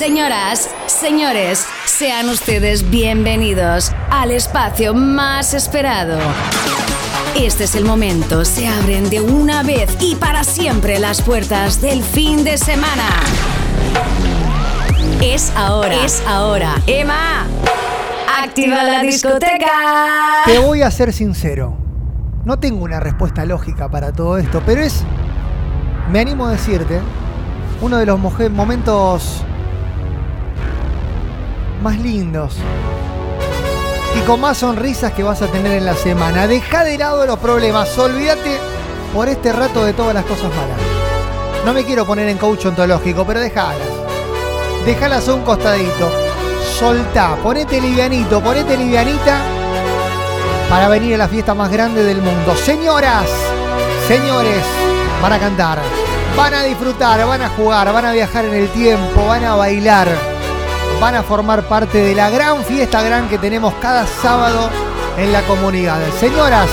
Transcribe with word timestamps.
Señoras, 0.00 0.70
señores, 0.86 1.66
sean 1.84 2.30
ustedes 2.30 2.88
bienvenidos 2.88 3.92
al 4.08 4.30
espacio 4.30 4.94
más 4.94 5.52
esperado. 5.52 6.18
Este 7.36 7.64
es 7.64 7.74
el 7.74 7.84
momento, 7.84 8.46
se 8.46 8.66
abren 8.66 9.10
de 9.10 9.20
una 9.20 9.62
vez 9.62 9.94
y 10.00 10.14
para 10.14 10.42
siempre 10.42 10.98
las 10.98 11.20
puertas 11.20 11.82
del 11.82 12.02
fin 12.02 12.44
de 12.44 12.56
semana. 12.56 13.10
Es 15.20 15.52
ahora, 15.54 16.02
es 16.02 16.22
ahora. 16.26 16.76
Emma, 16.86 17.46
activa 18.42 18.82
la 18.82 19.02
discoteca. 19.02 20.44
Te 20.46 20.60
voy 20.60 20.80
a 20.80 20.90
ser 20.90 21.12
sincero. 21.12 21.76
No 22.46 22.58
tengo 22.58 22.84
una 22.84 23.00
respuesta 23.00 23.44
lógica 23.44 23.90
para 23.90 24.12
todo 24.12 24.38
esto, 24.38 24.62
pero 24.64 24.80
es, 24.80 25.02
me 26.10 26.20
animo 26.20 26.46
a 26.46 26.52
decirte, 26.52 27.00
uno 27.82 27.98
de 27.98 28.06
los 28.06 28.18
momentos 28.18 29.44
más 31.80 31.98
lindos 31.98 32.54
y 34.16 34.20
con 34.26 34.40
más 34.40 34.58
sonrisas 34.58 35.12
que 35.12 35.22
vas 35.22 35.40
a 35.42 35.46
tener 35.46 35.72
en 35.72 35.84
la 35.84 35.94
semana. 35.94 36.46
Deja 36.46 36.84
de 36.84 36.98
lado 36.98 37.26
los 37.26 37.38
problemas, 37.38 37.96
olvídate 37.98 38.58
por 39.14 39.28
este 39.28 39.52
rato 39.52 39.84
de 39.84 39.92
todas 39.92 40.14
las 40.14 40.24
cosas 40.24 40.50
malas. 40.50 40.78
No 41.64 41.72
me 41.72 41.84
quiero 41.84 42.06
poner 42.06 42.28
en 42.28 42.38
coach 42.38 42.66
ontológico, 42.66 43.24
pero 43.26 43.40
déjalas. 43.40 43.76
Déjalas 44.84 45.28
a 45.28 45.34
un 45.34 45.42
costadito. 45.42 46.10
Soltá, 46.78 47.36
ponete 47.42 47.80
livianito, 47.80 48.40
ponete 48.40 48.76
livianita 48.76 49.38
para 50.68 50.88
venir 50.88 51.14
a 51.14 51.18
la 51.18 51.28
fiesta 51.28 51.54
más 51.54 51.70
grande 51.70 52.02
del 52.04 52.22
mundo. 52.22 52.54
Señoras, 52.56 53.26
señores, 54.08 54.62
van 55.20 55.32
a 55.32 55.38
cantar, 55.38 55.78
van 56.36 56.54
a 56.54 56.62
disfrutar, 56.62 57.26
van 57.26 57.42
a 57.42 57.50
jugar, 57.50 57.92
van 57.92 58.04
a 58.06 58.12
viajar 58.12 58.44
en 58.46 58.54
el 58.54 58.68
tiempo, 58.68 59.26
van 59.26 59.44
a 59.44 59.56
bailar, 59.56 60.08
van 61.00 61.14
a 61.14 61.22
formar 61.22 61.62
parte 61.62 61.98
de 61.98 62.14
la 62.14 62.28
gran 62.28 62.62
fiesta 62.64 63.02
gran 63.02 63.28
que 63.28 63.38
tenemos 63.38 63.72
cada 63.80 64.06
sábado 64.06 64.68
en 65.16 65.32
la 65.32 65.40
comunidad. 65.42 65.98
Señoras, 66.18 66.68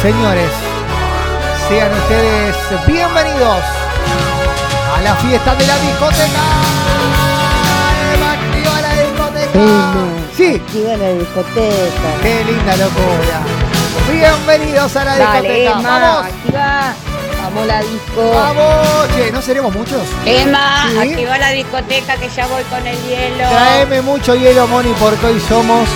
señores, 0.00 0.48
sean 1.68 1.90
ustedes 1.92 2.54
bienvenidos 2.86 3.58
a 4.96 5.02
la 5.02 5.14
fiesta 5.16 5.54
de 5.56 5.66
la 5.66 5.76
discoteca. 5.78 6.44
Eva, 8.14 8.32
activa 8.32 8.80
la 8.80 9.02
discoteca. 9.02 9.60
Sí, 10.36 10.54
Activa 10.64 10.96
la 10.96 11.08
discoteca. 11.10 12.08
Qué 12.22 12.44
linda 12.44 12.76
locura. 12.76 13.40
Bienvenidos 14.12 14.96
a 14.96 15.04
la 15.04 15.18
Dale, 15.18 15.52
discoteca. 15.52 15.88
Vamos. 15.98 16.26
activa. 16.26 17.07
Vamos 17.58 17.66
la 17.66 17.80
disco. 17.80 18.30
Vamos. 18.32 19.08
Che, 19.16 19.32
¿no 19.32 19.42
seremos 19.42 19.74
muchos? 19.74 20.02
Emma, 20.24 20.86
Sí. 20.92 20.98
activa 21.10 21.38
la 21.38 21.50
discoteca 21.50 22.16
que 22.16 22.28
ya 22.28 22.46
voy 22.46 22.62
con 22.64 22.86
el 22.86 22.96
hielo. 23.02 23.48
Traeme 23.48 24.02
mucho 24.02 24.34
hielo, 24.36 24.66
Moni, 24.68 24.92
porque 25.00 25.26
hoy 25.26 25.40
somos 25.40 25.88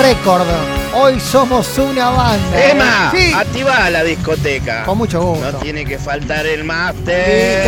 récord. 0.00 0.46
Hoy 0.94 1.20
somos 1.20 1.78
una 1.78 2.10
banda. 2.10 2.64
Emma, 2.70 3.12
Sí. 3.14 3.32
activa 3.32 3.88
la 3.90 4.02
discoteca. 4.02 4.84
Con 4.84 4.98
mucho 4.98 5.22
gusto. 5.22 5.52
No 5.52 5.58
tiene 5.58 5.84
que 5.84 5.98
faltar 5.98 6.46
el 6.46 6.64
máster. 6.64 7.64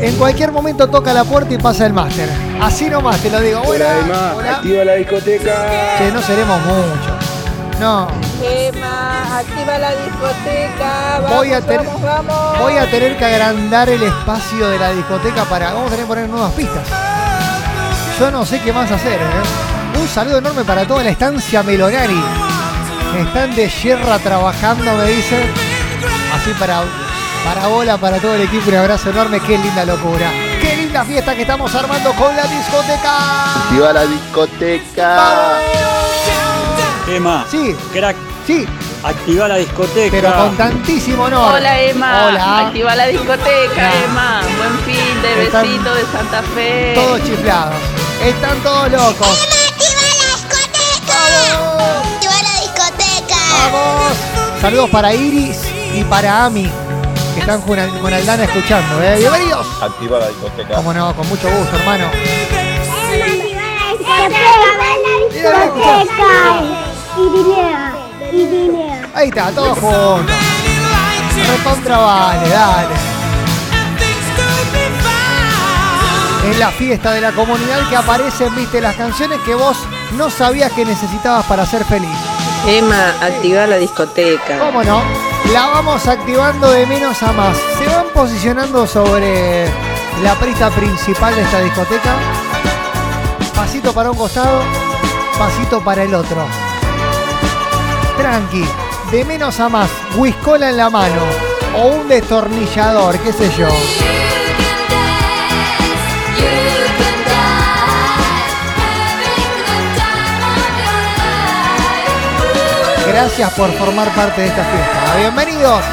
En 0.00 0.14
cualquier 0.16 0.50
momento 0.50 0.88
toca 0.88 1.12
la 1.12 1.24
puerta 1.24 1.52
y 1.52 1.58
pasa 1.58 1.84
el 1.86 1.92
máster. 1.92 2.28
Así 2.62 2.88
nomás 2.88 3.18
te 3.18 3.30
lo 3.30 3.40
digo. 3.40 3.60
Hola, 3.66 4.34
hola. 4.36 4.50
activa 4.56 4.84
la 4.84 4.94
discoteca. 4.94 5.98
Che, 5.98 6.10
no 6.12 6.22
seremos 6.22 6.58
muchos. 6.62 7.78
No. 7.80 8.08
Emma, 8.42 9.38
activa 9.38 9.78
la 9.78 9.90
discoteca. 9.90 11.20
Vamos, 11.22 11.36
Voy 11.36 11.52
a, 11.52 11.60
tener, 11.60 11.86
vamos, 11.86 12.02
vamos. 12.02 12.58
voy 12.58 12.76
a 12.76 12.90
tener 12.90 13.16
que 13.16 13.24
agrandar 13.24 13.88
el 13.88 14.02
espacio 14.02 14.68
de 14.68 14.78
la 14.78 14.90
discoteca 14.92 15.44
para. 15.44 15.72
Vamos 15.72 15.86
a 15.88 15.90
tener 15.90 16.04
que 16.04 16.08
poner 16.08 16.28
nuevas 16.28 16.52
pistas. 16.52 16.86
Yo 18.18 18.30
no 18.30 18.44
sé 18.44 18.60
qué 18.60 18.72
más 18.72 18.90
hacer, 18.90 19.20
¿eh? 19.20 19.98
Un 20.00 20.08
saludo 20.08 20.38
enorme 20.38 20.64
para 20.64 20.86
toda 20.86 21.02
la 21.02 21.10
estancia 21.10 21.62
Melonari. 21.62 22.22
Están 23.18 23.54
de 23.54 23.68
yerra 23.68 24.18
trabajando, 24.18 24.92
me 24.94 25.04
dicen. 25.04 25.50
Así 26.34 26.50
para, 26.58 26.82
para 27.44 27.66
bola, 27.68 27.96
para 27.96 28.18
todo 28.18 28.34
el 28.34 28.42
equipo. 28.42 28.70
Un 28.70 28.76
abrazo 28.76 29.10
enorme. 29.10 29.40
Qué 29.40 29.58
linda 29.58 29.84
locura. 29.84 30.30
Qué 30.60 30.76
linda 30.76 31.04
fiesta 31.04 31.34
que 31.34 31.42
estamos 31.42 31.74
armando 31.74 32.12
con 32.12 32.34
la 32.36 32.42
discoteca. 32.44 33.64
Activa 33.64 33.92
la 33.92 34.04
discoteca. 34.04 35.16
¡Vamos! 35.16 35.57
Emma, 37.08 37.46
Sí, 37.50 37.74
crack, 37.92 38.16
sí, 38.46 38.66
activa 39.02 39.48
la 39.48 39.56
discoteca. 39.56 40.10
pero 40.10 40.32
con 40.34 40.54
tantísimo 40.56 41.24
honor. 41.24 41.54
Hola 41.54 41.80
Emma, 41.80 42.26
Hola. 42.26 42.58
activa 42.66 42.94
la 42.94 43.06
discoteca 43.06 43.90
Ah. 43.90 44.04
Emma, 44.04 44.42
buen 44.58 44.78
fin 44.80 45.22
de 45.22 45.44
Están 45.44 45.62
besito 45.62 45.94
de 45.94 46.02
Santa 46.12 46.42
Fe. 46.54 46.92
Todos 46.94 47.24
chiflados. 47.24 47.74
Están 48.22 48.58
todos 48.62 48.90
locos. 48.92 49.48
¡Vamos! 51.08 52.04
¡Activa 52.04 52.34
la 52.42 52.60
discoteca! 52.60 53.36
¡Vamos! 53.52 54.12
Saludos 54.60 54.90
para 54.90 55.14
Iris 55.14 55.58
y 55.94 56.04
para 56.04 56.44
Ami, 56.44 56.70
que 57.34 57.40
están 57.40 57.62
con, 57.62 57.78
con 58.00 58.12
Aldana 58.12 58.44
escuchando. 58.44 59.02
¿eh? 59.02 59.16
Bienvenidos. 59.18 59.66
Activa 59.82 60.18
la 60.18 60.28
discoteca. 60.28 60.74
Como 60.74 60.92
no, 60.92 61.14
con 61.16 61.26
mucho 61.28 61.48
gusto, 61.48 61.74
hermano. 61.76 62.10
Mira 65.32 65.50
la 65.50 65.64
discoteca. 65.66 66.87
Irinea, 67.18 67.94
Irinea. 68.32 69.08
Ahí 69.14 69.28
está, 69.28 69.50
todos 69.50 69.78
juntos. 69.78 70.20
Recontra 71.48 71.98
vale, 71.98 72.48
dale. 72.48 72.94
En 76.44 76.58
la 76.60 76.70
fiesta 76.70 77.12
de 77.12 77.20
la 77.20 77.32
comunidad 77.32 77.88
que 77.88 77.96
aparecen, 77.96 78.54
viste, 78.54 78.80
las 78.80 78.94
canciones 78.96 79.38
que 79.40 79.54
vos 79.54 79.76
no 80.16 80.30
sabías 80.30 80.72
que 80.72 80.84
necesitabas 80.84 81.44
para 81.46 81.66
ser 81.66 81.84
feliz. 81.84 82.16
Emma, 82.66 83.14
activa 83.20 83.66
la 83.66 83.76
discoteca. 83.76 84.58
¿Cómo 84.58 84.82
no? 84.84 85.02
La 85.52 85.66
vamos 85.66 86.06
activando 86.06 86.70
de 86.70 86.86
menos 86.86 87.22
a 87.22 87.32
más. 87.32 87.56
Se 87.78 87.86
van 87.86 88.06
posicionando 88.14 88.86
sobre 88.86 89.66
la 90.22 90.34
pista 90.40 90.70
principal 90.70 91.34
de 91.34 91.42
esta 91.42 91.60
discoteca. 91.60 92.14
Pasito 93.54 93.92
para 93.92 94.10
un 94.10 94.16
costado, 94.16 94.60
pasito 95.38 95.80
para 95.80 96.04
el 96.04 96.14
otro. 96.14 96.67
Tranqui, 98.18 98.64
de 99.12 99.24
menos 99.24 99.60
a 99.60 99.68
más, 99.68 99.88
whiskola 100.16 100.70
en 100.70 100.76
la 100.76 100.90
mano 100.90 101.22
o 101.76 101.86
un 101.86 102.08
destornillador, 102.08 103.16
qué 103.20 103.32
sé 103.32 103.48
yo. 103.56 103.68
Gracias 113.06 113.52
por 113.52 113.72
formar 113.74 114.12
parte 114.16 114.40
de 114.40 114.48
esta 114.48 114.64
fiesta. 114.64 115.16
Bienvenidos. 115.16 115.84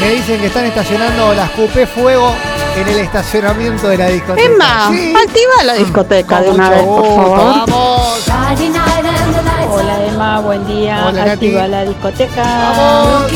Me 0.00 0.08
dicen 0.08 0.40
que 0.40 0.46
están 0.46 0.64
estacionando 0.64 1.34
las 1.34 1.50
Coupé 1.50 1.86
Fuego 1.86 2.34
en 2.80 2.88
el 2.88 2.98
estacionamiento 2.98 3.88
de 3.88 3.96
la 3.98 4.06
discoteca. 4.08 4.46
Emma, 4.46 4.88
Sí. 4.90 5.14
activa 5.26 5.64
la 5.64 5.74
discoteca 5.74 6.36
Con 6.36 6.44
de 6.44 6.50
una 6.50 6.70
vez, 6.70 6.82
por 6.82 7.04
favor. 7.04 7.38
Vamos. 7.38 8.20
Hola 9.72 10.04
Emma, 10.06 10.40
buen 10.40 10.66
día. 10.66 11.04
Hola, 11.06 11.24
Nati. 11.24 11.30
activa 11.46 11.68
la 11.68 11.84
discoteca. 11.84 12.42
Vamos. 12.42 13.32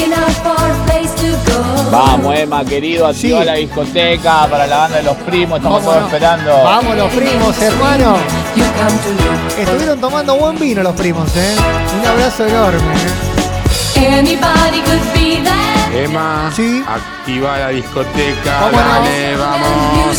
Vamos, 1.91 2.34
Emma, 2.37 2.65
querido, 2.65 3.06
activa 3.06 3.41
Sí. 3.41 3.44
la 3.47 3.55
discoteca 3.55 4.47
para 4.49 4.66
la 4.66 4.78
banda 4.78 4.97
de 4.99 5.03
los 5.05 5.16
primos, 5.19 5.59
estamos 5.59 5.78
¿Cómo 5.81 5.91
todos 5.91 6.00
no? 6.00 6.06
esperando. 6.09 6.62
Vamos 6.65 6.97
los 6.97 7.12
primos, 7.12 7.62
hermano. 7.62 8.16
Estuvieron 9.59 10.00
tomando 10.00 10.37
buen 10.37 10.59
vino 10.59 10.82
los 10.82 10.94
primos, 10.94 11.28
¿eh? 11.37 11.55
Un 12.00 12.06
abrazo 12.09 12.47
enorme. 12.47 12.78
¿eh? 12.78 14.25
Emma, 15.94 16.50
Sí. 16.55 16.84
activa 16.87 17.59
la 17.59 17.69
discoteca. 17.69 18.59
¿Cómo 18.60 18.72
no? 18.72 18.78
Dale, 18.78 19.37
vamos. 19.37 20.19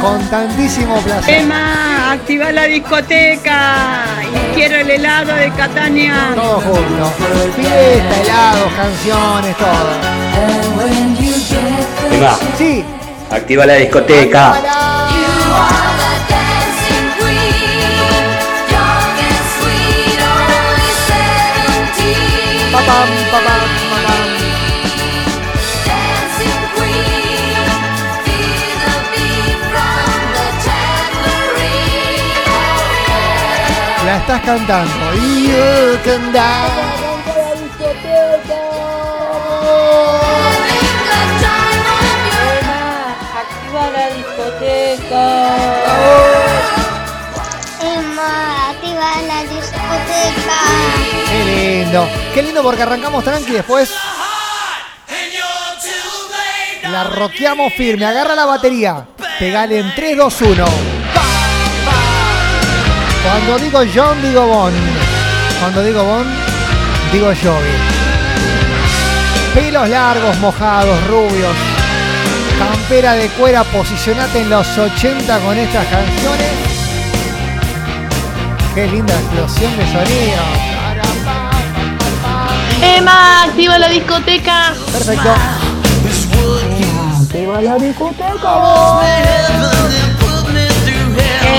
Con 0.00 0.30
tantísimo 0.30 0.96
placer. 1.02 1.34
Emma, 1.40 2.12
activa 2.12 2.50
la 2.52 2.64
discoteca. 2.64 4.04
Y 4.32 4.54
quiero 4.54 4.76
el 4.76 4.90
helado 4.90 5.34
de 5.34 5.50
Catania. 5.52 6.32
Todos 6.34 6.64
juntos. 6.64 7.10
Fiesta, 7.54 8.22
helados, 8.22 8.72
canciones, 8.76 9.56
todo. 9.56 9.90
Emma, 12.10 12.36
Sí. 12.56 12.84
activa 13.30 13.66
la 13.66 13.74
discoteca. 13.74 14.54
Estás 34.30 34.42
cantando. 34.42 35.14
You 35.14 35.98
can 36.04 36.32
activa 43.40 43.90
la 43.92 44.08
discoteca. 49.44 50.58
Qué 51.28 51.44
lindo. 51.44 52.08
Qué 52.32 52.42
lindo 52.42 52.62
porque 52.62 52.82
arrancamos 52.82 53.24
tranqui 53.24 53.50
y 53.50 53.54
después. 53.54 53.92
La 56.84 57.02
roqueamos 57.04 57.72
firme. 57.74 58.06
Agarra 58.06 58.36
la 58.36 58.44
batería. 58.44 59.08
Pegale 59.40 59.80
en 59.80 59.92
3, 59.94 60.16
2, 60.16 60.42
1. 60.42 60.99
Cuando 63.22 63.58
digo 63.58 63.80
John, 63.94 64.22
digo 64.22 64.46
Bon. 64.46 64.72
Cuando 65.60 65.82
digo 65.82 66.04
Bon, 66.04 66.24
digo 67.12 67.26
Jovi. 67.26 68.00
Pelos 69.54 69.88
largos, 69.88 70.38
mojados, 70.38 71.06
rubios. 71.06 71.54
Campera 72.58 73.14
de 73.14 73.28
cuera, 73.30 73.64
posicionate 73.64 74.40
en 74.40 74.50
los 74.50 74.66
80 74.76 75.38
con 75.40 75.56
estas 75.58 75.86
canciones. 75.86 76.50
Qué 78.74 78.86
linda 78.86 79.14
explosión 79.14 79.76
de 79.76 79.86
sonido. 79.86 80.42
Emma, 82.82 83.42
activa 83.42 83.78
la 83.78 83.88
discoteca. 83.88 84.74
Perfecto. 84.92 85.34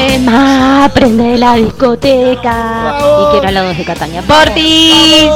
Emma, 0.02 0.90
prende 0.94 1.38
la 1.38 1.56
discoteca. 1.56 2.98
Y 3.00 3.32
quiero 3.32 3.48
helados 3.48 3.78
de 3.78 3.84
Cataña. 3.86 4.22
¡Portis! 4.24 5.30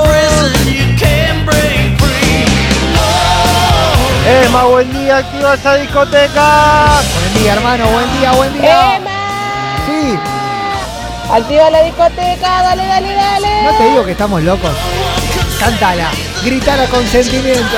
Emma, 4.27 4.63
buen 4.65 4.91
día, 4.91 5.17
activa 5.17 5.53
esa 5.53 5.75
discoteca. 5.75 7.01
Buen 7.13 7.44
día, 7.44 7.53
hermano, 7.53 7.85
buen 7.89 8.19
día, 8.19 8.31
buen 8.31 8.53
día. 8.53 9.00
Sí, 9.85 10.17
Activa 11.31 11.69
la 11.69 11.83
discoteca, 11.83 12.63
dale, 12.63 12.85
dale, 12.85 13.13
dale. 13.13 13.63
no 13.63 13.77
te 13.77 13.89
digo 13.89 14.06
que 14.06 14.12
estamos 14.12 14.41
locos. 14.44 14.71
Cántala, 15.59 16.09
gritala 16.44 16.85
con 16.88 17.06
sentimiento. 17.07 17.77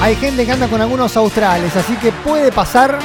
Hay 0.00 0.16
gente 0.16 0.46
que 0.46 0.52
anda 0.52 0.66
con 0.68 0.80
algunos 0.80 1.16
australes, 1.16 1.76
así 1.76 1.94
que 1.96 2.10
puede 2.10 2.50
pasar 2.50 2.98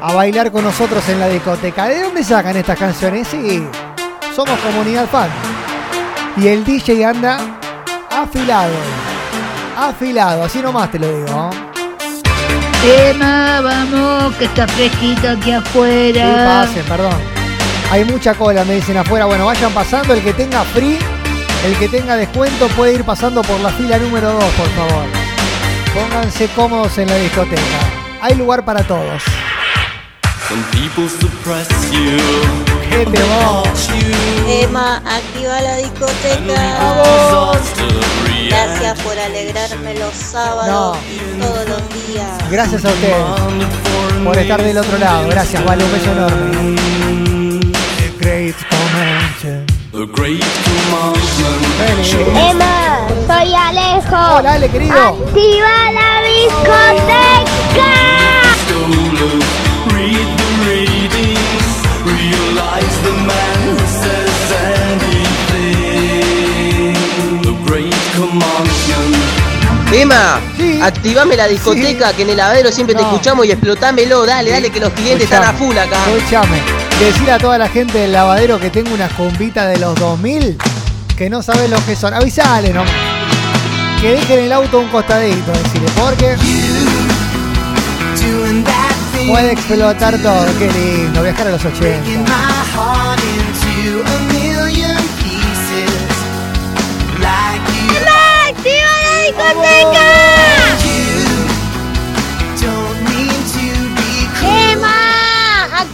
a 0.00 0.12
bailar 0.12 0.50
con 0.50 0.64
nosotros 0.64 1.08
en 1.08 1.20
la 1.20 1.28
discoteca. 1.28 1.86
¿De 1.86 2.02
dónde 2.02 2.24
sacan 2.24 2.56
estas 2.56 2.78
canciones? 2.78 3.28
Sí, 3.28 3.64
somos 4.34 4.58
comunidad 4.60 5.06
fan. 5.08 5.30
Y 6.36 6.48
el 6.48 6.64
DJ 6.64 7.04
anda 7.04 7.38
afilado. 8.10 8.74
Afilado, 9.76 10.44
así 10.44 10.60
nomás 10.60 10.90
te 10.90 10.98
lo 10.98 11.06
digo. 11.08 11.50
Emma, 12.84 13.60
vamos, 13.60 14.34
que 14.36 14.44
está 14.44 14.66
fresquito 14.66 15.28
aquí 15.30 15.50
Sí, 15.50 15.52
afuera. 15.52 16.64
pasen, 16.66 16.84
perdón. 16.84 17.14
Hay 17.90 18.04
mucha 18.04 18.34
cola, 18.34 18.64
me 18.64 18.74
dicen 18.74 18.96
afuera. 18.96 19.24
Bueno, 19.26 19.46
vayan 19.46 19.72
pasando. 19.72 20.14
El 20.14 20.22
que 20.22 20.32
tenga 20.32 20.62
free, 20.64 20.98
el 21.64 21.76
que 21.78 21.88
tenga 21.88 22.16
descuento 22.16 22.66
puede 22.68 22.94
ir 22.94 23.04
pasando 23.04 23.42
por 23.42 23.58
la 23.60 23.70
fila 23.70 23.98
número 23.98 24.32
2, 24.32 24.44
por 24.44 24.68
favor. 24.70 25.04
Pónganse 25.94 26.48
cómodos 26.48 26.98
en 26.98 27.08
la 27.08 27.16
discoteca. 27.16 27.62
Hay 28.20 28.34
lugar 28.34 28.64
para 28.64 28.82
todos. 28.82 29.22
¿Qué 32.88 33.04
te 33.06 33.18
Emma, 34.62 34.96
activa 35.04 35.60
la 35.60 35.76
discoteca. 35.76 37.04
Gracias 38.48 38.98
por 39.00 39.18
alegrarme 39.18 39.94
los 39.94 40.14
sábados 40.14 40.98
y 41.10 41.18
todos 41.40 41.68
los 41.68 41.82
días. 42.06 42.50
Gracias 42.50 42.84
a 42.84 42.88
ustedes 42.88 43.16
por 44.24 44.38
estar 44.38 44.62
del 44.62 44.78
otro 44.78 44.98
lado. 44.98 45.28
Gracias, 45.28 45.64
vale, 45.64 45.84
un 45.84 45.92
beso 45.92 46.12
enorme. 46.12 46.78
Great 50.06 50.44
Emma, 52.50 53.08
soy 53.26 53.52
Alejo. 53.52 54.36
Hola, 54.36 54.52
Ale, 54.52 54.70
querido. 54.70 54.94
Activa 54.94 55.92
la 55.92 56.22
discoteca. 56.22 57.48
Emma, 69.90 70.38
Sí. 70.56 70.80
activame 70.82 71.36
la 71.36 71.48
discoteca 71.48 72.12
que 72.12 72.22
en 72.22 72.30
el 72.30 72.36
lavadero 72.36 72.70
siempre 72.70 72.94
te 72.94 73.02
escuchamos 73.02 73.46
y 73.46 73.50
explotámelo, 73.50 74.26
dale, 74.26 74.50
dale 74.50 74.70
que 74.70 74.80
los 74.80 74.92
clientes 74.92 75.24
están 75.24 75.42
a 75.42 75.52
full 75.54 75.76
acá. 75.76 75.96
Escuchame. 76.14 76.87
Decir 76.98 77.30
a 77.30 77.38
toda 77.38 77.58
la 77.58 77.68
gente 77.68 77.98
del 77.98 78.12
lavadero 78.12 78.58
que 78.58 78.70
tengo 78.70 78.92
unas 78.92 79.12
compitas 79.12 79.68
de 79.68 79.78
los 79.78 79.94
2000 79.94 80.58
que 81.16 81.28
no 81.28 81.42
saben 81.42 81.70
lo 81.70 81.84
que 81.84 81.96
son. 81.96 82.14
Avisale 82.14 82.72
nomás. 82.72 82.92
Que 84.00 84.12
dejen 84.12 84.44
el 84.44 84.52
auto 84.52 84.78
a 84.78 84.80
un 84.80 84.88
costadito, 84.88 85.50
decirle, 85.52 85.88
porque 85.96 86.36
puede 89.26 89.52
explotar 89.52 90.16
todo. 90.18 90.46
Qué 90.58 90.70
lindo, 90.70 91.22
viajar 91.22 91.48
a 91.48 91.50
los 91.50 91.64
80. 91.64 92.08
Emma, 92.08 92.64
activa 98.48 98.88
la 99.02 99.22
discoteca. 99.26 100.37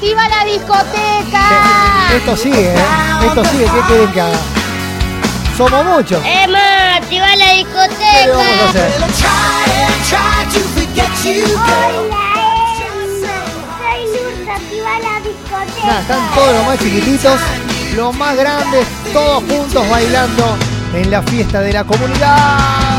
Emma, 0.04 0.24
activa 0.24 0.28
la 0.28 0.44
discoteca. 0.44 1.44
Esto 2.16 2.36
sigue, 2.36 2.74
¿eh? 2.74 2.84
Esto 3.26 3.44
sigue. 3.46 3.64
¿Qué 3.64 3.80
quieren 3.86 4.12
que 4.12 4.20
haga? 4.20 4.38
Somos 5.56 5.84
muchos. 5.84 6.22
Emma, 6.24 6.96
activa 6.96 7.34
la 7.36 7.46
¿Qué 7.46 7.64
le 8.26 8.32
vamos 8.32 8.44
a 8.44 8.52
discoteca. 8.52 8.68
hacer? 8.68 8.92
Hola, 9.00 9.10
soy 10.52 10.86
la 15.02 15.20
discoteca. 15.20 15.86
Nada, 15.86 16.00
están 16.00 16.34
todos 16.34 16.52
los 16.54 16.66
más 16.66 16.78
chiquititos, 16.78 17.40
los 17.96 18.16
más 18.16 18.36
grandes, 18.36 18.86
todos 19.12 19.42
juntos 19.44 19.88
bailando 19.88 20.56
en 20.92 21.10
la 21.10 21.22
fiesta 21.22 21.60
de 21.60 21.72
la 21.72 21.84
comunidad. 21.84 22.93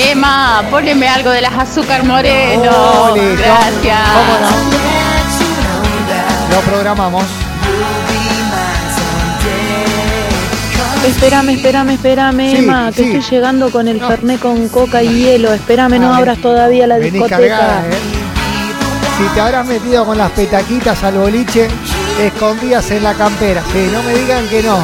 Emma, 0.00 0.62
poneme 0.70 1.08
algo 1.08 1.30
de 1.30 1.40
las 1.40 1.52
azúcar 1.58 2.04
moreno. 2.04 2.70
Oh. 2.70 3.14
Gracias. 3.14 3.98
¿Cómo 4.14 4.38
no? 4.40 4.50
Lo 6.54 6.60
programamos. 6.62 7.24
Espérame, 11.06 11.50
espérame, 11.50 11.90
espérame, 11.90 12.50
Sí, 12.50 12.56
Emma, 12.58 12.90
que 12.94 13.02
sí. 13.02 13.16
estoy 13.16 13.36
llegando 13.38 13.70
con 13.70 13.88
el 13.88 13.98
No. 13.98 14.08
fernet 14.08 14.40
con 14.40 14.68
coca 14.68 15.02
y 15.02 15.08
hielo. 15.08 15.52
Espérame, 15.52 15.98
no 16.00 16.12
Ah, 16.12 16.18
abras 16.18 16.38
todavía 16.38 16.86
la 16.86 16.98
Vení 16.98 17.10
discoteca. 17.10 17.38
cargada, 17.38 17.82
¿eh? 17.88 17.98
Si 19.16 19.24
te 19.34 19.40
habrás 19.40 19.66
metido 19.66 20.04
con 20.04 20.16
las 20.18 20.30
petaquitas 20.32 21.02
al 21.02 21.14
boliche, 21.14 21.68
escondidas 22.20 22.90
en 22.90 23.02
la 23.02 23.14
campera. 23.14 23.62
Sí, 23.72 23.90
no 23.92 24.02
me 24.02 24.14
digan 24.14 24.46
que 24.48 24.62
no. 24.62 24.78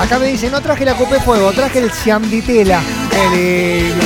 Acá 0.00 0.18
me 0.18 0.26
dicen, 0.26 0.50
no 0.50 0.60
traje 0.62 0.84
la 0.84 0.94
Cope 0.94 1.20
Fuego, 1.20 1.52
traje 1.52 1.78
el 1.78 1.90
Cianditela. 1.90 2.80
Qué 3.10 3.36
lindo. 3.36 4.04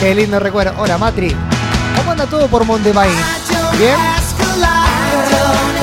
Qué 0.00 0.14
lindo 0.14 0.40
recuerdo. 0.40 0.74
Hola, 0.78 0.98
Matri. 0.98 1.34
¿Cómo 1.96 2.10
anda 2.10 2.26
todo 2.26 2.48
por 2.48 2.64
Montemaíz? 2.64 3.14
¿Bien? 3.78 3.94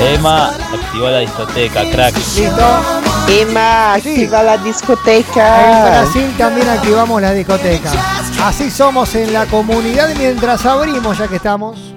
Emma, 0.00 0.48
activa 0.50 1.10
la 1.10 1.18
discoteca, 1.20 1.90
crack. 1.90 2.14
¿Listo? 2.16 2.82
Emma, 3.28 3.96
Sí. 4.02 4.10
activa 4.10 4.42
la 4.42 4.54
En 4.54 4.64
discoteca. 4.64 5.84
Brasil 5.86 6.34
también 6.36 6.68
activamos 6.68 7.22
la 7.22 7.32
discoteca. 7.32 7.90
Así 8.44 8.70
somos 8.70 9.14
en 9.14 9.32
la 9.32 9.46
comunidad 9.46 10.10
mientras 10.18 10.66
abrimos, 10.66 11.16
ya 11.16 11.28
que 11.28 11.36
estamos, 11.36 11.94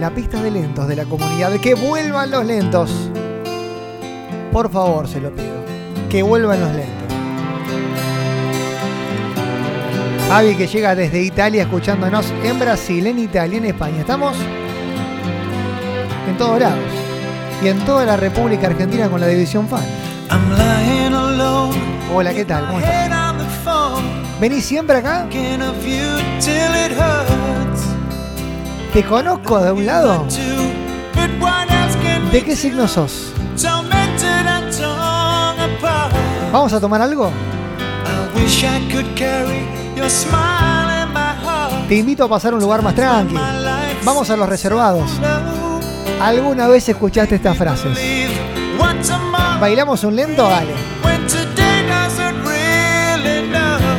la 0.00 0.10
pista 0.10 0.42
de 0.42 0.50
lentos 0.50 0.88
de 0.88 0.96
la 0.96 1.04
comunidad. 1.04 1.52
Que 1.60 1.74
vuelvan 1.74 2.30
los 2.32 2.44
lentos. 2.44 2.90
Por 4.52 4.70
favor, 4.72 5.06
se 5.06 5.20
lo 5.20 5.30
pido. 5.30 5.47
Que 6.10 6.22
vuelvan 6.22 6.60
los 6.60 6.70
lentos. 6.72 6.94
Javi 10.28 10.54
que 10.56 10.66
llega 10.66 10.94
desde 10.94 11.22
Italia 11.22 11.62
escuchándonos 11.62 12.32
en 12.44 12.58
Brasil, 12.58 13.06
en 13.06 13.18
Italia, 13.18 13.58
en 13.58 13.66
España. 13.66 14.00
Estamos 14.00 14.36
en 16.28 16.36
todos 16.38 16.60
lados. 16.60 16.78
y 17.62 17.68
en 17.68 17.78
toda 17.80 18.04
la 18.04 18.16
República 18.16 18.68
Argentina 18.68 19.08
con 19.08 19.20
la 19.20 19.26
División 19.26 19.66
Fan. 19.68 19.82
Hola, 22.14 22.32
¿qué 22.32 22.44
tal? 22.44 22.66
¿Cómo 22.66 22.78
estás? 22.78 23.10
¿Venís 24.40 24.64
siempre 24.64 24.96
acá? 24.98 25.26
¿Te 28.92 29.04
conozco 29.04 29.60
de 29.60 29.72
un 29.72 29.84
lado? 29.86 30.24
¿De 32.32 32.44
qué 32.44 32.54
signo 32.56 32.86
sos? 32.86 33.32
¿Vamos 36.52 36.72
a 36.72 36.80
tomar 36.80 37.02
algo? 37.02 37.30
Te 41.88 41.94
invito 41.94 42.24
a 42.24 42.28
pasar 42.28 42.52
a 42.52 42.56
un 42.56 42.62
lugar 42.62 42.82
más 42.82 42.94
tranquilo. 42.94 43.40
Vamos 44.04 44.30
a 44.30 44.36
los 44.36 44.48
reservados. 44.48 45.10
¿Alguna 46.20 46.68
vez 46.68 46.88
escuchaste 46.88 47.36
estas 47.36 47.56
frases? 47.56 47.98
¿Bailamos 49.60 50.04
un 50.04 50.16
lento? 50.16 50.48
Dale. 50.48 50.74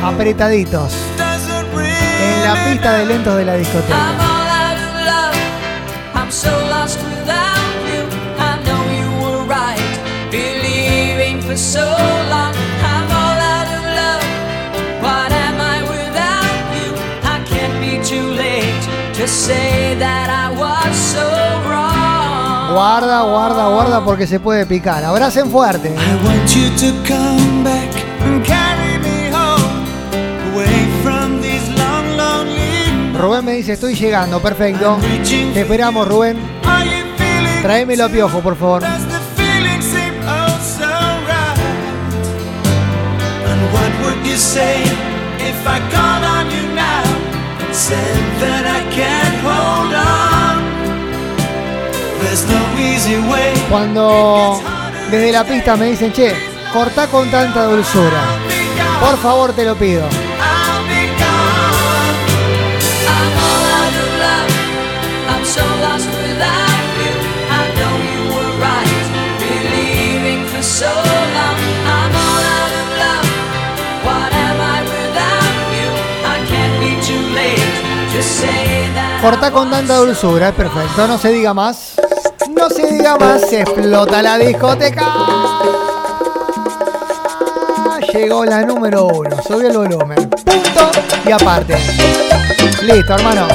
Apretaditos. 0.02 0.92
En 1.18 2.44
la 2.44 2.64
pista 2.64 2.92
de 2.94 3.06
lentos 3.06 3.36
de 3.36 3.44
la 3.44 3.54
discoteca. 3.54 4.30
so 11.60 11.80
long. 12.30 12.39
Guarda, 22.72 23.22
guarda, 23.22 23.68
guarda 23.68 24.04
porque 24.04 24.26
se 24.26 24.40
puede 24.40 24.64
picar. 24.64 25.04
Abracen 25.04 25.50
fuerte. 25.50 25.88
I 25.88 26.14
want 26.24 26.48
you 26.54 26.70
to 26.76 26.92
come 27.06 27.62
back 27.62 27.90
and 28.24 28.42
carry 28.46 28.98
me 28.98 29.30
home 29.30 29.84
away 30.54 30.86
from 31.02 31.42
these 31.42 31.68
long, 31.76 32.16
lonely. 32.16 33.18
Rubén 33.18 33.44
me 33.44 33.52
dice, 33.52 33.74
estoy 33.74 33.94
llegando, 33.94 34.40
perfecto. 34.40 34.96
Te 35.52 35.60
esperamos, 35.60 36.08
Rubén. 36.08 36.38
Tráemelo 37.60 38.06
a 38.06 38.08
piojo, 38.08 38.40
por 38.40 38.56
favor. 38.56 38.82
Oh? 38.82 38.86
And 43.46 43.72
what 43.72 43.92
would 44.02 44.26
you 44.26 44.36
say 44.36 44.82
if 45.40 45.66
I 45.66 45.80
called 45.90 46.19
Cuando 53.68 54.60
desde 55.10 55.32
la 55.32 55.44
pista 55.44 55.76
me 55.76 55.86
dicen, 55.86 56.12
che, 56.12 56.34
cortá 56.72 57.06
con 57.06 57.30
tanta 57.30 57.64
dulzura. 57.64 58.22
Por 59.00 59.16
favor, 59.18 59.52
te 59.52 59.64
lo 59.64 59.74
pido. 59.76 60.02
Cortá 79.20 79.50
con 79.50 79.70
tanta 79.70 79.96
dulzura, 79.96 80.48
es 80.48 80.54
perfecto. 80.54 81.06
No 81.06 81.18
se 81.18 81.28
diga 81.30 81.52
más. 81.52 81.94
No 82.56 82.70
se 82.70 82.86
diga 82.86 83.16
más, 83.18 83.42
se 83.42 83.60
explota 83.60 84.22
la 84.22 84.38
discoteca. 84.38 85.06
Llegó 88.12 88.46
la 88.46 88.62
número 88.62 89.04
uno, 89.04 89.36
subió 89.46 89.68
el 89.68 89.76
volumen. 89.76 90.30
Punto 90.30 90.90
y 91.26 91.32
aparte. 91.32 91.76
Listo, 92.82 93.14
hermano. 93.14 93.46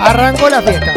Arrancó 0.00 0.50
la 0.50 0.60
fiesta. 0.60 0.92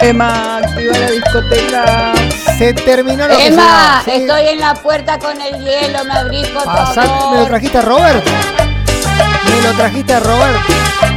Emma, 0.00 0.56
activa 0.56 0.98
la 0.98 1.10
discoteca. 1.10 2.12
Se 2.56 2.72
terminó 2.72 3.28
lo 3.28 3.36
que 3.36 3.46
Emma, 3.46 4.02
se 4.04 4.16
iba. 4.16 4.18
Sí. 4.18 4.22
estoy 4.22 4.54
en 4.54 4.60
la 4.60 4.74
puerta 4.74 5.18
con 5.18 5.38
el 5.40 5.62
hielo, 5.62 6.04
me 6.06 6.14
abrís 6.14 6.48
por 6.48 6.64
favor. 6.64 7.30
¿Me 7.32 7.40
lo 7.40 7.46
trajiste 7.46 7.78
a 7.78 7.82
Robert? 7.82 8.24
¿Me 9.50 9.62
lo 9.62 9.72
trajiste 9.76 10.14
a 10.14 10.20
Robert? 10.20 11.13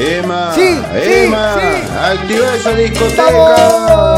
Emma, 0.00 0.52
Emma, 0.52 0.54
Sí, 0.54 0.80
sí, 0.92 1.12
Emma, 1.24 1.54
sí. 1.58 1.88
activa 2.12 2.54
esa 2.54 2.70
discoteca. 2.72 4.16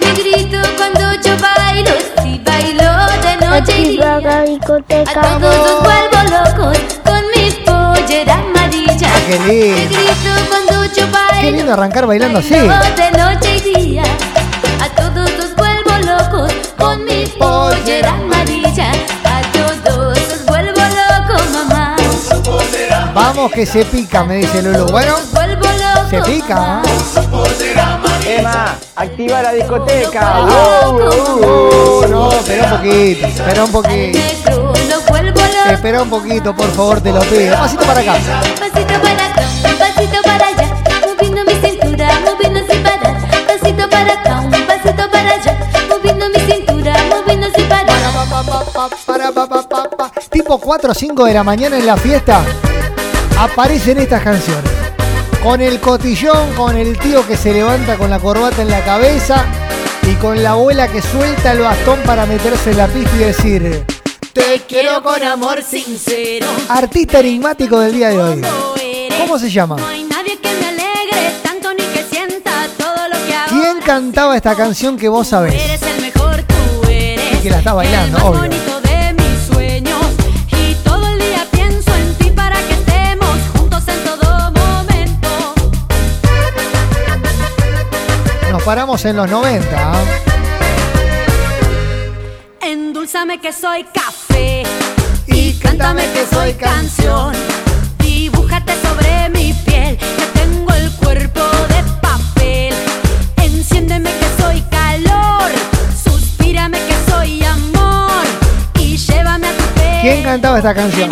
Me 0.00 0.12
grito 0.14 0.58
cuando 0.76 1.12
yo 1.22 1.36
bailo, 1.38 1.90
si 2.22 2.38
bailo 2.44 2.90
de 3.22 3.46
noche 3.46 3.78
y 3.78 3.98
Activa 3.98 4.18
día. 4.18 4.20
la 4.20 4.38
A 4.38 4.42
discoteca. 4.42 5.20
todos 5.20 5.56
los 5.56 5.82
vuelvo 5.82 6.18
locos 6.36 6.78
con 7.04 7.22
mi 7.36 7.50
pollera 7.64 8.34
amarilla. 8.34 9.08
Ah, 9.14 9.20
qué 9.28 9.38
Me 9.38 9.46
lindo. 9.46 9.96
grito 9.96 10.30
cuando 10.48 10.94
yo 10.94 11.06
bailo. 11.12 11.40
Qué 11.40 11.50
lindo 11.52 11.72
arrancar 11.72 12.06
bailando 12.06 12.38
así. 12.40 12.54
bailo 12.54 12.74
de 12.96 13.10
noche 13.12 13.56
y 13.56 13.60
día. 13.80 14.02
A 14.80 14.88
todos 14.88 15.30
los 15.38 15.54
vuelvo 15.54 15.92
locos 16.04 16.52
con 16.78 17.04
mi 17.04 17.26
pollera 17.38 18.10
amarilla. 18.10 18.90
Vamos 23.14 23.52
que 23.52 23.66
se 23.66 23.84
pica, 23.84 24.24
me 24.24 24.36
dice 24.36 24.62
Lulu. 24.62 24.86
Bueno, 24.90 25.16
se 26.08 26.20
pica. 26.22 26.82
¿eh? 28.24 28.38
Emma, 28.38 28.76
activa 28.96 29.42
la 29.42 29.52
discoteca. 29.52 30.40
Oh, 30.40 32.06
no, 32.08 32.32
espera 32.32 32.64
un 32.64 32.70
poquito, 32.78 33.26
espera 33.26 33.64
un 33.64 33.72
poquito. 33.72 34.18
Espera 35.70 36.02
un 36.02 36.10
poquito, 36.10 36.54
por 36.54 36.70
favor, 36.72 37.00
te 37.00 37.12
lo 37.12 37.20
pido. 37.20 37.56
Pasito 37.56 37.84
para 37.84 38.00
acá. 38.00 38.14
Un 38.14 38.54
pasito 38.54 39.00
para 39.02 39.26
acá, 39.26 39.42
un 39.64 39.78
pasito 39.78 40.22
para 40.22 40.46
allá, 40.48 40.74
moviendo 41.06 41.44
mi 41.44 41.54
cintura, 41.54 42.20
moviendo 42.24 42.60
sin 42.72 42.82
parar. 42.82 43.16
Pasito 43.46 43.90
para 43.90 44.12
acá, 44.12 44.40
un 44.40 44.50
pasito 44.50 45.10
para 45.10 45.30
allá, 45.30 45.58
moviendo 45.88 46.26
mi 46.28 46.52
cintura, 46.52 46.94
moviendo 47.10 47.46
sin 47.54 47.68
parar. 47.68 47.86
Para, 49.06 49.32
pa, 49.32 49.46
pa, 49.46 49.62
pa, 49.62 49.90
pa. 49.96 50.12
Tipo 50.30 50.58
4 50.58 50.90
o 50.90 50.94
5 50.94 51.24
de 51.24 51.34
la 51.34 51.44
mañana 51.44 51.78
en 51.78 51.86
la 51.86 51.96
fiesta, 51.96 52.42
aparecen 53.38 53.98
estas 53.98 54.22
canciones. 54.22 54.70
Con 55.42 55.60
el 55.60 55.80
cotillón, 55.80 56.52
con 56.54 56.76
el 56.76 56.98
tío 56.98 57.26
que 57.26 57.36
se 57.36 57.52
levanta 57.52 57.96
con 57.96 58.10
la 58.10 58.20
corbata 58.20 58.62
en 58.62 58.70
la 58.70 58.84
cabeza 58.84 59.44
y 60.08 60.14
con 60.14 60.42
la 60.42 60.50
abuela 60.52 60.86
que 60.88 61.02
suelta 61.02 61.52
el 61.52 61.60
bastón 61.60 61.98
para 62.06 62.26
meterse 62.26 62.70
en 62.70 62.78
la 62.78 62.86
pista 62.86 63.10
y 63.16 63.18
decir, 63.18 63.84
Te 64.32 64.62
quiero 64.68 65.02
con 65.02 65.20
amor 65.22 65.62
sincero. 65.62 66.46
artista 66.68 67.18
enigmático 67.20 67.78
del 67.80 67.92
día 67.94 68.10
de 68.10 68.18
hoy. 68.22 68.42
¿Cómo 69.18 69.38
se 69.38 69.50
llama? 69.50 69.76
No 69.76 69.86
hay 69.86 70.04
nadie 70.04 70.38
que 70.38 70.48
me 70.60 70.66
alegre 70.68 71.32
tanto 71.42 71.72
ni 71.74 71.84
que 71.86 72.04
sienta 72.08 72.68
todo 72.78 73.08
lo 73.08 73.26
que 73.26 73.34
hago. 73.34 73.48
¿Quién 73.50 73.80
cantaba 73.84 74.36
esta 74.36 74.54
canción 74.54 74.96
que 74.96 75.08
vos 75.08 75.26
sabés? 75.28 75.54
Eres 75.54 75.82
el 75.82 76.00
mejor, 76.02 76.42
tú 76.44 76.88
eres. 76.88 77.34
Y 77.34 77.42
que 77.42 77.50
la 77.50 77.58
está 77.58 77.72
bailando, 77.74 78.18
obvio. 78.24 78.71
Nos 88.62 88.66
paramos 88.66 89.04
en 89.06 89.16
los 89.16 89.28
90. 89.28 89.66
¿ah? 89.76 90.04
Endulzame 92.60 93.40
que 93.40 93.52
soy 93.52 93.82
café 93.92 94.62
Y 95.26 95.54
cántame 95.54 96.04
que 96.12 96.24
soy 96.32 96.52
canción. 96.52 97.32
Dibújate 97.98 98.74
sobre 98.80 99.30
mi 99.30 99.52
piel 99.66 99.96
que 99.98 100.26
tengo 100.38 100.72
el 100.74 100.92
cuerpo 100.92 101.40
de 101.40 101.82
papel. 102.00 102.72
Enciéndeme 103.34 104.10
que 104.10 104.40
soy 104.40 104.60
calor. 104.70 105.50
Suspírame 106.04 106.78
que 106.86 107.10
soy 107.10 107.42
amor. 107.42 108.24
Y 108.78 108.96
llévame 108.96 109.48
a 109.48 109.56
tu 109.56 109.64
piel. 109.74 110.00
¿Quién 110.02 110.22
cantaba 110.22 110.58
esta 110.58 110.72
canción? 110.72 111.10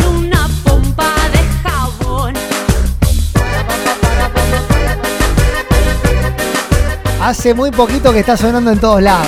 Hace 7.21 7.53
muy 7.53 7.69
poquito 7.69 8.11
que 8.11 8.19
está 8.21 8.35
sonando 8.35 8.71
en 8.71 8.79
todos 8.79 8.99
lados. 8.99 9.27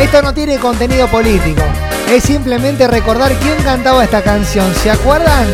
Esto 0.00 0.22
no 0.22 0.32
tiene 0.32 0.56
contenido 0.56 1.06
político. 1.06 1.60
Es 2.08 2.24
simplemente 2.24 2.88
recordar 2.88 3.30
quién 3.34 3.62
cantaba 3.62 4.02
esta 4.02 4.22
canción. 4.22 4.74
¿Se 4.76 4.90
acuerdan? 4.90 5.46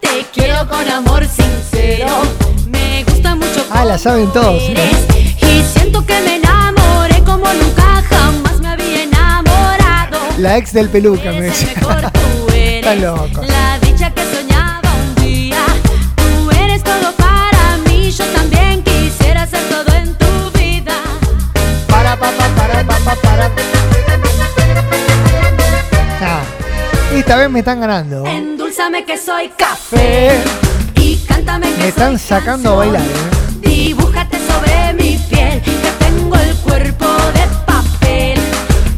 Te 0.00 0.24
quiero 0.32 0.66
con 0.66 0.88
amor 0.88 1.26
sincero. 1.26 2.06
Me 2.70 3.04
gusta 3.04 3.34
mucho. 3.34 3.66
Ah, 3.70 3.84
la 3.84 3.98
saben 3.98 4.32
todos. 4.32 4.62
eres. 4.70 4.96
Y 5.42 5.62
siento 5.64 6.04
que 6.06 6.18
me 6.22 6.36
enamoré 6.36 7.22
como 7.24 7.52
nunca 7.52 8.02
jamás 8.08 8.58
me 8.60 8.68
había 8.68 9.02
enamorado. 9.02 10.18
La 10.38 10.56
ex 10.56 10.72
del 10.72 10.88
peluca 10.88 11.30
me 11.32 11.42
decía. 11.42 11.74
Está 12.54 12.94
loco. 12.94 13.42
Ah, 26.22 26.42
esta 27.14 27.36
vez 27.36 27.50
me 27.50 27.58
están 27.60 27.80
ganando. 27.80 28.24
Endulzame 28.26 29.04
que 29.04 29.16
soy 29.18 29.48
café. 29.56 30.38
Y 30.96 31.16
cántame 31.26 31.72
que 31.72 31.78
Me 31.78 31.88
están 31.88 32.18
soy 32.18 32.28
sacando 32.28 32.70
canción. 32.70 32.72
a 32.74 32.76
bailar, 32.76 33.02
¿eh? 33.02 33.68
Dibújate 33.68 34.36
sobre 34.46 34.92
mi 34.94 35.16
piel. 35.28 35.60
Que 35.62 35.90
tengo 36.04 36.36
el 36.36 36.54
cuerpo 36.56 37.06
de 37.34 37.46
papel. 37.66 38.38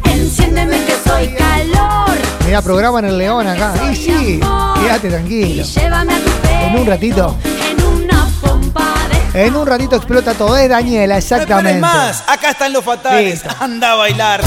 Enciéndeme 0.05 0.85
que 0.85 0.95
soy 1.09 1.29
calor. 1.35 2.17
Mira, 2.45 2.61
programan 2.61 3.05
el 3.07 3.17
león 3.19 3.47
acá. 3.47 3.73
Y 3.91 3.97
sí, 3.97 4.41
quédate 4.83 5.09
tranquilo. 5.09 5.65
En 5.77 6.77
un 6.79 6.87
ratito 6.87 7.37
en 9.35 9.57
un 9.57 9.67
ratito 9.67 9.97
explota 9.97 10.35
todo. 10.35 10.57
Es 10.57 10.69
Daniela, 10.69 11.19
exactamente. 11.19 11.81
más, 11.81 12.25
acá 12.27 12.51
están 12.51 12.73
los 12.73 12.85
fatales. 12.85 13.43
Anda 13.61 13.93
a 13.93 13.95
bailar. 13.97 14.43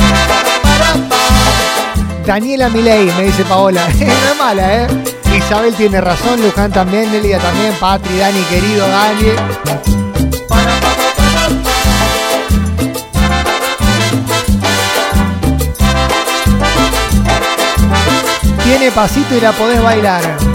Daniela 2.26 2.70
Milei, 2.70 3.06
me 3.18 3.24
dice 3.24 3.44
Paola. 3.46 3.88
no 3.88 4.06
es 4.06 4.38
mala, 4.38 4.84
¿eh? 4.84 4.88
Isabel 5.36 5.76
tiene 5.76 6.00
razón, 6.02 6.42
Luján 6.42 6.72
también, 6.72 7.12
Nelia 7.12 7.40
también, 7.40 7.74
Patri, 7.80 8.18
Dani, 8.18 8.42
querido 8.44 8.88
Dani. 8.88 9.32
Tiene 18.64 18.92
pasito 18.92 19.36
y 19.36 19.42
la 19.42 19.52
podés 19.52 19.82
bailar. 19.84 20.55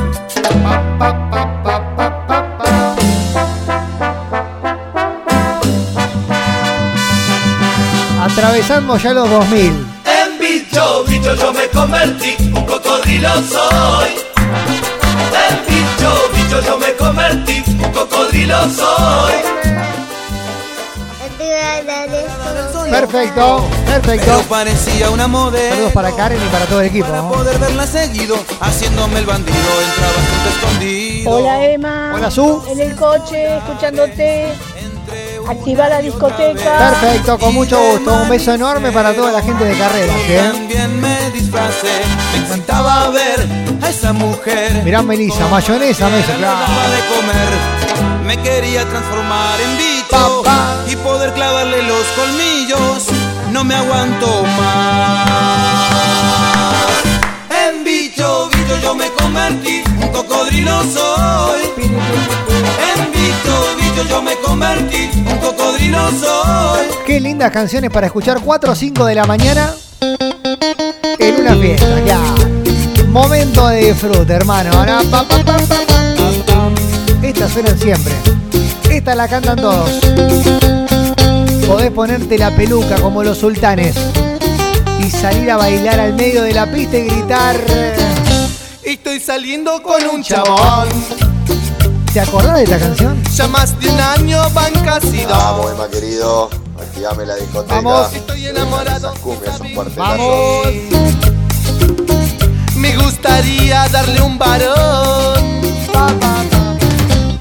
Atravesamos 8.32 9.02
ya 9.02 9.12
los 9.12 9.28
2000. 9.28 9.86
En 10.04 10.38
bicho, 10.38 11.04
bicho 11.04 11.34
yo 11.34 11.52
me 11.52 11.66
convertí, 11.68 12.36
un 12.54 12.64
cocodrilo 12.64 13.28
soy. 13.42 14.10
En 15.48 15.66
bicho, 15.66 16.12
bicho 16.34 16.60
yo 16.62 16.78
me 16.78 16.92
convertí, 16.94 17.62
un 17.66 17.92
cocodrilo 17.92 18.70
soy. 18.70 19.60
Perfecto, 22.90 23.68
perfecto. 23.86 24.26
Pero 24.26 24.42
parecía 24.48 25.10
una 25.10 25.28
modelo. 25.28 25.70
Saludos 25.70 25.92
para 25.92 26.12
Karen 26.12 26.38
y 26.44 26.48
para 26.50 26.66
todo 26.66 26.80
el 26.80 26.88
equipo. 26.88 27.06
Para 27.06 27.28
poder 27.28 27.58
verla 27.58 27.86
seguido, 27.86 28.36
haciéndome 28.60 29.20
el 29.20 29.26
bandido, 29.26 29.58
entraba 29.58 30.50
escondido. 30.50 31.30
Hola 31.30 31.64
Emma. 31.64 32.12
Hola 32.14 32.30
Su. 32.30 32.62
En 32.68 32.80
el 32.80 32.96
coche, 32.96 33.56
escuchándote. 33.58 34.54
Activa 35.50 35.88
la 35.88 36.00
discoteca. 36.00 36.78
Perfecto, 36.78 37.36
con 37.36 37.52
mucho 37.54 37.76
gusto. 37.90 38.22
Un 38.22 38.28
beso 38.28 38.54
enorme 38.54 38.92
para 38.92 39.12
toda 39.12 39.32
la 39.32 39.42
gente 39.42 39.64
de 39.64 39.76
carrera. 39.76 40.12
¿eh? 40.28 40.50
También 40.52 41.00
me 41.00 41.30
disfracé, 41.32 42.02
me 42.32 42.38
encantaba 42.44 43.08
ver 43.10 43.48
a 43.82 43.90
esa 43.90 44.12
mujer. 44.12 44.84
Mirá 44.84 45.02
Melissa, 45.02 45.48
mayonesa, 45.48 46.08
mesa, 46.08 46.34
Me 46.34 46.42
daba 46.42 46.88
de 46.94 47.00
comer, 47.16 47.48
me 48.26 48.36
quería 48.40 48.84
transformar 48.88 49.60
en 49.60 49.76
bicho 49.76 50.44
y 50.86 50.94
poder 50.94 51.32
clavarle 51.32 51.82
los 51.82 52.06
colmillos. 52.14 53.06
No 53.50 53.64
me 53.64 53.74
aguanto 53.74 54.44
más. 54.56 55.90
En 57.66 57.82
bicho, 57.82 58.48
bicho 58.52 58.78
yo 58.80 58.94
me 58.94 59.10
convertí, 59.10 59.82
un 60.00 60.08
cocodrilo 60.10 60.80
soy. 60.84 61.62
En 62.94 63.10
bicho, 63.10 63.19
yo 64.08 64.22
me 64.22 64.36
convertí, 64.36 65.10
un 65.16 65.38
cocodrilo 65.38 66.10
soy. 66.10 66.86
Qué 67.06 67.20
lindas 67.20 67.50
canciones 67.50 67.90
para 67.90 68.06
escuchar 68.06 68.40
4 68.40 68.72
o 68.72 68.74
5 68.74 69.04
de 69.04 69.14
la 69.14 69.24
mañana 69.24 69.74
en 71.18 71.40
una 71.40 71.56
fiesta. 71.56 72.00
Ya. 72.04 72.20
Momento 73.08 73.68
de 73.68 73.86
disfrute, 73.86 74.32
hermano. 74.32 74.70
Estas 77.22 77.52
suenan 77.52 77.78
siempre. 77.78 78.12
Esta 78.90 79.14
la 79.14 79.28
cantan 79.28 79.56
todos. 79.56 79.90
Podés 81.66 81.90
ponerte 81.90 82.38
la 82.38 82.54
peluca 82.54 82.96
como 83.00 83.22
los 83.22 83.38
sultanes 83.38 83.94
y 84.98 85.10
salir 85.10 85.50
a 85.50 85.56
bailar 85.56 86.00
al 86.00 86.14
medio 86.14 86.42
de 86.42 86.52
la 86.52 86.70
pista 86.70 86.96
y 86.96 87.04
gritar. 87.04 87.56
Estoy 88.82 89.20
saliendo 89.20 89.82
con 89.82 90.04
un 90.06 90.22
chabón. 90.22 90.88
¿Te 92.12 92.20
acordás 92.20 92.56
de 92.56 92.64
esta 92.64 92.78
canción? 92.78 93.22
Ya 93.34 93.46
más 93.48 93.78
de 93.78 93.88
un 93.88 94.00
año 94.00 94.42
van 94.50 94.72
casi 94.84 95.22
dos. 95.22 95.28
Vamos, 95.30 95.70
Emma 95.72 95.88
querido. 95.88 96.50
Activame 96.78 97.24
la 97.26 97.36
discoteca. 97.36 97.74
Vamos. 97.76 98.12
Estoy 98.12 98.46
enamorado. 98.46 99.08
Esas 99.08 99.18
cumbias 99.20 99.56
son 99.58 99.68
cuartelazos. 99.74 100.18
Vamos. 100.18 100.66
Me 102.76 102.96
gustaría 102.96 103.86
darle 103.88 104.20
un 104.22 104.38
varón. 104.38 105.60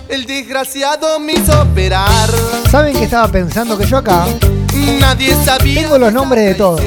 El 0.08 0.26
desgraciado 0.28 1.20
me 1.20 1.34
hizo 1.34 1.60
operar. 1.62 2.30
¿Saben 2.70 2.96
que 2.96 3.06
estaba 3.06 3.28
pensando 3.28 3.76
que 3.78 3.86
yo 3.88 3.98
acá 3.98 4.26
Nadie 5.00 5.36
sabía. 5.44 5.82
tengo 5.82 5.98
los 5.98 6.14
nombres 6.14 6.46
de 6.46 6.54
todos? 6.56 6.82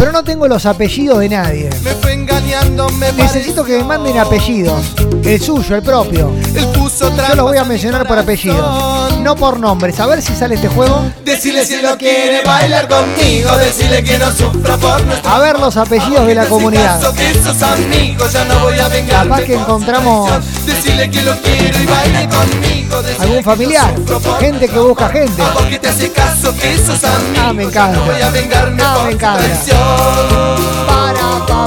Pero 0.00 0.12
no 0.12 0.24
tengo 0.24 0.48
los 0.48 0.64
apellidos 0.64 1.18
de 1.18 1.28
nadie. 1.28 1.68
Me 1.82 1.90
fue 1.90 2.14
engañando, 2.14 2.88
me 2.88 3.12
Necesito 3.12 3.62
que 3.62 3.76
me 3.76 3.84
manden 3.84 4.16
apellidos. 4.16 4.94
El 5.22 5.38
suyo, 5.38 5.76
el 5.76 5.82
propio. 5.82 6.32
Yo 6.54 7.36
los 7.36 7.44
voy 7.44 7.58
a 7.58 7.64
mencionar 7.64 8.08
por 8.08 8.18
apellido. 8.18 9.10
No 9.20 9.36
por 9.36 9.60
nombres. 9.60 10.00
A 10.00 10.06
ver 10.06 10.22
si 10.22 10.34
sale 10.34 10.54
este 10.54 10.68
juego. 10.68 11.04
Decirle 11.22 11.66
si 11.66 11.82
lo 11.82 11.98
quiere 11.98 12.42
bailar 12.42 12.88
conmigo. 12.88 13.54
Decirle 13.58 14.02
que 14.02 14.18
no 14.18 14.32
sufra 14.32 14.78
por 14.78 15.04
nuestro 15.04 15.30
A 15.30 15.38
ver 15.38 15.60
los 15.60 15.76
apellidos 15.76 16.26
de 16.26 16.34
la 16.34 16.46
comunidad. 16.46 16.98
amigos 17.04 18.32
ya 18.32 18.44
no 18.46 18.58
voy. 18.60 18.69
Capaz 19.08 19.42
que 19.42 19.54
encontramos 19.54 20.30
Decirle 20.66 21.10
que 21.10 21.22
lo 21.22 21.32
quiero 21.40 21.78
y 21.82 21.86
baile 21.86 22.28
conmigo. 22.28 23.02
Decirle 23.02 23.24
algún 23.24 23.44
familiar. 23.44 23.94
Gente 24.40 24.68
que 24.68 24.78
busca 24.78 25.08
gente. 25.08 25.42
a 25.42 25.50
vos 25.50 25.62
que 25.64 25.78
te 25.78 25.88
hace 25.88 26.10
caso 26.10 26.54
que 26.56 26.74
esos 26.74 27.02
amigos 27.04 27.38
Ah, 27.42 27.52
me 27.52 27.62
encanta. 27.64 27.92
ya 27.92 27.98
no 28.00 28.12
voy 28.12 28.20
a 28.22 28.30
vengarme 28.30 28.82
Ah, 28.84 29.02
me 29.06 29.12
encanta. 29.12 29.42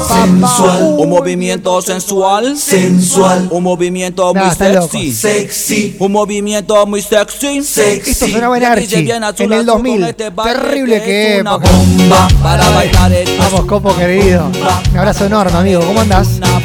Sensual, 0.03 0.95
un 0.97 1.09
movimiento 1.09 1.81
sensual, 1.81 2.57
sensual, 2.57 3.47
un 3.51 3.63
movimiento 3.63 4.33
muy 4.33 4.49
sexy, 4.51 5.11
sexy, 5.13 5.95
un 5.99 6.11
movimiento 6.11 6.85
muy 6.85 7.01
sexy, 7.01 7.63
sexy. 7.63 8.11
Esto 8.11 8.27
sonaba 8.27 8.57
en 8.57 8.65
Archie, 8.65 8.99
en 8.99 9.09
el 9.09 9.23
azul 9.23 9.65
2000. 9.65 9.99
con 10.01 10.09
este 10.09 10.31
Terrible 10.31 11.01
que 11.03 11.35
es 11.35 11.41
una 11.41 11.51
época. 11.55 11.69
bomba 11.71 12.27
para 12.41 12.69
bailar 12.69 13.11
esto 13.13 13.31
es 13.31 13.39
Vamos, 13.39 13.65
Copo 13.65 13.95
querido. 13.95 14.49
Un 14.91 14.97
abrazo 14.99 15.25
enorme, 15.25 15.57
amigo. 15.57 15.81
¿Cómo 15.81 16.01
andás? 16.01 16.27
una 16.37 16.59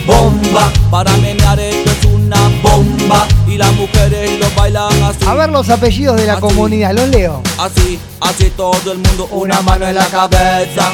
bomba 0.58 0.72
para 0.90 1.16
menear 1.18 1.58
esto 1.60 1.90
es 1.90 2.04
una 2.06 2.36
bomba 2.62 3.26
y 3.46 3.56
las 3.56 3.72
mujeres 3.74 4.38
lo 4.38 4.50
bailan 4.56 5.02
así. 5.02 5.24
A 5.26 5.34
ver 5.34 5.50
los 5.50 5.68
apellidos 5.68 6.16
de 6.16 6.26
la 6.26 6.40
comunidad. 6.40 6.92
Los 6.92 7.08
leo. 7.08 7.42
Así, 7.58 7.98
así 8.20 8.50
todo 8.56 8.92
el 8.92 8.98
mundo, 8.98 9.28
una 9.30 9.60
mano 9.62 9.86
en 9.86 9.94
la 9.94 10.06
cabeza, 10.06 10.92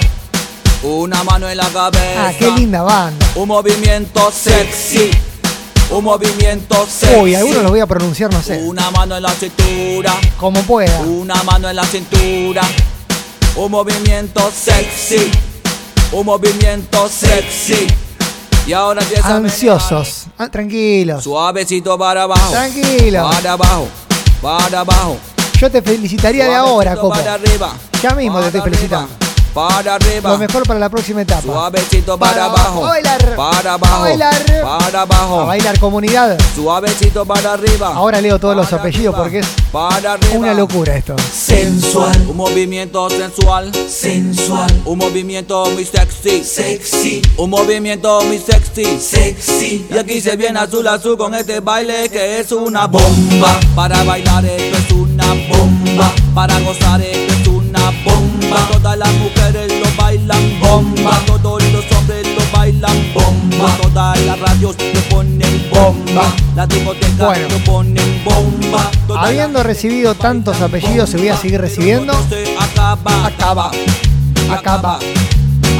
una 0.83 1.23
mano 1.25 1.49
en 1.49 1.57
la 1.57 1.69
cabeza. 1.69 2.29
Ah, 2.29 2.33
qué 2.39 2.51
linda 2.51 2.83
banda. 2.83 3.27
Un 3.35 3.49
movimiento 3.49 4.33
sexy. 4.33 5.11
Un 5.91 6.05
movimiento 6.05 6.87
sexy. 6.87 7.21
Uy, 7.21 7.35
algunos 7.35 7.63
los 7.63 7.71
voy 7.71 7.81
a 7.81 7.87
pronunciar, 7.87 8.33
no 8.33 8.43
sé. 8.43 8.59
Una 8.65 8.91
mano 8.91 9.17
en 9.17 9.23
la 9.23 9.31
cintura. 9.31 10.15
Como 10.39 10.63
pueda. 10.63 10.99
Una 11.01 11.43
mano 11.43 11.69
en 11.69 11.77
la 11.77 11.85
cintura. 11.85 12.63
Un 13.57 13.71
movimiento 13.71 14.51
sexy. 14.51 15.31
Un 16.13 16.27
movimiento 16.27 17.09
sexy. 17.09 17.87
Y 18.67 18.73
ahora 18.73 19.03
empieza 19.03 19.37
Ansiosos. 19.37 20.27
Ah, 20.39 20.49
tranquilos. 20.49 21.25
Suavecito 21.25 21.99
para 21.99 22.23
abajo. 22.23 22.51
Tranquilo. 22.51 23.29
Para 23.31 23.53
abajo. 23.53 23.89
Para 24.41 24.81
abajo. 24.81 25.19
Yo 25.59 25.71
te 25.71 25.83
felicitaría 25.83 26.47
de 26.47 26.55
ahora, 26.55 26.97
Copo. 26.97 27.11
Para 27.11 27.35
arriba. 27.35 27.73
Ya 28.03 28.15
mismo 28.15 28.41
te 28.41 28.47
estoy 28.47 28.63
felicitando. 28.63 29.24
Para 29.55 29.95
arriba. 29.95 30.31
Lo 30.33 30.39
mejor 30.39 30.67
para 30.67 30.81
la 30.81 30.89
próxima 30.89 31.23
etapa. 31.23 31.43
Suavecito 31.43 32.19
para, 32.19 32.33
Para 32.33 32.45
abajo. 32.47 32.67
abajo, 32.67 32.83
bailar. 32.89 33.37
Para 33.37 33.73
abajo. 33.75 34.01
bailar. 34.01 34.45
Para 34.63 35.01
abajo. 35.03 35.41
A 35.41 35.45
bailar 35.45 35.79
comunidad. 35.79 36.37
Suavecito 36.57 37.25
para 37.25 37.53
arriba. 37.53 37.93
Ahora 37.95 38.21
leo 38.21 38.39
todos 38.41 38.57
los 38.57 38.73
apellidos 38.73 39.15
porque 39.15 39.39
es 39.39 39.47
Para 39.71 40.15
arriba. 40.15 40.35
una 40.39 40.55
locura 40.55 40.97
esto. 40.97 41.15
Sensual. 41.33 42.27
Un 42.29 42.37
movimiento 42.37 43.09
sensual. 43.11 43.71
Sensual. 43.89 44.83
Un 44.87 44.99
movimiento 44.99 45.67
muy 45.71 45.85
sexy. 45.85 46.43
Sexy. 46.43 47.23
Un 47.37 47.51
movimiento 47.51 48.23
muy 48.25 48.39
sexy. 48.39 48.99
Sexy. 49.01 49.87
Y 49.89 49.99
aquí 49.99 50.21
se 50.21 50.35
viene 50.37 50.59
azul 50.59 50.87
azul 50.89 51.17
con 51.17 51.33
este 51.35 51.61
baile 51.61 52.09
que 52.09 52.41
es 52.41 52.51
una 52.51 52.89
bomba. 52.89 53.61
Para 53.77 54.03
bailar 54.03 54.45
esto 54.45 54.79
es 54.79 54.91
una 54.91 55.27
bomba. 55.49 56.13
Para 56.35 56.59
gozar 56.59 57.01
esto 57.01 57.21
es 57.21 57.29
una 57.29 57.34
bomba. 58.55 58.69
Todas 58.73 58.99
las 58.99 59.13
mujeres 59.15 59.73
lo 59.81 60.03
bailan 60.03 60.61
bomba. 60.61 61.21
Todos 61.27 61.63
los 61.73 61.85
hombres 61.93 62.27
lo 62.37 62.59
bailan 62.59 63.13
bomba. 63.15 63.77
Todas 63.83 64.21
las 64.23 64.39
radios 64.41 64.77
lo 64.95 65.01
ponen 65.17 65.67
bomba. 65.71 66.33
Las 66.57 66.69
discotecas 66.69 67.19
Bueno. 67.19 67.49
lo 67.49 67.59
ponen 67.65 68.25
bomba. 68.25 68.91
Todas 69.07 69.27
Habiendo 69.27 69.63
recibido 69.63 70.15
tantos 70.15 70.61
apellidos, 70.61 71.11
se 71.11 71.17
voy 71.19 71.29
a 71.29 71.37
seguir 71.37 71.61
recibiendo. 71.61 72.13
acaba, 72.59 73.27
acaba, 73.27 73.71
acaba, 74.51 74.99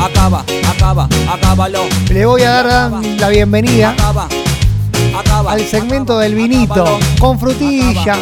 acaba, 0.01 0.45
acaba, 0.69 1.09
acábalo. 1.33 1.81
Le 2.11 2.27
voy 2.27 2.43
a 2.43 2.51
dar 2.63 2.91
la 3.19 3.29
bienvenida 3.29 3.91
Acaba, 3.91 4.29
acaba. 5.19 5.53
al 5.53 5.61
segmento 5.67 6.19
del 6.19 6.35
vinito, 6.35 6.99
con 7.19 7.39
frutilla, 7.39 8.17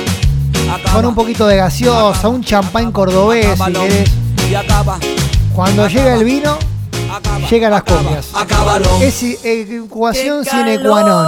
con 0.92 1.04
un 1.06 1.14
poquito 1.14 1.46
de 1.46 1.56
gaseosa, 1.56 2.28
un 2.28 2.42
champán 2.44 2.92
cordobés, 2.92 3.58
si 3.58 3.72
querés. 3.72 4.10
Y 4.52 4.54
acaba, 4.54 4.98
Cuando 5.54 5.88
llega 5.88 6.12
el 6.14 6.24
vino, 6.24 6.58
acaba. 7.10 7.48
llegan 7.48 7.70
las 7.70 7.82
copias. 7.84 8.26
Acábalo. 8.34 8.86
Es 9.00 9.22
ecuación 9.22 10.44
sine 10.44 10.78
qua 10.78 11.02
non. 11.02 11.26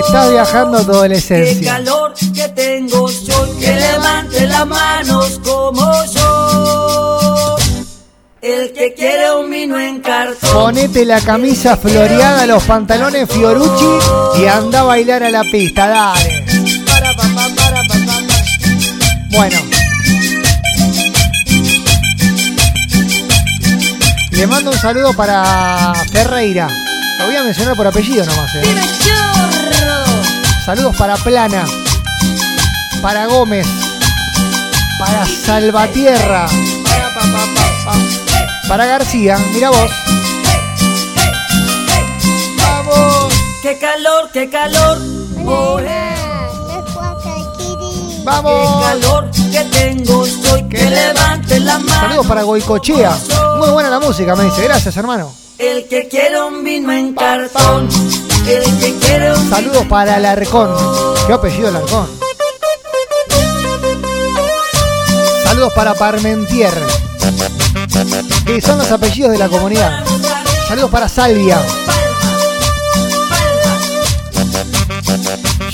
Estás 0.00 0.30
viajando 0.32 0.78
a 0.78 0.80
tu 0.80 0.86
Qué 0.90 0.96
adolescencia. 0.96 1.72
calor 1.74 2.12
que 2.34 2.48
tengo 2.48 3.08
yo, 3.08 3.58
que 3.60 3.72
levante 3.72 4.46
las 4.48 4.66
manos 4.66 5.40
como 5.44 6.04
yo. 6.12 7.56
El 8.42 8.72
que 8.72 8.94
quiere 8.94 9.32
un 9.32 9.48
vino 9.48 9.78
en 9.78 10.00
cartón. 10.00 10.50
Ponete 10.52 11.04
la 11.04 11.20
camisa 11.20 11.76
floreada, 11.76 12.46
los 12.46 12.64
pantalones 12.64 13.28
Fiorucci 13.30 14.40
y 14.40 14.46
anda 14.46 14.80
a 14.80 14.84
bailar 14.84 15.22
a 15.22 15.30
la 15.30 15.42
pista, 15.42 15.86
dale. 15.86 16.37
Bueno. 19.30 19.56
Le 24.32 24.46
mando 24.46 24.70
un 24.70 24.78
saludo 24.78 25.12
para 25.14 25.92
Ferreira. 26.12 26.68
Lo 27.18 27.26
voy 27.26 27.36
a 27.36 27.42
mencionar 27.42 27.74
por 27.76 27.86
apellido 27.86 28.24
nomás. 28.24 28.54
eh. 28.54 28.62
Saludos 30.64 30.96
para 30.96 31.16
Plana, 31.16 31.64
para 33.00 33.26
Gómez, 33.26 33.66
para 34.98 35.26
Salvatierra, 35.26 36.46
para 38.68 38.84
García. 38.86 39.38
Mira 39.52 39.70
vos. 39.70 39.90
Vamos. 42.58 43.34
Qué 43.62 43.78
calor, 43.78 44.30
qué 44.32 44.50
calor. 44.50 44.98
Oh, 45.46 45.80
Vamos. 48.28 48.52
Qué 48.52 48.82
calor 48.82 49.30
que 49.30 49.64
tengo 49.78 50.26
yo, 50.26 50.68
que 50.68 50.90
levante 50.90 51.60
las 51.60 51.80
manos. 51.80 52.00
Saludos 52.00 52.26
para 52.26 52.42
Goicochea. 52.42 53.16
Muy 53.56 53.70
buena 53.70 53.88
la 53.88 54.00
música, 54.00 54.36
me 54.36 54.44
dice. 54.44 54.62
Gracias, 54.64 54.94
hermano. 54.98 55.32
El 55.56 55.88
que 55.88 56.08
quiere 56.08 56.40
un 56.42 56.62
vino 56.62 56.92
en 56.92 57.14
cartón. 57.14 57.88
El 58.46 58.78
que 58.78 58.94
quiere 58.98 59.34
un 59.34 59.50
Saludos 59.50 59.84
para 59.88 60.16
Alarcón. 60.16 60.70
¿Qué 61.26 61.32
apellido 61.32 61.68
Alarcón? 61.68 62.06
Saludos 65.44 65.72
para 65.72 65.94
Parmentier. 65.94 66.74
Que 68.44 68.60
son 68.60 68.76
los 68.76 68.92
apellidos 68.92 69.32
de 69.32 69.38
la 69.38 69.48
comunidad. 69.48 70.04
Saludos 70.68 70.90
para 70.90 71.08
Salvia. 71.08 71.62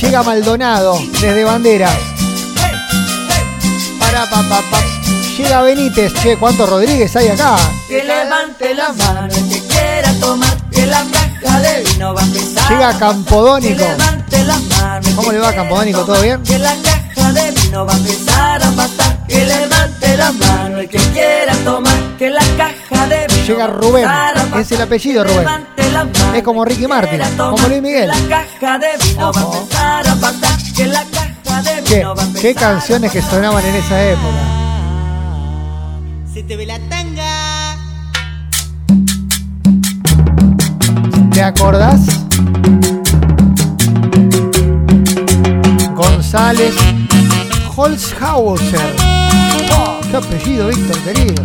Llega 0.01 0.23
Maldonado 0.23 0.97
desde 1.21 1.43
Banderas. 1.43 2.14
Para 4.15 4.31
pa, 4.31 4.43
pa, 4.49 4.63
pa. 4.71 4.79
Llega 5.37 5.63
Benítez. 5.63 6.15
Che, 6.23 6.37
¿cuántos 6.37 6.69
Rodríguez 6.71 7.17
hay 7.17 7.29
acá? 7.31 7.57
Que 7.89 8.05
levante 8.05 8.73
la 8.73 8.93
mano 8.93 9.27
el 9.27 9.49
que 9.49 9.61
quiera 9.67 10.15
tomar, 10.21 10.57
que 10.71 10.87
la 10.87 11.03
caja 11.11 11.59
de 11.59 11.83
vino 11.83 12.15
va 12.15 12.21
a 12.21 12.25
empezar. 12.25 12.71
Llega 12.71 12.97
Campodónico. 12.97 13.75
Que 13.77 13.89
levante 13.89 14.45
la 14.45 14.57
mano 14.57 15.09
¿Cómo 15.17 15.33
le 15.33 15.39
va, 15.41 15.53
Campodónico? 15.53 16.05
¿Todo 16.05 16.23
bien? 16.23 16.41
Que 16.45 16.61
la 16.61 16.77
caja 16.77 17.33
de 17.33 17.51
vino 17.51 17.85
va 17.85 17.93
a 17.93 17.97
empezar 17.97 18.63
a 18.63 18.71
pasar. 18.71 19.27
Que 19.27 19.47
levante 19.47 20.17
la 20.17 20.31
mano 20.31 20.79
el 20.79 20.89
que 20.89 20.99
quiera 20.99 21.57
tomar, 21.65 21.99
que 22.17 22.31
la 22.31 22.45
caja 22.57 23.07
de 23.09 23.27
vino 23.27 23.47
Llega 23.49 23.67
Rubén. 23.67 24.09
Es 24.61 24.71
el 24.71 24.81
apellido 24.81 25.25
Rubén. 25.25 25.49
Es 26.37 26.43
como 26.45 26.65
Ricky 26.65 26.87
Martin. 26.87 27.21
Como 27.37 27.67
Luis 27.67 27.83
Miguel. 27.83 28.07
La 28.07 28.29
caja 28.29 28.79
de 28.79 28.97
vino 29.05 29.33
va 29.33 29.41
a 29.41 29.45
empezar 29.45 30.09
a 30.09 30.15
pasar. 30.15 30.59
Que 30.77 30.87
la 30.87 31.03
caja 31.03 31.34
¿Qué, 31.87 32.05
qué 32.41 32.55
canciones 32.55 33.13
que 33.13 33.23
sonaban 33.23 33.65
en 33.65 33.75
esa 33.77 34.03
época? 34.03 34.55
Se 36.33 36.43
te 36.43 36.57
ve 36.57 36.67
la 36.67 36.79
tanga. 36.89 37.77
¿Te 41.31 41.43
acordás? 41.43 42.01
González 45.95 46.75
Holzhauser. 47.77 48.97
Oh, 49.77 49.99
qué 50.11 50.17
apellido, 50.17 50.69
Víctor, 50.69 50.97
querido. 50.99 51.43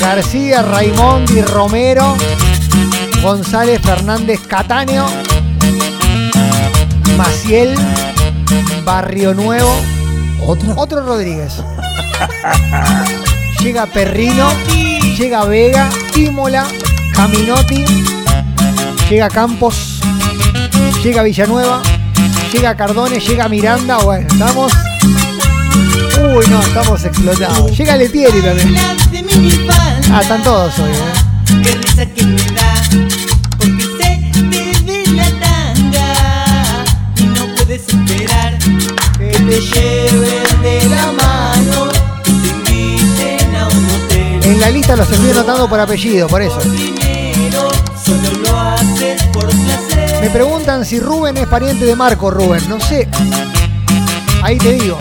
García, 0.00 0.62
Raimondi, 0.62 1.42
Romero, 1.42 2.16
González, 3.22 3.80
Fernández, 3.82 4.40
Catáneo, 4.46 5.06
Maciel, 7.16 7.76
Barrio 8.84 9.34
Nuevo, 9.34 9.72
otro, 10.46 10.74
otro 10.76 11.02
Rodríguez. 11.04 11.54
Llega 13.60 13.86
Perrino, 13.86 14.48
llega 15.18 15.44
Vega, 15.44 15.88
Tímola, 16.14 16.66
Caminotti, 17.14 17.84
llega 19.10 19.28
Campos, 19.28 20.00
llega 21.02 21.22
Villanueva, 21.22 21.82
llega 22.52 22.76
Cardone, 22.76 23.18
llega 23.20 23.48
Miranda, 23.48 23.98
bueno, 23.98 24.26
estamos. 24.30 24.72
Uy, 26.20 26.46
no, 26.48 26.60
estamos 26.60 27.04
explotados. 27.04 27.76
Llega 27.76 27.96
Letieri 27.96 28.40
también. 28.40 28.76
Ah, 30.10 30.20
están 30.20 30.42
todos 30.42 30.76
hoy, 30.78 30.90
¿eh? 30.90 32.57
En 44.58 44.62
la 44.62 44.70
lista 44.72 44.96
los 44.96 45.08
estoy 45.08 45.30
anotando 45.30 45.68
por 45.68 45.78
apellido, 45.78 46.26
por 46.26 46.42
eso. 46.42 46.58
Me 50.20 50.30
preguntan 50.30 50.84
si 50.84 50.98
Rubén 50.98 51.36
es 51.36 51.46
pariente 51.46 51.84
de 51.84 51.94
Marco 51.94 52.28
Rubén. 52.28 52.68
No 52.68 52.80
sé. 52.80 53.06
Ahí 54.42 54.58
te 54.58 54.72
digo. 54.72 54.98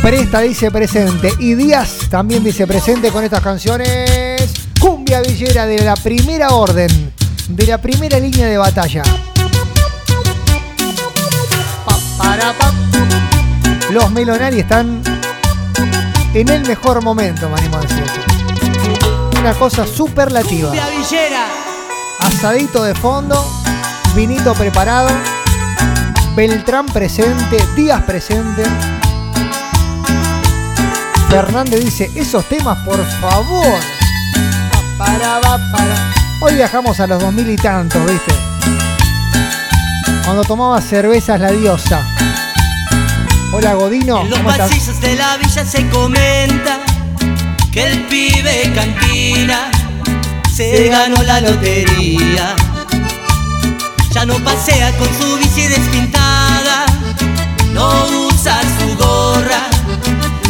Presta 0.00 0.40
dice 0.40 0.70
presente. 0.70 1.34
Y 1.38 1.52
Díaz 1.52 2.08
también 2.08 2.42
dice 2.42 2.66
presente 2.66 3.10
con 3.10 3.22
estas 3.22 3.42
canciones. 3.42 4.50
Cumbia 4.80 5.20
Villera 5.20 5.66
de 5.66 5.84
la 5.84 5.96
primera 5.96 6.48
orden. 6.48 7.12
De 7.46 7.66
la 7.66 7.76
primera 7.76 8.18
línea 8.18 8.46
de 8.46 8.56
batalla. 8.56 9.02
Pa, 11.84 11.98
para, 12.16 12.54
pa. 12.54 12.79
Los 13.90 14.08
Melonari 14.12 14.60
están 14.60 15.02
en 16.32 16.48
el 16.48 16.64
mejor 16.64 17.02
momento, 17.02 17.48
me 17.48 17.58
animo 17.58 17.76
a 17.76 17.80
decir. 17.80 18.04
Una 19.40 19.52
cosa 19.54 19.84
superlativa. 19.84 20.72
Asadito 22.20 22.84
de 22.84 22.94
fondo, 22.94 23.44
vinito 24.14 24.54
preparado, 24.54 25.08
Beltrán 26.36 26.86
presente, 26.86 27.58
Díaz 27.74 28.02
presente. 28.04 28.62
Fernández 31.28 31.84
dice, 31.84 32.10
esos 32.14 32.44
temas, 32.44 32.78
por 32.84 33.04
favor. 33.20 33.78
Para, 34.98 35.40
va, 35.40 35.58
para. 35.72 36.12
Hoy 36.42 36.54
viajamos 36.54 37.00
a 37.00 37.08
los 37.08 37.20
2000 37.20 37.50
y 37.50 37.56
tantos, 37.56 38.06
¿viste? 38.06 38.34
Cuando 40.24 40.44
tomaba 40.44 40.80
cervezas 40.80 41.40
la 41.40 41.50
diosa. 41.50 42.09
Hola 43.52 43.74
Godino, 43.74 44.22
En 44.22 44.30
los 44.30 44.38
pasillos 44.40 45.00
de 45.00 45.16
la 45.16 45.36
villa 45.36 45.64
se 45.64 45.86
comenta 45.88 46.78
que 47.72 47.84
el 47.84 48.02
pibe 48.06 48.72
cantina 48.74 49.70
se 50.54 50.88
ganó 50.88 51.20
la 51.22 51.40
lotería. 51.40 52.54
Ya 54.12 54.24
no 54.24 54.34
pasea 54.44 54.96
con 54.96 55.08
su 55.18 55.36
bici 55.38 55.66
despintada, 55.66 56.86
no 57.72 58.06
usa 58.28 58.60
su 58.78 58.96
gorra, 58.96 59.68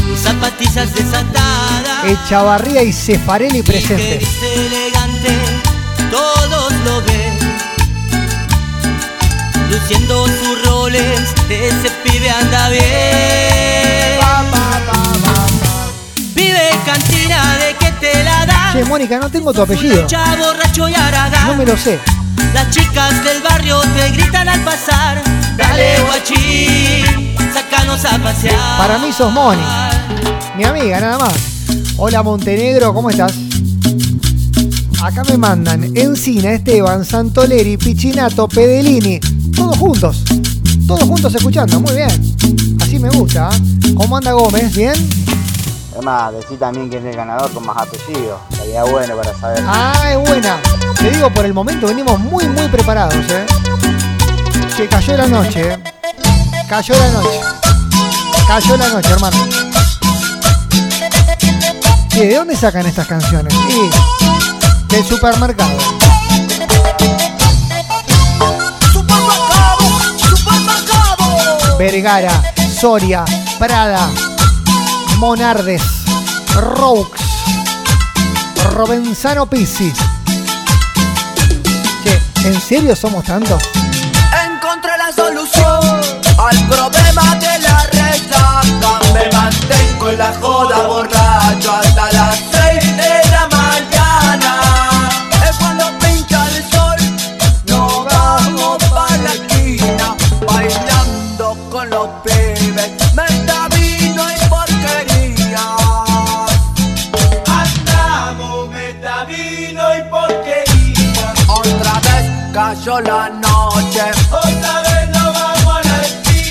ni 0.07 0.17
zapatillas 0.17 0.95
desatadas. 0.95 2.05
Echavarría 2.05 2.83
y 2.83 2.93
Cefarelli 2.93 3.59
Y 3.59 3.63
que 3.63 3.73
presente. 3.73 4.21
elegante, 4.57 5.39
todos 6.11 6.73
lo 6.85 7.03
ven. 7.03 7.40
Luciendo 9.71 10.27
sus 10.27 10.67
roles, 10.67 11.23
ese 11.49 11.91
pibe 12.03 12.29
anda 12.29 12.69
bien. 12.71 12.83
Pibe 16.35 16.71
cantina 16.85 17.57
de 17.59 17.75
que 17.77 17.93
te 18.01 18.25
la 18.25 18.47
da. 18.47 18.73
Che, 18.73 18.85
Mónica, 18.85 19.19
no 19.19 19.31
tengo 19.31 19.53
tu 19.53 19.63
apellido. 19.63 20.07
Borracho 20.39 20.89
y 20.89 20.95
aragán. 20.95 21.47
No 21.47 21.55
me 21.55 21.65
lo 21.65 21.77
sé. 21.77 22.01
Las 22.53 22.71
chicas 22.71 23.23
del 23.23 23.43
barrio 23.43 23.81
te 23.81 24.11
gritan 24.11 24.49
al 24.49 24.61
pasar. 24.63 25.23
Dale 25.57 26.01
guachín, 26.03 27.37
sácanos 27.55 28.05
a 28.05 28.19
pasear. 28.19 28.79
Para 28.79 28.99
mí 28.99 29.13
sos 29.13 29.33
Moni. 29.33 29.63
Mi 30.57 30.65
amiga, 30.65 31.01
nada 31.01 31.19
más. 31.19 31.35
Hola 31.97 32.25
Montenegro, 32.25 32.93
¿cómo 32.93 33.11
estás? 33.11 33.35
Acá 35.03 35.23
me 35.29 35.39
mandan 35.39 35.97
Encina, 35.97 36.53
Esteban, 36.53 37.05
Santoleri, 37.05 37.77
Pichinato, 37.77 38.49
Pedelini. 38.49 39.21
Todos 39.61 39.77
juntos. 39.77 40.25
Todos 40.87 41.03
juntos 41.03 41.35
escuchando. 41.35 41.81
Muy 41.81 41.95
bien. 41.95 42.37
Así 42.81 42.99
me 42.99 43.11
gusta. 43.11 43.51
¿eh? 43.53 43.95
¿Cómo 43.95 44.17
anda 44.17 44.33
Gómez? 44.33 44.75
¿Bien? 44.75 44.95
Es 44.95 46.03
más, 46.03 46.33
decí 46.33 46.57
también 46.57 46.89
quién 46.89 47.07
es 47.07 47.11
el 47.11 47.17
ganador 47.17 47.53
con 47.53 47.67
más 47.67 47.77
apellido. 47.77 48.41
Sería 48.57 48.85
bueno 48.85 49.15
para 49.17 49.39
saber. 49.39 49.63
Ah, 49.67 50.13
es 50.13 50.29
buena. 50.29 50.57
Te 50.99 51.11
digo, 51.11 51.29
por 51.31 51.45
el 51.45 51.53
momento 51.53 51.89
venimos 51.89 52.19
muy, 52.19 52.49
muy 52.49 52.69
preparados, 52.69 53.15
¿eh? 53.29 53.45
Que 54.79 54.89
cayó 54.89 55.19
la 55.19 55.27
noche, 55.27 55.75
¿eh? 55.75 55.79
Cayó 56.67 56.95
la 56.95 57.11
noche. 57.11 57.41
Cayó 58.49 58.77
la 58.79 58.89
noche, 58.89 59.11
hermano. 59.11 59.37
¿Qué? 62.09 62.27
¿De 62.29 62.35
dónde 62.35 62.57
sacan 62.57 62.87
estas 62.87 63.07
canciones? 63.07 63.55
Y 63.69 64.95
del 64.95 65.05
supermercado. 65.05 66.00
Vergara, 71.81 72.43
Soria, 72.79 73.25
Prada, 73.59 74.11
Monardes, 75.17 75.81
Roux, 76.55 77.09
Robenzano 78.75 79.47
Pizzi. 79.47 79.91
Che, 82.05 82.21
¿en 82.45 82.61
serio 82.61 82.95
somos 82.95 83.25
tantos? 83.25 83.63
Encontré 84.45 84.93
la 84.99 85.11
solución 85.11 85.81
al 86.37 86.69
problema 86.69 87.35
de 87.37 87.59
la 87.61 87.87
resaca. 87.87 89.01
Me 89.15 89.33
mantengo 89.33 90.11
en 90.11 90.19
la 90.19 90.35
joda 90.39 90.87
borracho 90.87 91.73
hasta 91.73 92.13
las 92.13 92.50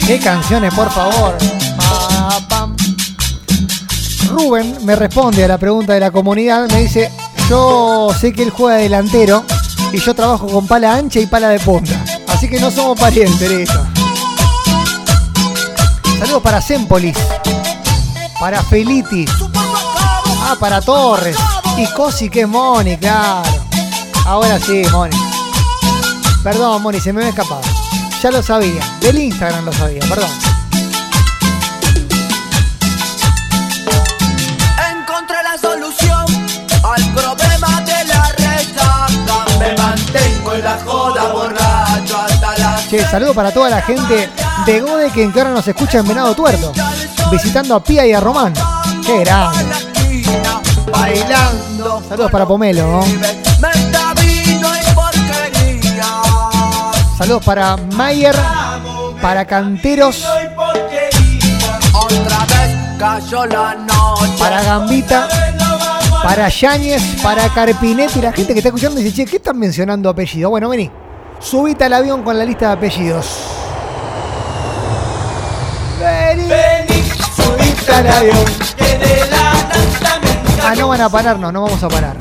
¿Qué 0.10 0.18
canciones, 0.18 0.74
por 0.74 0.90
favor? 0.90 1.38
Rubén 4.32 4.84
me 4.84 4.96
responde 4.96 5.46
a 5.46 5.48
la 5.48 5.60
pregunta 5.60 5.94
de 5.94 6.00
la 6.00 6.10
comunidad. 6.10 6.68
Me 6.68 6.82
dice: 6.82 7.12
Yo 7.48 8.10
sé 8.20 8.34
que 8.34 8.42
él 8.42 8.50
juega 8.50 8.78
delantero 8.78 9.44
y 9.94 10.00
yo 10.00 10.16
trabajo 10.16 10.48
con 10.48 10.66
pala 10.66 10.96
ancha 10.96 11.20
y 11.20 11.28
pala 11.28 11.50
de 11.50 11.60
punta. 11.60 12.04
Así 12.28 12.50
que 12.50 12.60
no 12.60 12.72
somos 12.72 13.00
parientes, 13.00 13.52
listo. 13.52 13.86
Saludos 16.18 16.42
para 16.42 16.60
Sempolis, 16.60 17.16
para 18.40 18.64
Feliti, 18.64 19.26
ah, 20.42 20.56
para 20.60 20.82
Torres 20.82 21.38
y 21.78 21.86
Cosi, 21.94 22.32
que 22.32 22.42
es 22.42 22.48
Moni, 22.48 22.98
claro. 22.98 23.48
Ahora 24.26 24.60
sí, 24.60 24.82
Moni. 24.92 25.16
Perdón, 26.44 26.82
Moni, 26.82 27.00
se 27.00 27.14
me 27.14 27.20
había 27.20 27.30
escapado. 27.30 27.62
Ya 28.22 28.32
lo 28.32 28.44
sabía, 28.44 28.82
del 29.00 29.18
Instagram 29.18 29.64
lo 29.64 29.72
sabía, 29.72 30.02
perdón. 30.02 30.30
Encontré 34.92 35.38
la 35.42 35.58
solución 35.58 36.26
al 36.84 37.14
problema 37.14 37.80
de 37.80 38.06
la 38.06 38.30
resaca. 38.38 39.46
Me 39.58 39.74
mantengo 39.78 40.54
en 40.54 40.64
la 40.66 40.78
joda 40.86 41.32
borracho 41.32 42.18
hasta 42.18 42.58
las 42.58 42.90
Che, 42.90 43.08
saludo 43.08 43.34
para 43.34 43.54
toda 43.54 43.70
la 43.70 43.82
gente 43.84 44.30
de 44.66 44.82
Gode 44.82 45.12
que 45.12 45.24
en 45.24 45.32
que 45.32 45.40
ahora 45.40 45.52
nos 45.54 45.66
escucha 45.70 46.00
en 46.00 46.08
Venado 46.10 46.36
Tuerto, 46.36 46.74
visitando 47.32 47.74
a 47.74 47.82
Pía 47.82 48.06
y 48.06 48.12
a 48.12 48.20
Román. 48.20 48.54
Qué 49.06 49.20
grande. 49.20 49.64
bailando. 50.92 52.04
Saludos 52.10 52.32
para 52.32 52.46
Pomelo. 52.46 52.86
¿no? 52.86 53.49
Saludos 57.20 57.44
para 57.44 57.76
Mayer, 57.76 58.34
para 59.22 59.44
Canteros, 59.44 60.26
para 64.40 64.64
Gambita, 64.64 65.28
para 66.24 66.48
Yáñez, 66.48 67.22
para 67.22 67.50
Carpinetti. 67.50 68.22
La 68.22 68.32
gente 68.32 68.54
que 68.54 68.60
está 68.60 68.70
escuchando 68.70 69.02
dice, 69.02 69.14
che, 69.14 69.26
¿qué 69.26 69.36
están 69.36 69.60
mencionando 69.60 70.10
apellidos? 70.10 70.50
Bueno, 70.50 70.70
vení. 70.70 70.90
Subite 71.42 71.84
al 71.84 71.92
avión 71.92 72.24
con 72.24 72.40
la 72.40 72.46
lista 72.46 72.68
de 72.68 72.74
apellidos. 72.76 73.28
Vení. 76.00 77.04
Subite 77.36 77.96
al 77.96 78.08
avión. 78.08 78.46
Ah, 80.64 80.74
no 80.74 80.88
van 80.88 81.02
a 81.02 81.10
pararnos, 81.10 81.52
no 81.52 81.64
vamos 81.64 81.84
a 81.84 81.90
parar. 81.90 82.16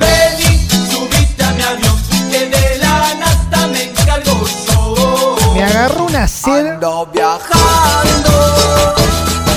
Agarró 5.79 6.05
una 6.05 6.27
sed. 6.27 6.67
Ando 6.67 7.05
viajando 7.13 8.29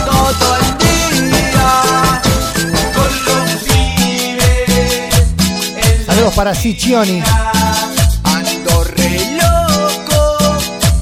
todo 0.07 0.57
el 0.57 0.79
día 0.79 2.23
con 2.95 3.25
los 3.25 3.51
pibes. 3.65 5.17
Saludos 6.07 6.35
para 6.35 6.55
Siccioni. 6.55 7.23
Ando 8.23 8.85
re 8.85 9.37
loco 9.37 10.47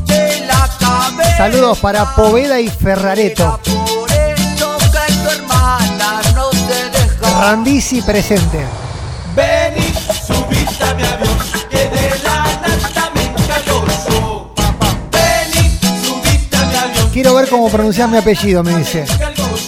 de 0.07 0.41
la 0.47 0.69
cabeza. 0.79 1.37
Saludos 1.37 1.79
para 1.81 2.15
Poveda 2.15 2.59
y 2.61 2.69
Ferrareto. 2.69 3.61
Por 3.65 4.11
eso 4.11 4.31
Quiero 17.23 17.35
ver 17.35 17.51
cómo 17.51 17.69
pronunciar 17.69 18.09
mi 18.09 18.17
apellido, 18.17 18.65
me 18.65 18.75
dice. 18.77 19.05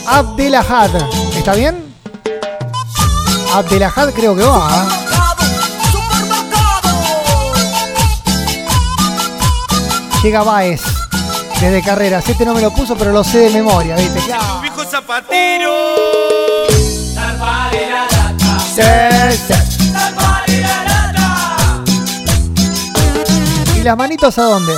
Abdelahad. 0.06 0.88
¿Está 1.36 1.52
bien? 1.52 1.84
Abdelahad 3.52 4.08
creo 4.14 4.34
que 4.34 4.42
va. 4.42 4.68
¿ah? 4.70 4.88
Llega 10.22 10.42
Baez 10.42 10.80
desde 11.60 11.82
carreras. 11.82 12.26
Este 12.26 12.46
no 12.46 12.54
me 12.54 12.62
lo 12.62 12.70
puso, 12.70 12.96
pero 12.96 13.12
lo 13.12 13.22
sé 13.22 13.40
de 13.40 13.50
memoria, 13.50 13.96
¿viste? 13.96 14.20
Claro. 14.20 14.62
Viejo 14.62 14.84
zapatero. 14.86 15.74
¿Y 23.76 23.82
las 23.82 23.96
manitos 23.98 24.38
a 24.38 24.42
dónde? 24.44 24.72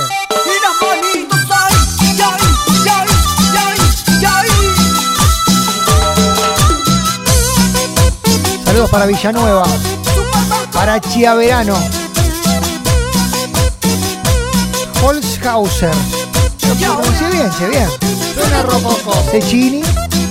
Saludos 8.75 8.91
para 8.91 9.05
Villanueva. 9.05 9.63
Para 10.73 10.99
Chiaverano. 10.99 11.77
Holzhauser. 15.01 15.95
Lo 16.81 16.95
pronuncié 16.97 17.29
bien, 17.29 17.49
che, 17.57 17.69
bien. 17.69 17.89
Suena 18.33 18.63
rococo. 18.63 19.13
Cecchini, 19.31 19.81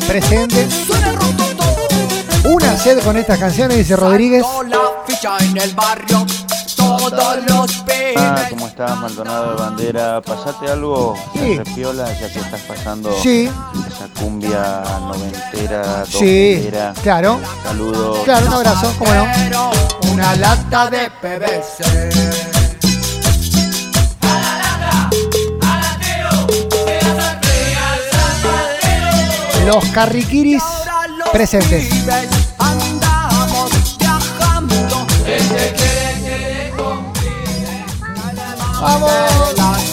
presente. 0.06 0.68
Una 2.44 2.76
sed 2.76 3.02
con 3.02 3.16
estas 3.16 3.38
canciones, 3.38 3.78
dice 3.78 3.96
Rodríguez. 3.96 4.44
La 4.68 4.78
ficha 5.06 5.38
en 5.38 5.56
el 5.56 5.74
barrio. 5.74 6.26
Todos 6.76 7.38
los 7.48 7.72
pibes. 7.76 8.18
Ah, 8.18 8.46
¿cómo 8.50 8.66
estás, 8.66 8.94
Maldonado 8.98 9.52
de 9.52 9.56
Bandera? 9.56 10.20
¿Pasate 10.20 10.70
algo? 10.70 11.16
Sí. 11.32 11.56
Repiola, 11.56 12.12
ya 12.20 12.30
que 12.30 12.40
estás 12.40 12.60
pasando 12.68 13.10
Sí. 13.22 13.48
Cumbia 14.24 14.82
noventera, 15.00 16.04
Sí, 16.08 16.70
claro. 17.02 17.40
Saludos. 17.62 18.20
Claro, 18.24 18.46
un 18.46 18.52
abrazo, 18.54 18.94
cómo 18.98 19.12
no. 19.12 19.70
Una 20.12 20.34
lata 20.36 20.88
de 20.88 21.10
PVC. 21.20 21.84
Los 29.66 29.84
carriquiris 29.86 30.62
presentes. 31.32 31.88
Vamos. 38.80 39.83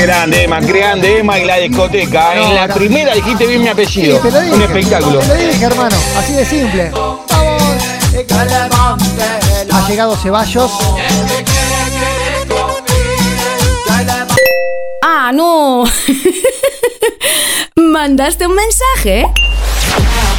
Grande, 0.00 0.44
Emma, 0.44 0.60
grande, 0.60 1.18
Emma 1.18 1.38
y 1.38 1.44
la 1.44 1.56
discoteca. 1.58 2.34
No, 2.34 2.46
en 2.48 2.54
la 2.54 2.66
no. 2.68 2.74
primera 2.74 3.14
dijiste 3.14 3.46
bien 3.46 3.60
mi 3.60 3.66
Sí, 3.66 3.70
apellido. 3.72 4.18
te 4.20 4.30
lo 4.30 4.40
dije. 4.40 4.54
Un 4.54 4.62
espectáculo. 4.62 5.18
Te 5.20 5.26
lo 5.28 5.34
dije, 5.34 5.64
hermano. 5.64 5.96
Así 6.16 6.32
de 6.32 6.44
simple. 6.46 6.90
Ha 9.72 9.88
llegado 9.88 10.16
Ceballos. 10.16 10.70
Ah, 15.02 15.30
no. 15.34 15.84
¿Mandaste 17.76 18.46
un 18.46 18.54
mensaje? 18.54 19.26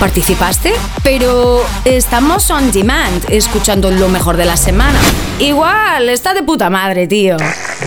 ¿Participaste? 0.02 0.74
Pero 1.04 1.62
estamos 1.86 2.50
on 2.50 2.72
demand, 2.72 3.24
escuchando 3.30 3.92
lo 3.92 4.10
mejor 4.10 4.36
de 4.36 4.46
la 4.46 4.58
semana. 4.58 5.00
Igual, 5.38 6.10
está 6.10 6.34
de 6.34 6.42
puta 6.42 6.72
madre, 6.72 7.06
tío. 7.06 7.38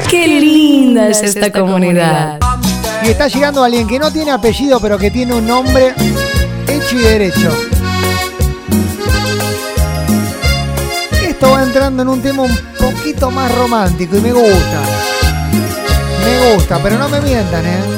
Qué 0.08 0.28
linda 0.28 1.08
es 1.08 1.24
esta 1.24 1.50
comunidad. 1.50 2.38
Y 3.02 3.08
está 3.08 3.26
llegando 3.26 3.64
alguien 3.64 3.88
que 3.88 3.98
no 3.98 4.12
tiene 4.12 4.30
apellido, 4.30 4.78
pero 4.78 4.96
que 4.96 5.10
tiene 5.10 5.34
un 5.34 5.44
nombre 5.44 5.92
hecho 6.68 6.94
y 6.94 7.02
derecho. 7.02 7.50
Esto 11.26 11.50
va 11.50 11.64
entrando 11.64 12.04
en 12.04 12.08
un 12.08 12.22
tema 12.22 12.44
un 12.44 12.56
poquito 12.78 13.32
más 13.32 13.52
romántico 13.56 14.16
y 14.18 14.20
me 14.20 14.32
gusta. 14.32 14.82
Me 16.24 16.54
gusta, 16.54 16.78
pero 16.80 16.96
no 16.96 17.08
me 17.08 17.20
mientan, 17.20 17.66
¿eh? 17.66 17.93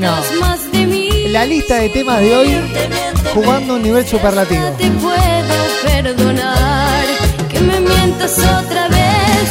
Dice 0.00 0.06
no. 0.06 1.30
La 1.30 1.44
lista 1.44 1.76
de 1.76 1.88
temas 1.88 2.20
de 2.20 2.36
hoy 2.36 2.56
jugando 3.34 3.74
un 3.74 3.82
nivel 3.82 4.06
superlativo. 4.06 4.62
Te 4.78 4.88
puedo 4.90 5.54
perdonar 5.84 7.04
que 7.50 7.60
me 7.60 7.80
mientas 7.80 8.38
otra 8.38 8.88
vez, 8.88 9.48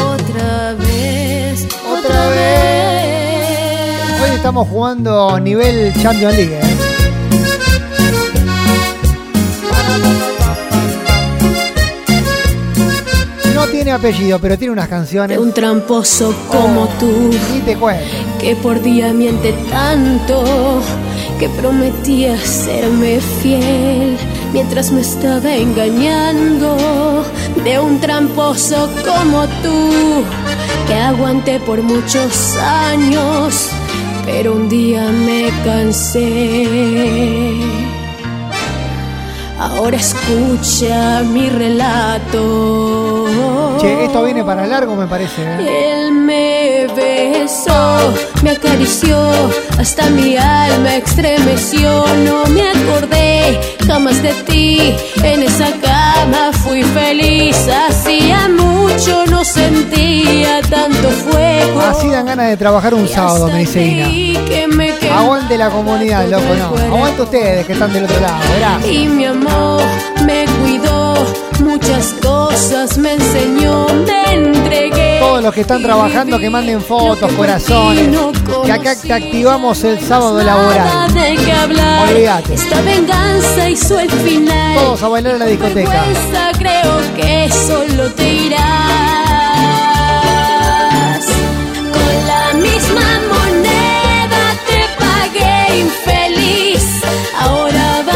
otra 0.00 0.74
vez, 0.74 1.66
otra 1.98 2.28
vez. 2.28 4.20
Hoy 4.22 4.30
estamos 4.36 4.68
jugando 4.68 5.40
nivel 5.40 5.92
Champions 6.00 6.36
League. 6.36 6.54
¿eh? 6.54 6.81
No 13.62 13.68
tiene 13.68 13.92
apellido, 13.92 14.40
pero 14.40 14.58
tiene 14.58 14.72
unas 14.72 14.88
canciones. 14.88 15.38
Un 15.38 15.52
tramposo 15.52 16.34
como 16.48 16.88
tú. 16.98 17.30
Ni 17.52 17.60
te 17.60 17.76
cuento. 17.76 18.04
que 18.40 18.56
por 18.56 18.82
día 18.82 19.12
miente 19.12 19.54
tanto, 19.70 20.82
que 21.38 21.48
prometía 21.48 22.36
serme 22.38 23.20
fiel 23.20 24.18
mientras 24.52 24.90
me 24.90 25.02
estaba 25.02 25.54
engañando, 25.54 27.24
de 27.62 27.78
un 27.78 28.00
tramposo 28.00 28.90
como 29.04 29.46
tú, 29.62 30.24
que 30.88 30.94
aguanté 30.94 31.60
por 31.60 31.82
muchos 31.82 32.56
años, 32.56 33.68
pero 34.24 34.54
un 34.54 34.68
día 34.68 35.08
me 35.08 35.52
cansé. 35.64 36.66
Ahora 39.64 39.96
escucha 39.96 41.22
mi 41.22 41.48
relato. 41.48 43.26
Che, 43.80 44.04
esto 44.04 44.24
viene 44.24 44.42
para 44.42 44.66
largo, 44.66 44.96
me 44.96 45.06
parece. 45.06 45.40
¿eh? 45.42 46.02
Él 46.02 46.12
me 46.12 46.88
besó, 46.96 48.12
me 48.42 48.50
acarició, 48.50 49.16
hasta 49.78 50.10
mi 50.10 50.36
alma 50.36 50.96
estremeció. 50.96 52.04
No 52.24 52.44
me 52.46 52.70
acordé 52.70 53.60
jamás 53.86 54.20
de 54.20 54.32
ti, 54.48 54.96
en 55.22 55.44
esa 55.44 55.70
cama 55.80 56.50
fui 56.64 56.82
feliz. 56.82 57.56
Hacía 57.88 58.48
mucho 58.48 59.24
no 59.26 59.44
sentía 59.44 60.61
dan 62.22 62.36
ganas 62.36 62.50
de 62.50 62.56
trabajar 62.56 62.94
un 62.94 63.08
sábado, 63.08 63.48
me 63.48 63.60
dice 63.60 63.82
Ina. 63.82 65.18
Aguante 65.18 65.58
la 65.58 65.70
comunidad, 65.70 66.28
loco, 66.28 66.54
no. 66.56 66.94
Aguante 66.94 67.22
ustedes 67.22 67.66
que 67.66 67.72
están 67.72 67.92
del 67.92 68.04
otro 68.04 68.20
lado, 68.20 68.38
verá. 68.54 68.86
y 68.86 69.08
me 69.08 69.26
amó, 69.26 69.78
me 70.24 70.44
cuidó, 70.60 71.14
muchas 71.60 72.14
cosas 72.22 72.96
me 72.98 73.14
enseñó, 73.14 73.86
me 73.88 74.34
entregué. 74.34 75.18
Todos 75.20 75.42
los 75.42 75.54
que 75.54 75.62
están 75.62 75.82
trabajando 75.82 76.38
que 76.38 76.48
manden 76.48 76.80
fotos, 76.80 77.32
corazones. 77.32 78.08
Que 78.64 78.72
acá 78.72 78.94
te 78.94 79.12
activamos 79.12 79.82
el 79.82 79.98
sábado 80.00 80.42
laboral. 80.42 81.10
Olvídate. 82.08 82.54
Esta 82.54 82.80
venganza 82.82 83.68
hizo 83.68 83.98
el 83.98 84.10
final. 84.10 84.76
Todos 84.76 85.02
a 85.02 85.08
bailar 85.08 85.32
en 85.34 85.38
la 85.40 85.46
discoteca. 85.46 86.04
Creo 86.58 87.00
que 87.16 87.50
solo 87.50 88.12
te 88.12 88.32
irás. 88.32 88.81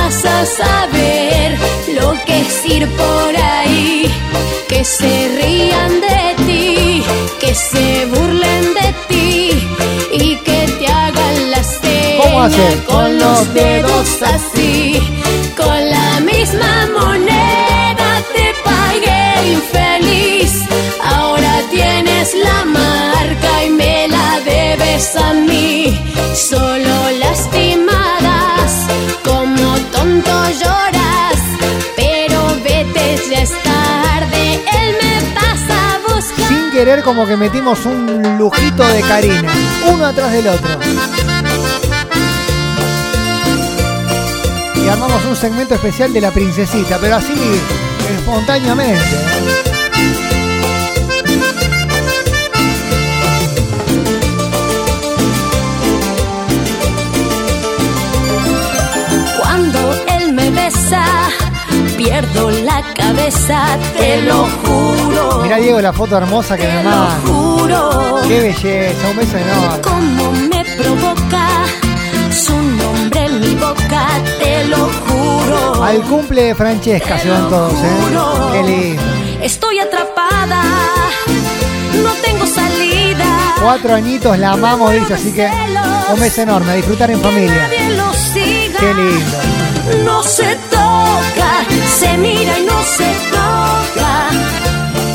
Vas 0.06 0.24
a 0.24 0.46
saber 0.46 1.58
lo 1.98 2.08
que 2.24 2.40
es 2.40 2.64
ir 2.64 2.86
por 3.02 3.32
ahí. 3.36 4.08
Que 4.68 4.84
se 4.84 5.12
rían 5.40 5.92
de 6.08 6.20
ti, 6.46 7.02
que 7.40 7.52
se 7.54 8.06
burlen 8.06 8.64
de 8.80 8.88
ti 9.08 9.36
y 10.12 10.36
que 10.46 10.60
te 10.78 10.86
hagan 10.86 11.50
la 11.50 11.62
seña 11.64 12.84
con 12.86 13.18
los 13.18 13.54
dedos 13.54 14.08
así. 14.34 15.00
Con 15.56 15.78
la 15.96 16.20
misma 16.20 16.74
moneda 16.98 18.10
te 18.34 18.46
pagué 18.68 19.24
infeliz. 19.58 20.52
Ahora 21.14 21.52
tienes 21.70 22.28
la 22.46 22.58
marca 22.64 23.52
y 23.66 23.70
me 23.70 24.08
la 24.08 24.40
debes 24.52 25.16
a 25.16 25.32
mí. 25.32 25.98
Solo 26.50 26.94
lastimadas, 27.24 27.55
lloras. 30.58 31.38
Pero 31.96 32.56
vete, 32.62 33.16
ya 33.30 33.44
tarde. 33.62 34.54
Él 34.54 34.96
me 35.02 35.34
pasa 35.34 35.98
buscar. 36.02 36.48
Sin 36.48 36.70
querer 36.70 37.02
como 37.02 37.26
que 37.26 37.36
metimos 37.36 37.84
un 37.86 38.38
lujito 38.38 38.86
de 38.86 39.00
Karina. 39.02 39.52
Uno 39.92 40.06
atrás 40.06 40.32
del 40.32 40.48
otro. 40.48 40.68
Y 44.74 44.88
armamos 44.88 45.24
un 45.24 45.36
segmento 45.36 45.74
especial 45.74 46.12
de 46.12 46.20
la 46.20 46.30
princesita, 46.30 46.98
pero 47.00 47.16
así 47.16 47.34
espontáneamente. 48.16 49.75
Besa, 60.86 61.04
pierdo 61.96 62.50
la 62.50 62.82
cabeza, 62.94 63.64
te 63.98 64.22
lo 64.22 64.44
juro. 64.64 65.40
Mirá 65.42 65.56
Diego 65.56 65.80
la 65.80 65.92
foto 65.92 66.16
hermosa 66.16 66.56
que 66.56 66.64
me 66.66 66.68
Te 66.78 66.82
lo 66.84 66.90
manda. 66.90 67.18
juro. 67.26 68.20
Qué 68.28 68.40
belleza, 68.40 69.08
un 69.10 69.16
beso 69.16 69.36
enorme. 69.36 69.80
Cómo 69.82 70.32
me 70.32 70.64
provoca 70.76 71.48
su 72.30 72.54
nombre 72.56 73.26
en 73.26 73.40
mi 73.40 73.54
boca, 73.56 74.06
te 74.38 74.64
lo 74.66 74.76
juro. 75.08 75.82
Al 75.84 76.00
cumple 76.02 76.42
de 76.44 76.54
Francesca 76.54 77.18
se 77.18 77.30
van 77.30 77.48
todos, 77.48 77.72
¿eh? 77.72 78.52
Qué 78.52 78.62
lindo. 78.62 79.02
Estoy 79.42 79.78
atrapada, 79.80 80.62
no 82.02 82.10
tengo 82.24 82.46
salida. 82.46 83.26
Cuatro 83.60 83.94
añitos, 83.94 84.38
la 84.38 84.52
amamos, 84.52 84.92
dice, 84.92 85.14
así 85.14 85.32
que 85.32 85.48
un 86.12 86.20
beso 86.20 86.42
enorme, 86.42 86.72
a 86.72 86.74
disfrutar 86.74 87.10
en 87.10 87.20
familia. 87.20 87.68
Qué 88.78 88.94
lindo 88.94 89.36
no 90.04 90.22
se 90.22 90.56
toca, 90.70 91.64
se 91.98 92.16
mira 92.18 92.58
y 92.58 92.64
no 92.64 92.82
se 92.82 93.10
toca. 93.30 94.30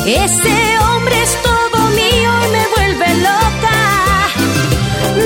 Ese 0.05 0.79
hombre 0.79 1.21
es 1.21 1.37
todo 1.43 1.89
mío 1.89 2.31
y 2.45 2.51
me 2.51 2.67
vuelve 2.75 3.07
loca. 3.29 3.77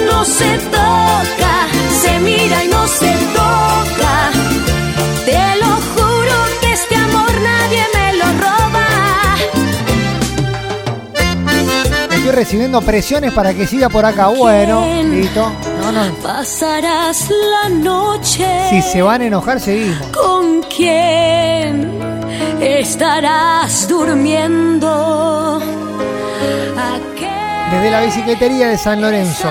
No 0.10 0.26
se 0.26 0.58
toca, 0.58 1.68
se 2.02 2.20
mira 2.20 2.64
y 2.64 2.68
no 2.68 2.88
se 2.88 3.12
toca. 3.34 4.32
Te 5.26 5.56
lo 5.62 5.72
juro 5.94 6.36
que 6.62 6.74
este 6.74 6.96
amor 6.96 7.32
nadie 7.42 7.84
me 7.94 8.14
lo 8.18 8.26
roba. 8.44 8.88
Estoy 12.16 12.32
recibiendo 12.32 12.82
presiones 12.82 13.32
para 13.34 13.54
que 13.54 13.68
siga 13.68 13.90
por 13.90 14.06
acá. 14.06 14.28
Bueno, 14.28 14.86
listo. 15.04 15.52
No, 15.82 15.92
no. 15.92 16.14
Pasarás 16.16 17.30
la 17.30 17.70
noche 17.70 18.25
si 18.36 18.82
se 18.82 19.02
van 19.02 19.22
a 19.22 19.26
enojar, 19.28 19.62
seguimos. 19.62 20.08
¿Con 20.08 20.62
quién 20.64 21.90
estarás 22.60 23.88
durmiendo? 23.88 25.62
¿A 26.78 27.00
qué 27.16 27.32
Desde 27.72 27.92
la 27.92 28.02
bicicletería 28.02 28.68
de 28.68 28.78
San 28.78 29.00
Lorenzo. 29.02 29.48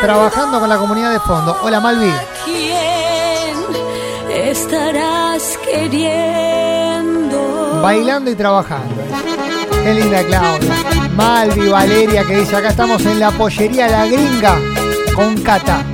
Trabajando 0.00 0.58
con 0.58 0.70
la 0.70 0.78
comunidad 0.78 1.12
de 1.12 1.20
fondo. 1.20 1.58
Hola, 1.62 1.80
Malvi. 1.80 2.10
¿Quién 2.46 3.58
estarás 4.32 5.58
queriendo? 5.58 7.38
Bailando 7.82 8.30
y 8.30 8.36
trabajando. 8.36 8.94
Qué 9.84 9.92
linda 9.92 10.22
Claudia. 10.22 10.74
Malvi, 11.14 11.68
Valeria, 11.68 12.24
que 12.24 12.38
dice, 12.38 12.56
acá 12.56 12.68
estamos 12.68 13.04
en 13.04 13.20
la 13.20 13.30
pollería 13.32 13.88
La 13.88 14.06
Gringa 14.06 14.56
con 15.14 15.36
Cata. 15.42 15.84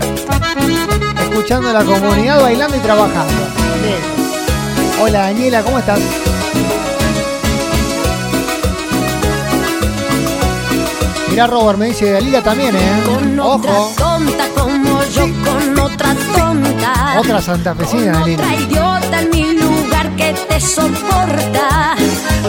Escuchando 1.34 1.68
a 1.70 1.72
la 1.72 1.84
comunidad, 1.84 2.40
bailando 2.40 2.76
y 2.76 2.78
trabajando. 2.78 3.32
Bien. 3.82 5.02
Hola 5.02 5.18
Daniela, 5.22 5.64
¿cómo 5.64 5.80
estás? 5.80 5.98
Mirá 11.28 11.48
Robert, 11.48 11.76
me 11.76 11.86
dice 11.86 12.12
Dalila 12.12 12.40
también, 12.40 12.76
¿eh? 12.76 13.02
Con 13.04 13.40
otra 13.40 13.72
Ojo. 13.72 13.94
tonta 13.98 14.46
como 14.56 15.02
yo, 15.06 15.22
con 15.44 15.80
otra 15.80 16.14
tonta. 16.36 17.16
Otra 17.18 17.42
santafesina, 17.42 18.12
Dalila. 18.12 18.44
Otra 18.44 18.54
idiota 18.54 19.20
en 19.20 19.30
mi 19.30 19.58
lugar 19.58 20.14
que 20.14 20.34
te 20.34 20.60
soporta. 20.60 21.96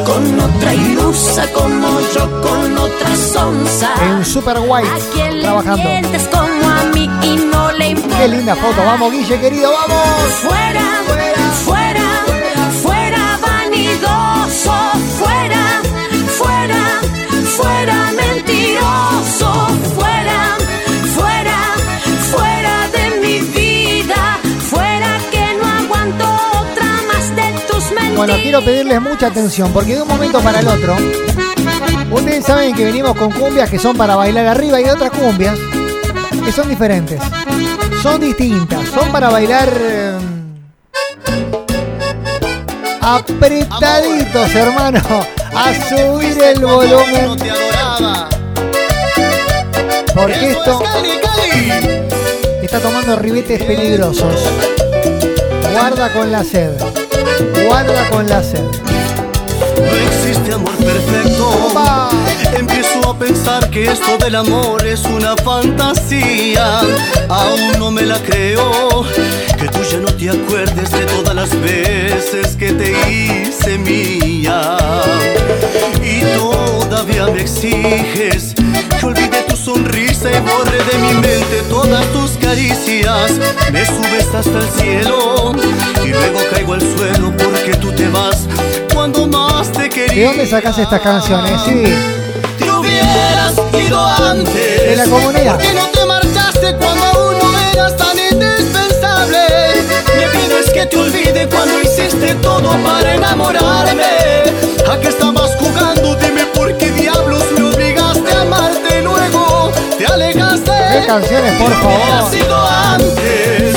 Con 0.06 0.40
otra 0.40 0.76
ilusa 0.76 1.52
como 1.54 2.00
yo, 2.14 2.42
con 2.44 2.78
otra 2.78 3.16
sonza. 3.16 3.90
En 4.08 4.24
Super 4.24 4.60
White, 4.60 5.42
trabajando. 5.42 5.90
como 6.32 6.70
a 6.70 6.84
mí 6.94 7.10
y 7.24 7.36
no 7.52 7.65
importa. 7.90 8.18
Qué 8.20 8.28
linda 8.28 8.56
foto. 8.56 8.84
Vamos, 8.84 9.12
Guille, 9.12 9.40
querido, 9.40 9.72
vamos. 9.72 10.30
Fuera, 10.42 10.86
fuera, 11.66 12.12
fuera, 12.82 13.40
vanidoso. 13.42 14.74
Fuera, 15.20 15.82
fuera, 16.38 17.02
fuera, 17.58 18.12
mentiroso. 18.12 19.68
Fuera, 19.96 20.58
fuera, 21.16 21.58
fuera 22.32 22.88
de 22.90 23.20
mi 23.22 23.40
vida. 23.40 24.40
Fuera 24.70 25.18
que 25.32 25.58
no 25.62 25.66
aguanto 25.66 26.26
otra 26.26 26.86
más 27.08 27.36
de 27.36 27.60
tus 27.68 27.92
mentiras. 27.92 28.16
Bueno, 28.16 28.34
quiero 28.42 28.64
pedirles 28.64 29.02
mucha 29.02 29.28
atención 29.28 29.72
porque 29.72 29.96
de 29.96 30.02
un 30.02 30.08
momento 30.08 30.40
para 30.42 30.60
el 30.60 30.68
otro, 30.68 30.96
ustedes 32.12 32.46
saben 32.46 32.74
que 32.76 32.86
venimos 32.86 33.16
con 33.16 33.32
cumbias 33.32 33.70
que 33.70 33.80
son 33.80 33.98
para 33.98 34.16
bailar 34.16 34.48
arriba 34.48 34.80
y 34.82 34.86
otras 34.86 35.12
cumbias 35.12 35.58
que 36.44 36.52
son 36.52 36.70
diferentes, 36.70 37.20
son 38.06 38.22
distintas, 38.22 38.88
son 38.90 39.12
para 39.12 39.32
bailar 39.32 39.68
eh, 39.76 40.16
apretaditos, 43.02 44.54
hermano, 44.54 45.02
a 45.56 45.74
subir 45.90 46.40
el 46.40 46.60
volumen. 46.60 47.36
Porque 50.14 50.52
esto 50.52 50.84
está 52.62 52.80
tomando 52.80 53.16
ribetes 53.16 53.64
peligrosos. 53.64 54.36
Guarda 55.74 56.14
con 56.14 56.32
la 56.32 56.44
sed. 56.44 56.74
Guarda 57.66 58.08
con 58.12 58.30
la 58.30 58.44
sed. 58.44 58.66
Existe 60.28 60.54
amor 60.54 60.76
perfecto. 60.78 61.72
Empiezo 62.58 63.12
a 63.12 63.20
pensar 63.20 63.70
que 63.70 63.84
esto 63.84 64.18
del 64.18 64.36
amor 64.36 64.84
es 64.84 65.04
una 65.06 65.36
fantasía. 65.38 66.80
Aún 67.30 67.74
no 67.78 67.92
me 67.92 68.02
la 68.02 68.18
creo. 68.18 69.06
Que 69.60 69.68
tú 69.68 69.84
ya 69.84 70.00
no 70.00 70.12
te 70.12 70.32
acuerdes 70.32 70.90
de 70.90 71.06
todas 71.06 71.36
las 71.36 71.52
veces 71.62 72.56
que 72.56 72.72
te 72.74 72.92
hice 73.08 73.78
mía. 73.78 74.78
Y 76.04 76.22
todavía 76.40 77.28
me 77.28 77.42
exiges 77.42 78.56
que 79.00 79.06
olvide 79.06 79.44
tu 79.48 79.56
sonrisa 79.56 80.30
y 80.32 80.40
borre 80.40 80.78
de 80.92 80.98
mi 80.98 81.14
mente 81.22 81.62
todas 81.70 82.04
tus 82.14 82.32
caricias. 82.32 83.34
Me 83.72 83.86
subes 83.86 84.34
hasta 84.34 84.58
el 84.58 84.70
cielo 84.70 85.52
y 86.04 86.08
luego 86.08 86.40
caigo 86.52 86.74
al 86.74 86.82
suelo 86.82 87.32
porque 87.38 87.76
tú 87.76 87.92
te 87.92 88.08
vas 88.10 88.48
cuando 88.96 89.28
más 89.28 89.72
te 89.74 89.90
quería. 89.90 90.16
¿De 90.16 90.26
dónde 90.26 90.48
sacas 90.48 90.78
estas 90.78 91.02
canciones? 91.02 91.62
Sí. 91.66 91.84
Te 92.58 92.72
hubieras 92.72 93.54
ido 93.86 94.00
antes. 94.06 94.90
De 94.90 94.96
la 94.96 95.04
comunidad. 95.04 95.56
¿Por 95.56 95.62
qué 95.62 95.74
no 95.74 95.86
te 95.88 96.06
marchaste 96.06 96.76
cuando 96.78 97.04
aún 97.04 97.38
no 97.38 97.60
eras 97.74 97.98
tan 97.98 98.18
indispensable? 98.18 99.38
Me 100.16 100.28
pides 100.28 100.70
que 100.74 100.86
te 100.86 100.98
olvide 100.98 101.48
cuando 101.50 101.82
hiciste 101.82 102.36
todo 102.36 102.70
para 102.84 103.16
enamorarme. 103.16 104.04
¿A 104.90 104.98
qué 105.02 105.10
estabas 105.10 105.52
jugando? 105.60 106.16
Dime 106.16 106.46
por 106.56 106.76
qué 106.78 106.90
diablos 106.92 107.44
me 107.58 107.74
obligaste 107.74 108.32
a 108.32 108.42
amarte 108.42 109.02
luego 109.02 109.72
te 109.98 110.06
alejaste. 110.06 110.72
¿Qué 110.94 111.06
canciones, 111.06 111.54
por 111.62 111.74
favor? 111.74 112.00
Hubieras 112.00 112.32
sido 112.32 112.68
antes. 112.68 113.76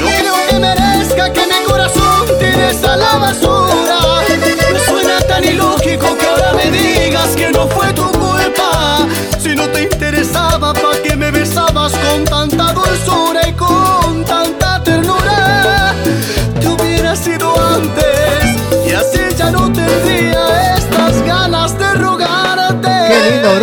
No 0.00 0.08
creo 0.08 0.34
que 0.48 0.58
merezca 0.58 1.32
que 1.32 1.46
mi 1.46 1.64
corazón 1.64 2.26
tires 2.40 2.82
a 2.82 2.96
la 2.96 3.18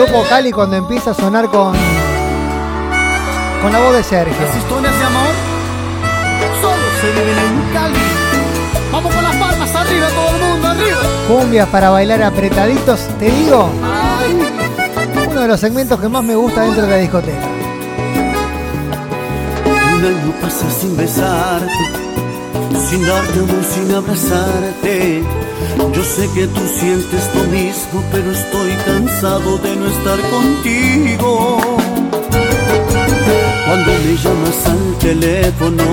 grupo 0.06 0.24
Cali 0.28 0.52
cuando 0.52 0.76
empieza 0.76 1.12
a 1.12 1.14
sonar 1.14 1.50
con 1.50 1.74
con 3.62 3.72
la 3.72 3.80
voz 3.80 3.96
de 3.96 4.04
Sergio. 4.04 4.36
Las 4.46 4.58
historias 4.58 4.94
de 5.00 5.06
amor 5.06 5.34
solo 6.62 6.84
se 7.00 7.12
viven 7.12 7.38
en 7.38 7.74
Cali. 7.74 7.96
Vamos 8.92 9.16
con 9.16 9.24
las 9.24 9.36
palmas 9.38 9.76
arriba, 9.76 10.08
todo 10.10 10.36
el 10.36 10.42
mundo 10.42 10.68
arriba. 10.68 11.00
Cumbias 11.28 11.70
para 11.70 11.90
bailar 11.90 12.22
apretaditos, 12.22 13.00
te 13.18 13.32
digo. 13.32 13.70
Uno 15.30 15.42
de 15.42 15.48
los 15.48 15.60
segmentos 15.60 16.00
que 16.00 16.10
más 16.10 16.24
me 16.24 16.36
gusta 16.36 16.64
dentro 16.64 16.84
de 16.84 16.90
la 16.90 16.98
discoteca. 16.98 17.48
Un 19.96 20.06
año 20.06 20.34
pasa 20.42 20.70
sin 20.70 20.98
besarte, 20.98 21.72
sin 22.90 23.06
darte 23.08 23.40
amor, 23.40 23.64
sin 23.64 23.96
abrazarte. 23.96 25.43
Yo 25.94 26.04
sé 26.04 26.30
que 26.34 26.48
tú 26.48 26.62
sientes 26.80 27.30
lo 27.36 27.44
mismo, 27.46 28.04
pero 28.12 28.32
estoy 28.32 28.72
cansado 28.86 29.58
de 29.58 29.76
no 29.76 29.88
estar 29.88 30.20
contigo. 30.30 31.60
Cuando 33.66 33.92
me 33.92 34.16
llamas 34.16 34.68
al 34.68 34.98
teléfono, 35.00 35.84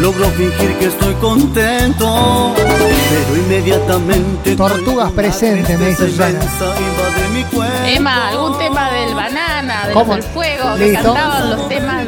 logro 0.00 0.26
fingir 0.30 0.74
que 0.78 0.86
estoy 0.86 1.14
contento, 1.14 2.54
pero 2.56 3.36
inmediatamente 3.36 4.56
Tortugas 4.56 5.12
presentes, 5.12 5.78
me 5.78 5.90
dice 5.90 6.08
Susana. 6.08 6.40
Emma, 7.86 8.28
algún 8.28 8.58
tema 8.58 8.90
del 8.90 9.14
banana, 9.14 9.86
de 9.86 9.94
¿Cómo? 9.94 10.14
del 10.14 10.22
fuego, 10.22 10.74
que 10.76 10.92
cantaban 10.92 11.50
los 11.50 11.68
temas 11.68 12.06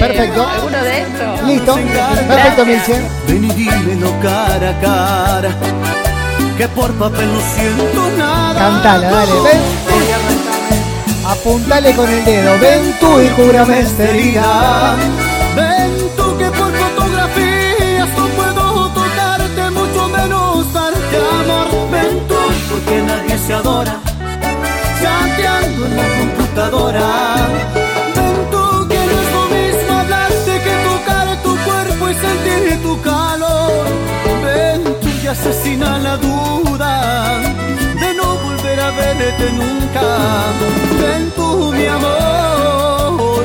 Perfecto. 0.00 0.48
¿Alguno 0.48 0.82
de 0.82 1.00
estos? 1.00 1.42
Listo. 1.42 1.74
Perfecto, 2.28 2.66
Milce. 2.66 3.02
Ven 3.26 3.44
y 3.44 3.48
dímelo 3.52 4.10
cara 4.20 4.70
a 4.70 4.80
cara, 4.80 5.50
que 6.56 6.68
por 6.68 6.92
papel 6.94 7.32
no 7.32 7.40
siento 7.40 8.10
nada. 8.18 8.58
Cantala, 8.58 9.10
dale. 9.10 9.32
Ven. 9.32 9.84
Apuntale 11.26 11.94
con 11.94 12.08
el 12.08 12.24
dedo. 12.24 12.58
Ven 12.58 12.94
tú 13.00 13.20
y 13.20 13.28
cúbrame 13.28 13.80
esta 13.80 14.04
herida. 14.04 14.94
Ven 15.56 16.10
tú 16.16 16.36
que 16.36 16.46
por 16.46 16.72
fotografías 16.72 18.08
no 18.16 18.26
puedo 18.28 18.88
tocarte, 18.90 19.70
mucho 19.70 20.08
menos 20.08 20.72
darte 20.72 21.16
amor. 21.16 21.90
Ven 21.90 22.26
tú 22.28 22.34
porque 22.68 23.02
nadie 23.02 23.38
se 23.38 23.54
adora, 23.54 23.96
chateando 25.00 25.86
en 25.86 25.96
la 25.96 26.04
computadora. 26.18 27.43
Asesina 35.44 35.98
la 35.98 36.16
duda 36.16 37.38
de 38.00 38.14
no 38.14 38.36
volver 38.38 38.80
a 38.80 38.90
verte 38.92 39.52
nunca. 39.52 40.00
Ven 40.98 41.30
tú 41.36 41.70
mi 41.72 41.84
amor, 41.86 43.44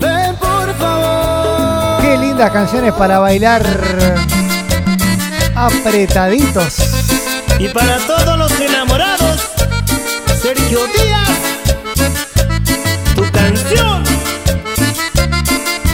ven 0.00 0.36
por 0.36 0.74
favor. 0.76 2.02
Qué 2.02 2.16
lindas 2.18 2.50
canciones 2.52 2.92
para 2.92 3.18
bailar 3.18 3.62
apretaditos. 5.56 6.76
Y 7.58 7.68
para 7.68 7.98
todos 7.98 8.38
los 8.38 8.60
enamorados, 8.60 9.40
Sergio 10.40 10.86
Díaz. 10.86 11.30
Tu 13.16 13.30
canción. 13.32 14.04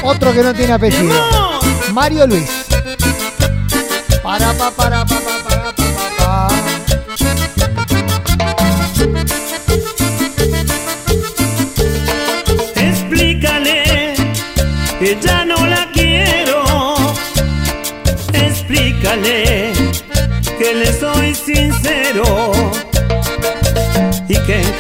Otro 0.03 0.35
que 0.35 0.43
no 0.43 0.53
tiene 0.53 0.75
apellido. 0.75 1.15
Mario 1.93 2.27
Luis. 2.27 2.51
Para 4.23 4.53
pa 4.53 4.71
para 4.71 5.05
pa 5.07 5.20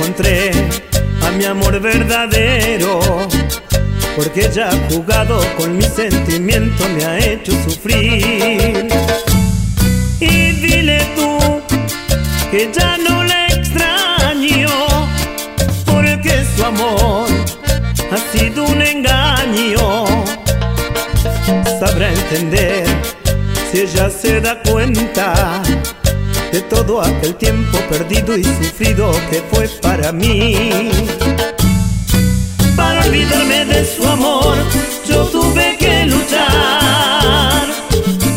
encontré 0.01 0.51
a 1.27 1.31
mi 1.33 1.45
amor 1.45 1.79
verdadero. 1.79 3.01
Porque 4.17 4.47
ella 4.47 4.71
ha 4.71 4.93
jugado 4.93 5.41
con 5.57 5.77
mis 5.77 5.89
sentimientos, 5.89 6.89
me 6.91 7.05
ha 7.05 7.19
hecho 7.19 7.53
sufrir. 7.65 8.89
Y 10.21 10.53
dile 10.53 11.01
tú 11.15 11.61
que 12.51 12.71
ya 12.73 12.97
no 12.97 13.25
la 13.25 13.47
extraño, 13.49 14.69
porque 15.85 16.45
su 16.57 16.65
amor 16.65 17.29
ha 18.11 18.39
sido 18.39 18.65
un 18.65 18.83
engaño. 18.83 20.05
Sabrá 21.79 22.11
entender 22.11 22.87
si 23.71 23.81
ella 23.81 24.11
se 24.11 24.41
da 24.41 24.61
cuenta 24.63 25.63
de 26.53 26.61
todo 26.63 27.01
aquel 27.01 27.35
tiempo 27.37 27.79
perdido 27.89 28.37
y 28.37 28.45
sufrido 28.45 29.13
que 29.31 29.43
fue 29.53 29.69
para 29.81 30.13
mí. 30.13 30.91
Para 32.77 33.05
olvidarme 33.05 33.65
de 33.67 33.85
su 33.85 34.07
amor, 34.07 34.57
yo 35.07 35.25
tuve 35.27 35.77
que 35.79 36.07
luchar 36.07 37.63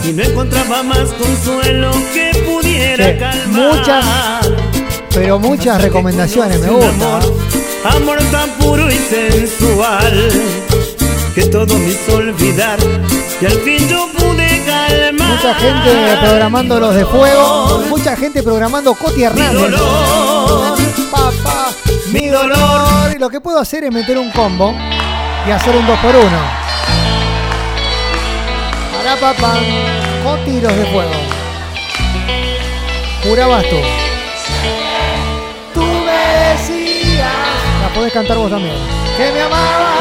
y 0.03 0.11
no 0.11 0.24
encontraba 0.24 0.84
más 0.84 1.09
consuelo 1.14 1.91
que 2.14 2.32
pudiera 2.45 3.05
Che, 3.05 3.18
calmar. 3.18 3.78
muchas, 3.78 4.05
pero 5.14 5.39
muchas 5.39 5.82
recomendaciones 5.82 6.59
me 6.59 6.70
gustan. 6.70 7.22
Amor 7.86 8.18
tan 8.32 8.49
puro 8.59 8.89
y 8.89 8.97
sensual 8.97 10.32
que 11.36 11.45
todo 11.45 11.78
me 11.78 11.89
hizo 11.89 12.16
olvidar 12.18 12.80
y 13.41 13.45
al 13.45 13.59
fin 13.59 13.88
yo 13.89 14.07
pude. 14.14 14.22
Mucha 15.34 15.56
gente 15.56 16.18
programando 16.22 16.80
los 16.80 16.96
de 16.96 17.06
fuego. 17.06 17.84
Mucha 17.90 18.16
gente 18.16 18.44
programando 18.44 18.94
Coti 18.94 19.24
Hernández. 19.24 19.74
Papá, 21.12 21.72
mi 22.12 22.28
dolor. 22.28 23.12
Y 23.16 23.20
lo 23.20 23.30
que 23.32 23.42
puedo 23.42 23.58
hacer 23.60 23.84
es 23.84 23.92
meter 23.92 24.20
un 24.20 24.30
combo 24.32 24.76
y 25.48 25.52
hacer 25.52 25.76
un 25.76 25.88
2 25.88 26.00
por 26.00 26.16
1 26.16 26.30
Para 28.96 29.16
papá. 29.16 29.56
Coti 30.24 30.52
y 30.52 30.62
los 30.62 30.76
de 30.76 30.86
fuego. 30.86 31.12
Jurabas 33.24 33.64
tú. 33.70 33.78
Tú 35.74 35.82
me 35.82 36.52
decías. 36.52 37.34
La 37.82 37.90
podés 37.96 38.14
cantar 38.14 38.38
vos 38.38 38.52
también. 38.52 38.76
Que 39.18 39.32
me 39.32 39.42
amaba. 39.42 39.96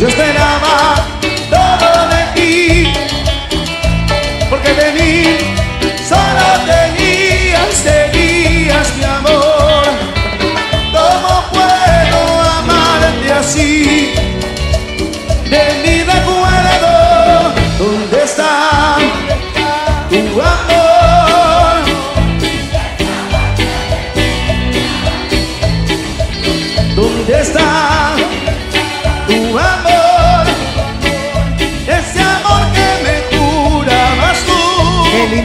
Yo 0.00 0.08
esperaba 0.08 0.94
todo 1.50 2.08
de 2.08 2.24
ti, 2.34 2.92
porque 4.48 4.72
de 4.72 4.92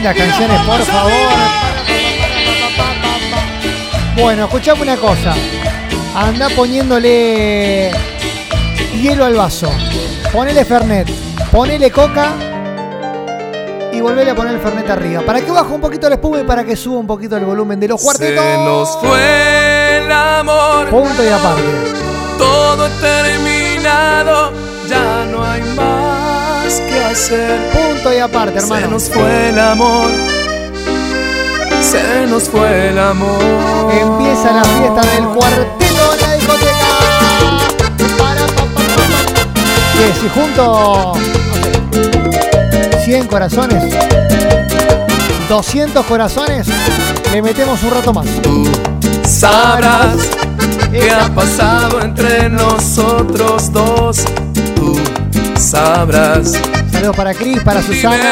lindas 0.06 0.28
canciones, 0.28 0.60
por 0.62 0.80
favor. 0.82 1.12
Bueno, 4.16 4.44
escuchame 4.44 4.82
una 4.82 4.96
cosa. 4.96 5.34
Anda 6.14 6.48
poniéndole 6.50 7.90
hielo 9.00 9.24
al 9.24 9.34
vaso. 9.34 9.70
Ponele 10.32 10.64
Fernet. 10.64 11.08
Ponele 11.50 11.90
coca. 11.90 12.34
Y 13.92 14.00
volvele 14.00 14.30
a 14.30 14.34
poner 14.34 14.54
el 14.54 14.60
Fernet 14.60 14.88
arriba. 14.90 15.22
Para 15.22 15.40
que 15.40 15.50
baje 15.50 15.72
un 15.72 15.80
poquito 15.80 16.08
la 16.08 16.16
espuma 16.16 16.40
y 16.40 16.44
para 16.44 16.64
que 16.64 16.76
suba 16.76 16.98
un 16.98 17.06
poquito 17.06 17.36
el 17.36 17.44
volumen 17.44 17.80
de 17.80 17.88
los 17.88 18.00
cuartetos. 18.00 18.44
Se 18.44 18.56
nos 18.58 18.98
fue 18.98 19.98
el 19.98 20.12
amor. 20.12 20.88
Punto 20.88 21.24
y 21.24 21.28
aparte. 21.28 21.62
Todo 22.38 22.88
terminado, 23.00 24.52
ya 24.88 25.24
no 25.30 25.44
hay 25.44 25.62
más 25.62 25.95
que 26.74 27.04
hacer. 27.04 27.58
Punto 27.72 28.12
y 28.12 28.18
aparte, 28.18 28.58
hermano. 28.58 28.86
Se 28.86 28.88
nos 28.88 29.10
fue 29.10 29.48
el 29.50 29.58
amor. 29.58 30.10
Se 31.80 32.26
nos 32.26 32.44
fue 32.44 32.88
el 32.88 32.98
amor. 32.98 33.40
Empieza 33.92 34.52
la 34.52 34.64
fiesta 34.64 35.00
del 35.14 35.24
cuarteto 35.28 36.14
en 36.14 36.20
la 36.20 36.34
discoteca. 36.34 36.86
Para, 38.18 38.46
pa, 38.46 38.82
si 40.20 40.28
junto 40.28 40.72
ok, 40.72 41.18
100 43.04 43.26
corazones, 43.28 43.94
200 45.48 46.06
corazones, 46.06 46.66
le 47.32 47.42
metemos 47.42 47.82
un 47.84 47.90
rato 47.92 48.12
más. 48.12 48.26
Sabrás 49.24 50.16
qué 50.90 51.10
ha 51.10 51.28
pasado 51.34 52.00
entre 52.00 52.48
nosotros 52.48 53.72
dos. 53.72 54.24
Sabrás. 55.66 56.52
Saludos 56.92 57.16
para 57.16 57.34
Cris, 57.34 57.60
para 57.64 57.82
Susana, 57.82 58.30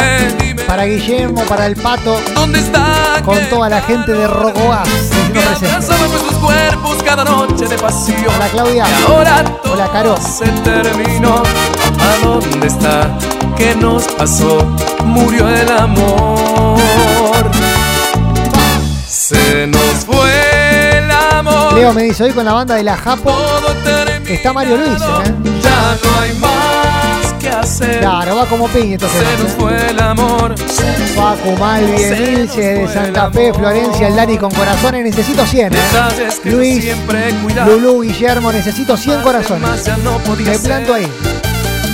para 0.68 0.84
Guillermo, 0.84 1.42
para 1.48 1.66
el 1.66 1.74
Pato, 1.74 2.20
¿Dónde 2.32 2.60
está 2.60 3.20
con 3.24 3.36
toda 3.50 3.68
la 3.68 3.80
gente 3.82 4.12
de 4.12 4.28
Rogoaz. 4.28 4.88
nuestros 5.32 6.34
cuerpos 6.40 7.02
cada 7.02 7.24
noche 7.24 7.66
de 7.66 7.76
pasión? 7.76 8.24
Hola 8.36 8.48
Claudia. 8.50 8.86
Y 8.88 9.10
ahora 9.10 9.42
todo 9.64 9.72
Hola 9.72 9.88
Caro. 9.90 10.16
se 10.16 10.46
terminó. 10.62 11.42
¿A 11.98 12.24
dónde 12.24 12.68
está? 12.68 13.10
¿Qué 13.56 13.74
nos 13.74 14.04
pasó? 14.12 14.58
Murió 15.04 15.48
el 15.48 15.68
amor. 15.76 16.78
Se 19.08 19.66
nos 19.66 20.04
fue 20.06 20.98
el 20.98 21.10
amor. 21.10 21.72
Leo 21.74 21.92
me 21.92 22.04
dice 22.04 22.22
hoy 22.22 22.30
con 22.30 22.44
la 22.44 22.52
banda 22.52 22.76
de 22.76 22.84
la 22.84 22.96
Japo 22.96 23.34
está 24.34 24.52
Mario 24.52 24.76
Luis, 24.76 25.00
¿eh? 25.02 25.34
Ya 25.62 25.96
no 26.02 26.20
hay 26.20 26.32
más 26.34 26.53
que 27.64 27.70
hacer. 27.70 28.00
Claro, 28.00 28.36
va 28.36 28.46
como 28.46 28.68
piña 28.68 28.94
entonces. 28.94 29.20
Se 29.20 29.42
nos 29.42 29.52
fue 29.52 29.90
el 29.90 30.00
amor. 30.00 30.54
Facu, 31.14 31.52
Malvi, 31.58 32.02
Emilce 32.02 32.60
de 32.60 32.88
Santa 32.88 33.30
Fe, 33.30 33.52
Florencia, 33.54 34.08
el 34.08 34.16
Dani 34.16 34.36
con 34.36 34.50
corazones, 34.50 35.04
necesito 35.04 35.46
100, 35.46 35.72
¿eh? 35.72 35.78
Luis. 36.44 36.84
Lulú, 37.66 38.02
Guillermo, 38.02 38.52
necesito 38.52 38.96
100 38.96 39.22
corazones. 39.22 39.88
Me 40.44 40.58
planto 40.58 40.94
ahí. 40.94 41.06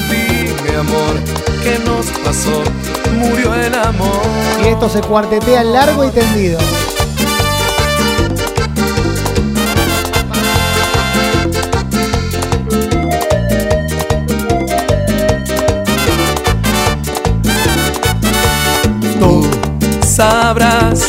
Dime 0.08 0.76
amor, 0.78 1.20
¿qué 1.62 1.78
nos 1.84 2.06
pasó? 2.24 2.62
Murió 3.18 3.54
el 3.54 3.74
amor. 3.74 4.22
Y 4.64 4.68
esto 4.68 4.88
se 4.88 5.00
cuartetea 5.00 5.62
largo 5.64 6.04
y 6.04 6.10
tendido. 6.10 6.58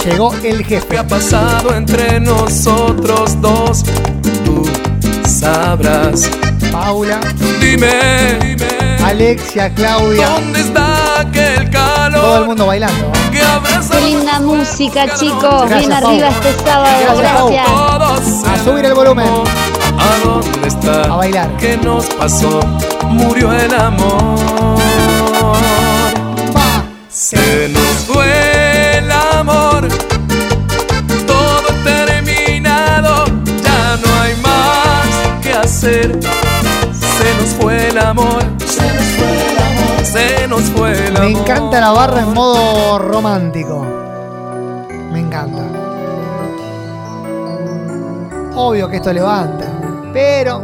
Llegó 0.06 0.34
el 0.44 0.66
qué 0.66 0.76
jefe. 0.76 0.98
ha 0.98 1.08
pasado 1.08 1.74
entre 1.76 2.20
nosotros 2.20 3.40
dos. 3.42 3.84
Tú 4.46 4.68
sabrás. 5.28 6.30
Paula, 6.72 7.20
Dime, 7.60 8.40
dime. 8.42 8.68
Alexia, 9.04 9.74
Claudia, 9.74 10.30
¿Dónde 10.30 10.62
está 10.62 11.20
aquel 11.22 11.70
calor? 11.70 12.22
todo 12.22 12.38
el 12.38 12.46
mundo 12.46 12.66
bailando. 12.68 13.12
abraza 13.56 13.96
Qué 14.00 14.06
linda 14.06 14.40
música, 14.40 15.14
chicos. 15.16 15.66
Gracias, 15.68 15.88
Bien 15.90 16.00
Pau. 16.02 16.10
arriba 16.12 16.28
este 16.30 16.54
sábado. 16.64 16.96
Gracias, 17.18 17.34
Pau. 17.36 17.50
Gracias. 18.00 18.44
A 18.48 18.64
subir 18.64 18.86
el 18.86 18.94
volumen. 18.94 19.28
¿A 19.28 20.26
dónde 20.26 20.68
está? 20.68 21.04
A 21.04 21.16
bailar. 21.18 21.58
¿Qué 21.58 21.78
nos 21.78 22.06
pasó? 22.06 22.60
Murió 23.10 23.52
el 23.52 23.74
amor. 23.74 24.61
Se 35.82 36.08
nos 37.40 37.50
fue 37.60 37.88
el 37.88 37.98
amor. 37.98 38.44
Se 38.60 38.84
nos 38.94 39.04
fue 39.18 39.52
el 39.52 39.58
amor. 39.58 40.06
Se 40.06 40.48
nos 40.48 40.62
fue 40.62 40.92
el 41.08 41.18
amor. 41.18 41.32
Me 41.32 41.40
encanta 41.40 41.82
la 41.82 41.92
barra 41.92 42.22
en 42.22 42.34
modo 42.36 43.00
romántico. 43.00 43.84
Me 45.12 45.22
encanta. 45.22 45.64
Obvio 48.56 48.88
que 48.90 48.98
esto 48.98 49.12
levanta. 49.12 49.66
Pero 50.14 50.62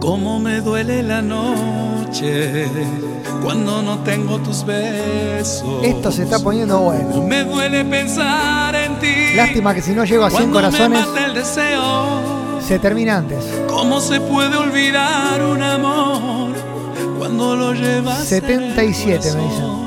Cómo 0.00 0.38
me 0.38 0.60
duele 0.60 1.02
la 1.02 1.20
noche 1.20 2.68
cuando 3.46 3.80
no 3.80 4.00
tengo 4.00 4.38
tus 4.40 4.66
besos. 4.66 5.84
esto 5.84 6.10
se 6.10 6.24
está 6.24 6.40
poniendo 6.40 6.80
bueno. 6.80 7.22
Me 7.22 7.44
duele 7.44 7.84
pensar 7.84 8.74
en 8.74 8.98
ti. 8.98 9.36
Lástima 9.36 9.72
que 9.72 9.82
si 9.82 9.92
no 9.92 10.04
llego 10.04 10.24
a 10.24 10.30
100 10.30 10.50
cuando 10.50 10.58
corazones, 10.58 11.06
me 11.14 11.24
el 11.26 11.34
deseo. 11.34 12.60
se 12.60 12.80
termina 12.80 13.18
antes. 13.18 13.44
¿Cómo 13.68 14.00
se 14.00 14.20
puede 14.20 14.56
olvidar 14.56 15.40
un 15.44 15.62
amor 15.62 16.56
cuando 17.18 17.54
lo 17.54 17.72
llevas? 17.72 18.32
en 18.32 18.62
el 18.62 18.74
77 18.74 19.32
me 19.34 19.42
dicen. 19.42 19.86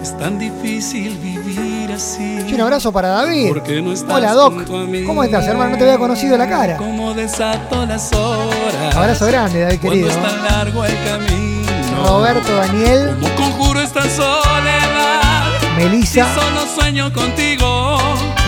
Es 0.00 0.16
tan 0.16 0.38
difícil 0.38 1.18
vivir 1.18 1.90
así. 1.90 2.38
Y 2.46 2.54
un 2.54 2.60
abrazo 2.60 2.92
para 2.92 3.08
David. 3.08 3.50
No 3.82 4.14
Hola 4.14 4.32
Doc. 4.32 4.64
¿Cómo 5.04 5.24
estás, 5.24 5.44
hermano? 5.48 5.70
No 5.72 5.76
te 5.76 5.82
había 5.82 5.98
conocido 5.98 6.38
la 6.38 6.48
cara. 6.48 6.76
Cómo 6.76 7.14
desato 7.14 7.84
las 7.84 8.12
horas. 8.12 8.94
Abrazo 8.94 9.26
grande, 9.26 9.62
David 9.62 9.80
querido. 9.80 10.08
es 10.08 10.22
tan 10.22 10.44
largo 10.44 10.84
el 10.84 10.94
camino. 11.04 11.65
Roberto, 12.04 12.54
Daniel, 12.56 13.16
Como 13.20 13.34
conjuro 13.36 13.80
esta 13.80 14.02
soledad. 14.08 15.44
Melissa, 15.76 16.26
Si 16.34 16.40
solo 16.40 16.66
sueño 16.74 17.12
contigo. 17.12 17.98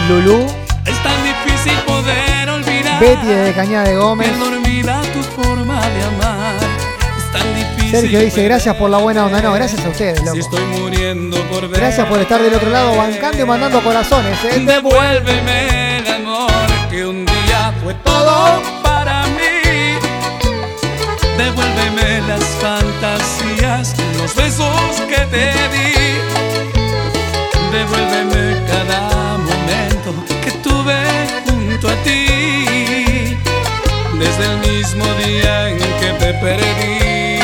Lulú, 0.09 0.47
Es 0.87 1.03
tan 1.03 1.17
difícil 1.25 1.75
poder 1.87 2.49
olvidar. 2.49 3.01
Betty 3.01 3.27
de 3.27 3.53
Cañada 3.55 3.89
de 3.89 3.97
Gómez. 3.97 4.31
Tu 5.13 5.23
forma 5.43 5.81
de 5.81 6.05
amar. 6.05 6.55
Es 7.19 7.33
tan 7.33 7.55
difícil. 7.55 7.91
Sergio 7.91 8.21
dice 8.21 8.43
gracias 8.45 8.75
por 8.77 8.89
la 8.91 8.99
buena 8.99 9.27
onda. 9.27 9.41
No, 9.43 9.53
gracias 9.53 9.85
a 9.85 9.89
ustedes, 9.89 10.19
Si 10.21 10.25
loco. 10.25 10.39
estoy 10.39 10.65
muriendo 10.81 11.37
por 11.45 11.69
ver. 11.69 11.81
Gracias 11.81 12.07
por 12.07 12.19
estar 12.21 12.41
del 12.43 12.55
otro 12.55 12.71
lado 12.71 12.97
bancando 12.97 13.43
y 13.43 13.45
mandando 13.47 13.83
corazones. 13.83 14.39
¿eh? 14.45 14.61
Devuélveme 14.65 15.99
el 15.99 16.07
amor 16.15 16.51
que 16.91 17.07
un 17.07 17.25
día 17.27 17.75
fue 17.83 17.95
todo. 18.05 18.78
Devuélveme 21.49 22.21
las 22.29 22.45
fantasías, 22.61 23.95
los 24.19 24.35
besos 24.35 25.01
que 25.09 25.21
te 25.33 25.47
di. 25.73 25.95
Devuélveme 27.73 28.67
cada 28.67 29.39
momento 29.39 30.13
que 30.45 30.51
tuve 30.63 31.01
junto 31.47 31.89
a 31.89 31.95
ti. 32.05 33.39
Desde 34.19 34.45
el 34.45 34.59
mismo 34.59 35.07
día 35.25 35.71
en 35.71 35.79
que 35.79 36.11
te 36.21 36.35
perdí. 36.35 37.39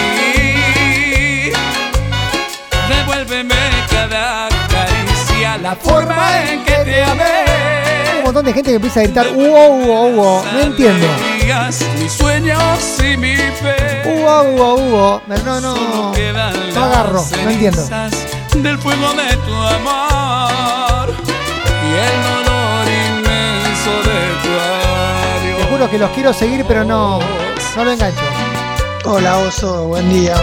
Devuélveme 2.90 3.62
cada 3.90 4.50
caricia, 4.68 5.56
la 5.62 5.74
forma 5.76 6.42
en 6.50 6.62
que 6.62 6.76
te 6.84 7.02
amé. 7.02 7.83
Un 8.24 8.28
montón 8.28 8.46
de 8.46 8.54
gente 8.54 8.70
que 8.70 8.76
empieza 8.76 9.00
a 9.00 9.02
gritar 9.02 9.28
wow, 9.34 9.84
wow, 9.84 10.10
wow. 10.12 10.42
No 10.54 10.60
entiendo. 10.60 11.06
Alegrías, 11.12 11.84
mis 12.00 12.10
sueños 12.10 12.58
y 12.98 13.18
mi 13.18 13.36
fe. 13.36 14.02
Wow, 14.18 14.56
wow, 14.56 14.78
wow. 14.78 15.20
No, 15.44 15.60
no. 15.60 15.74
No 16.74 16.84
agarro, 16.84 17.22
no 17.44 17.50
entiendo. 17.50 17.86
Del 18.54 18.78
fuego 18.78 19.12
de 19.12 19.36
tu 19.36 19.52
amor 19.52 21.14
y 21.84 21.92
el 22.00 22.22
dolor 22.24 22.86
inmenso 22.88 23.92
de 24.08 24.20
tu 24.42 24.52
adiós. 24.58 25.58
Te 25.58 25.64
juro 25.70 25.90
que 25.90 25.98
los 25.98 26.10
quiero 26.12 26.32
seguir, 26.32 26.64
pero 26.66 26.82
no, 26.82 27.18
no 27.76 27.84
lo 27.84 27.92
engancho. 27.92 28.22
Hola 29.04 29.36
Oso, 29.36 29.88
buen 29.88 30.08
día. 30.08 30.36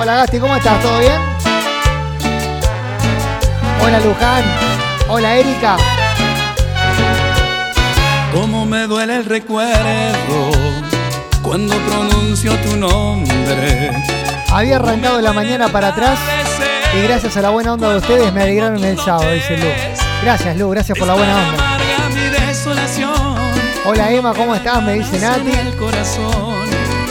Hola 0.00 0.16
Gasti, 0.16 0.40
¿cómo 0.40 0.56
estás? 0.56 0.80
¿Todo 0.80 1.00
bien? 1.00 1.20
Hola 3.84 4.00
Luján. 4.00 4.42
Hola 5.08 5.36
Erika. 5.36 5.76
Cómo 8.38 8.66
me 8.66 8.86
duele 8.86 9.16
el 9.16 9.24
recuerdo 9.24 10.50
cuando 11.40 11.74
pronuncio 11.74 12.52
tu 12.58 12.76
nombre. 12.76 13.90
Había 14.52 14.76
arrancado 14.76 15.22
la 15.22 15.32
mañana 15.32 15.68
para 15.68 15.88
atrás 15.88 16.18
y 16.94 17.00
gracias 17.00 17.34
a 17.38 17.40
la 17.40 17.48
buena 17.48 17.72
onda 17.72 17.88
de 17.92 17.96
ustedes 17.96 18.30
me 18.34 18.42
alegraron 18.42 18.84
el 18.84 18.98
sábado, 18.98 19.32
dice 19.32 19.56
Lu. 19.56 19.66
Gracias 20.22 20.54
Lu, 20.58 20.68
gracias 20.68 20.98
por 20.98 21.08
la 21.08 21.14
buena 21.14 21.34
onda. 21.34 21.78
Hola 23.86 24.10
Emma, 24.12 24.34
¿cómo 24.34 24.54
estás? 24.54 24.82
Me 24.82 24.92
dice 24.92 25.18
Nati. 25.18 25.52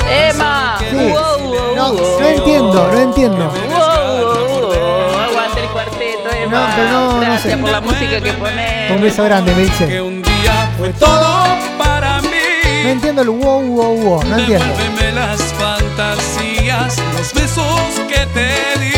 Emma. 0.08 0.78
Sí. 0.80 0.96
Wow, 0.96 1.10
wow, 1.10 1.76
No, 1.76 1.94
wow. 1.94 2.20
no 2.20 2.28
entiendo, 2.28 2.92
no 2.94 3.00
entiendo. 3.00 3.52
Wow, 3.52 3.78
wow, 4.20 4.62
wow. 4.62 5.20
Aguante 5.28 5.60
el 5.64 5.70
cuarteto, 5.70 6.30
Emma. 6.44 6.70
No, 6.70 6.76
pero 6.76 6.90
no, 6.92 7.14
no 7.14 7.20
Gracias 7.22 7.54
sé. 7.54 7.58
por 7.58 7.72
la 7.72 7.82
música 7.82 8.22
que 8.22 8.34
pones. 8.34 8.92
Un 8.92 9.02
beso 9.02 9.24
grande, 9.24 9.56
me 9.56 9.62
dice. 9.64 10.25
Fue 10.78 10.90
todo 11.00 11.58
para 11.78 12.22
mí. 12.22 12.30
No 12.84 12.90
entiendo 12.90 13.22
el 13.22 13.30
wow, 13.30 13.62
wow, 13.62 13.98
wow. 13.98 14.24
No 14.24 14.38
entiendo. 14.38 14.66
Devuélveme 14.66 15.12
las 15.14 15.42
fantasías, 15.54 16.98
los 17.18 17.34
besos 17.34 17.82
que 18.10 18.26
te 18.34 18.80
di. 18.80 18.92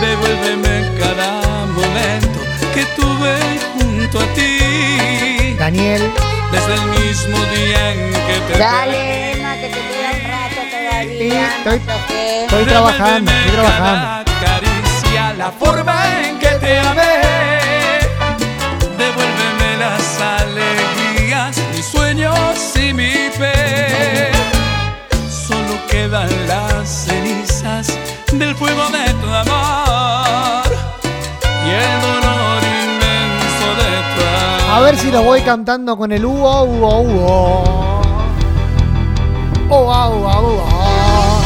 Devuélveme 0.00 0.98
cada 0.98 1.66
momento 1.66 2.40
que 2.74 2.84
tuve 2.96 3.36
junto 3.74 4.18
a 4.20 4.26
ti. 4.34 5.54
Daniel. 5.58 6.10
Desde 6.52 6.74
el 6.74 6.82
mismo 6.86 7.36
día 7.54 7.92
en 7.92 8.10
que 8.12 8.52
te 8.52 8.58
Dale, 8.58 9.32
Emma, 9.32 9.54
que 9.56 9.68
te 9.68 9.74
queda 9.74 10.10
un 10.14 10.20
rato 10.30 10.60
todavía. 10.70 11.48
estoy- 11.58 11.78
no 11.80 11.92
toques. 11.92 12.42
Estoy 12.44 12.64
trabajando, 12.64 13.30
estoy 13.30 13.52
trabajando. 13.52 14.32
caricia, 14.40 15.34
la 15.36 15.50
forma 15.50 16.26
en 16.26 16.38
que 16.38 16.48
te 16.48 16.78
amé. 16.78 17.27
Las 19.78 20.20
alegrías, 20.20 21.56
mis 21.74 21.86
sueños 21.86 22.36
y 22.74 22.92
mi 22.92 23.12
fe. 23.30 24.32
Solo 25.30 25.74
quedan 25.88 26.28
las 26.48 26.88
cenizas 26.88 27.96
del 28.32 28.56
fuego 28.56 28.82
de 28.88 29.14
tu 29.14 29.26
amor 29.26 30.66
y 31.64 31.70
el 31.70 32.00
dolor 32.00 32.62
inmenso 32.82 33.68
de 33.78 33.90
tu 34.14 34.20
amor. 34.26 34.70
A 34.76 34.80
ver 34.80 34.96
si 34.98 35.10
lo 35.12 35.22
voy 35.22 35.42
cantando 35.42 35.96
con 35.96 36.10
el 36.10 36.24
uo, 36.24 36.64
uo, 36.64 37.00
uo. 37.00 38.02
Ua, 39.70 40.08
ua, 40.08 40.40
ua. 40.40 41.42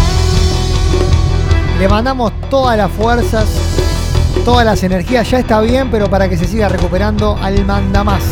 Le 1.78 1.88
mandamos 1.88 2.32
todas 2.48 2.76
las 2.76 2.90
fuerzas, 2.92 3.46
todas 4.44 4.64
las 4.64 4.82
energías. 4.82 5.30
Ya 5.30 5.38
está 5.38 5.60
bien, 5.60 5.90
pero 5.90 6.10
para 6.10 6.28
que 6.28 6.36
se 6.36 6.46
siga 6.46 6.68
recuperando 6.68 7.36
al 7.40 7.64
mandamás, 7.64 8.22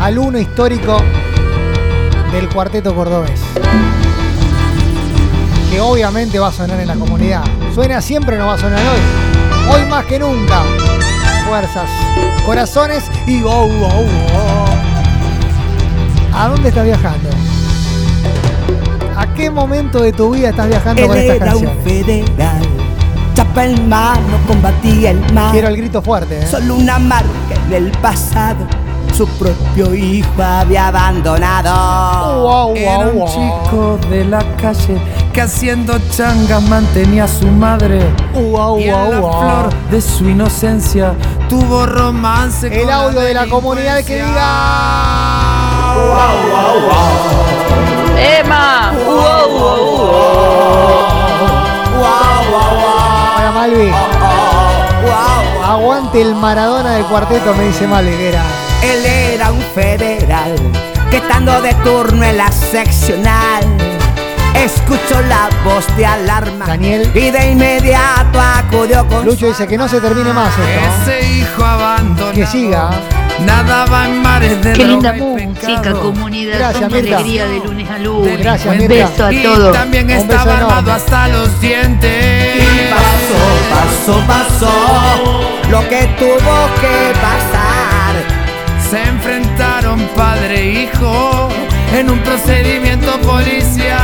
al 0.00 0.18
uno 0.18 0.38
histórico 0.38 0.98
del 2.32 2.48
cuarteto 2.48 2.94
cordobés. 2.94 3.40
Que 5.70 5.80
obviamente 5.80 6.38
va 6.38 6.48
a 6.48 6.52
sonar 6.52 6.80
en 6.80 6.88
la 6.88 6.94
comunidad. 6.94 7.44
Suena 7.74 8.00
siempre, 8.00 8.38
no 8.38 8.46
va 8.46 8.54
a 8.54 8.58
sonar 8.58 8.80
hoy. 8.80 9.74
Hoy 9.74 9.88
más 9.88 10.04
que 10.06 10.18
nunca. 10.18 10.62
Fuerzas, 11.46 11.88
corazones 12.46 13.04
y 13.26 13.40
go, 13.40 13.66
go, 13.66 13.88
go. 13.88 14.64
¿A 16.34 16.48
dónde 16.48 16.68
estás 16.68 16.84
viajando? 16.84 17.30
¿A 19.16 19.26
qué 19.34 19.50
momento 19.50 20.00
de 20.00 20.12
tu 20.12 20.30
vida 20.30 20.50
estás 20.50 20.68
viajando 20.68 21.06
con 21.06 21.16
estas 21.16 21.38
canciones? 21.38 21.84
federal, 21.84 22.67
chapa 23.48 23.64
en 23.64 23.88
mano, 23.88 24.38
combatía 24.46 25.10
el 25.10 25.32
mal. 25.32 25.52
Quiero 25.52 25.68
el 25.68 25.76
grito 25.76 26.02
fuerte, 26.02 26.40
¿eh? 26.40 26.46
Solo 26.46 26.76
una 26.76 26.98
marca 26.98 27.28
en 27.66 27.72
el 27.72 27.90
pasado, 27.92 28.66
su 29.14 29.26
propio 29.26 29.94
hijo 29.94 30.42
había 30.42 30.88
abandonado. 30.88 32.42
Wow, 32.42 32.76
Era 32.76 32.98
un 33.08 33.18
wow. 33.18 33.28
chico 33.28 33.98
de 34.10 34.24
la 34.24 34.44
calle 34.56 34.98
que 35.32 35.42
haciendo 35.42 35.98
changas 36.10 36.62
mantenía 36.62 37.24
a 37.24 37.28
su 37.28 37.46
madre. 37.46 38.00
Wow, 38.34 38.78
y 38.78 38.84
en 38.84 38.94
wow, 38.94 39.10
la 39.10 39.20
wow. 39.20 39.40
flor 39.40 39.90
de 39.90 40.00
su 40.00 40.28
inocencia 40.28 41.14
tuvo 41.48 41.86
romance 41.86 42.66
El 42.66 42.84
con 42.84 42.92
audio 42.92 43.20
de 43.20 43.34
la 43.34 43.46
comunidad 43.46 44.02
que 44.04 44.16
diga. 44.16 44.48
Emma. 48.40 48.92
Wow, 49.06 49.58
wow, 49.58 49.88
Hola 49.88 51.17
Malvi. 53.58 53.90
Aguante 55.64 56.22
el 56.22 56.36
Maradona 56.36 56.92
del 56.92 57.04
cuarteto, 57.06 57.52
me 57.54 57.64
dice 57.64 57.88
Malvi, 57.88 58.12
que 58.12 58.28
era. 58.28 58.44
Él 58.84 59.04
era 59.04 59.50
un 59.50 59.60
federal 59.74 60.54
que 61.10 61.16
estando 61.16 61.60
de 61.60 61.74
turno 61.82 62.22
en 62.22 62.36
la 62.36 62.52
seccional 62.52 63.64
escuchó 64.54 65.20
la 65.22 65.48
voz 65.64 65.84
de 65.96 66.06
alarma 66.06 66.66
Daniel. 66.66 67.10
y 67.12 67.30
de 67.32 67.50
inmediato 67.50 68.40
acudió 68.40 69.04
con 69.08 69.24
Lucho 69.24 69.46
dice 69.46 69.66
que 69.66 69.76
no 69.76 69.88
se 69.88 70.00
termine 70.00 70.32
más 70.32 70.52
esto. 70.56 71.10
Ese 71.10 71.28
hijo 71.28 71.64
abandonado 71.64 72.34
Que 72.34 72.46
siga. 72.46 72.90
Nadaba 73.44 74.06
en 74.06 74.22
mares 74.22 74.62
de 74.62 74.72
Qué 74.72 74.84
linda 74.86 75.16
y 75.16 75.20
música, 75.20 75.92
comunidad. 75.92 76.58
Gracias, 76.58 76.92
alegría 76.92 77.46
de 77.46 77.58
lunes 77.58 77.88
a 77.90 77.98
lunes. 77.98 78.38
Gracias, 78.38 78.72
Un 78.74 78.78
Mirta. 78.78 78.94
beso 78.94 79.24
a 79.26 79.32
Y 79.32 79.42
todos. 79.42 79.72
también 79.72 80.02
Un 80.04 80.08
beso 80.08 80.22
estaba 80.22 80.56
armado 80.58 80.92
hasta 80.92 81.28
los 81.28 81.60
dientes. 81.60 82.56
Y 82.56 82.90
pasó, 82.90 84.22
pasó, 84.26 84.26
pasó 84.26 85.70
lo 85.70 85.88
que 85.88 86.06
tuvo 86.18 86.56
que 86.80 87.12
pasar. 87.20 88.14
Se 88.90 89.02
enfrentaron 89.02 90.00
padre 90.16 90.60
e 90.60 90.82
hijo 90.82 91.48
en 91.94 92.10
un 92.10 92.18
procedimiento 92.20 93.18
policial. 93.20 93.98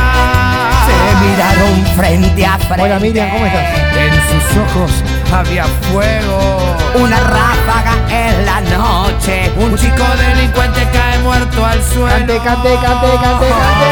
Miraron 1.25 1.85
frente 1.97 2.45
a 2.45 2.57
frente. 2.57 2.83
Hola 2.83 2.99
Miriam, 2.99 3.29
¿cómo 3.29 3.45
estás? 3.45 3.65
En 3.97 4.13
sus 4.13 4.57
ojos 4.57 4.91
había 5.33 5.65
fuego. 5.91 6.75
Una 6.95 7.19
ráfaga 7.19 7.93
en 8.09 8.45
la 8.45 8.61
noche. 8.61 9.51
Un 9.57 9.75
chico 9.75 10.03
delincuente 10.17 10.87
cae 10.93 11.19
muerto 11.19 11.65
al 11.65 11.81
suelo. 11.83 12.09
Cante, 12.09 12.37
cante, 12.37 12.69
cante, 12.75 13.07
cante, 13.21 13.47
cante. 13.47 13.89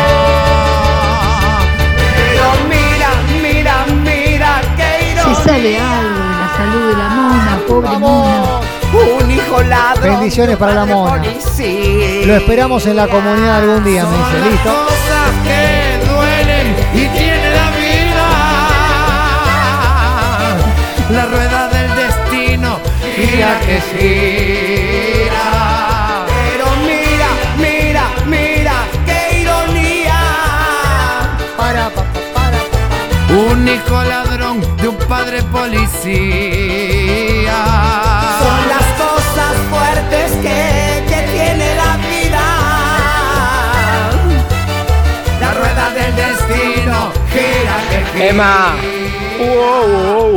Pero 2.15 2.45
mira, 2.69 3.09
mira, 3.41 3.85
mira, 4.03 4.61
qué 4.77 5.11
ironía. 5.11 5.35
Si 5.35 5.43
sale 5.43 5.79
algo 5.79 6.09
de 6.09 6.35
la 6.39 6.49
salud 6.55 6.87
de 6.87 6.93
la 6.93 7.09
mona, 7.09 7.59
pobre 7.67 7.97
mona. 7.97 8.59
Un 8.93 9.31
hijo 9.31 9.63
ladrón. 9.63 10.03
Bendiciones 10.03 10.55
para 10.55 10.73
la 10.75 10.85
mona. 10.85 11.17
Policía. 11.17 12.25
Lo 12.27 12.35
esperamos 12.35 12.85
en 12.85 12.95
la 12.95 13.07
comunidad 13.07 13.55
algún 13.57 13.83
día, 13.83 14.05
me 14.05 14.17
dice. 14.17 14.49
¿Listo? 14.51 14.92
Gira 23.15 23.59
que 23.65 23.77
gira. 23.91 25.47
Pero 26.27 26.65
mira, 26.87 27.29
mira, 27.57 28.03
mira, 28.25 28.75
qué 29.05 29.19
ironía. 29.41 30.19
Para, 31.57 31.83
pa, 31.89 32.03
pa, 32.13 32.21
para, 32.35 32.59
pa. 32.71 32.79
Un 33.33 33.67
hijo 33.67 33.97
ladrón 34.03 34.57
de 34.77 34.87
un 34.87 34.97
padre 34.97 35.43
policía. 35.43 35.99
Son 38.43 38.61
las 38.73 38.87
cosas 39.05 39.53
fuertes 39.71 40.27
que, 40.43 40.59
que 41.09 41.19
tiene 41.33 41.67
la 41.75 41.91
vida. 42.07 42.45
La 45.39 45.49
rueda 45.59 45.85
del 45.97 46.11
destino 46.15 46.97
gira 47.31 47.75
que 47.89 47.97
gira. 48.13 48.29
Emma. 48.29 49.02
Guau, 49.49 50.31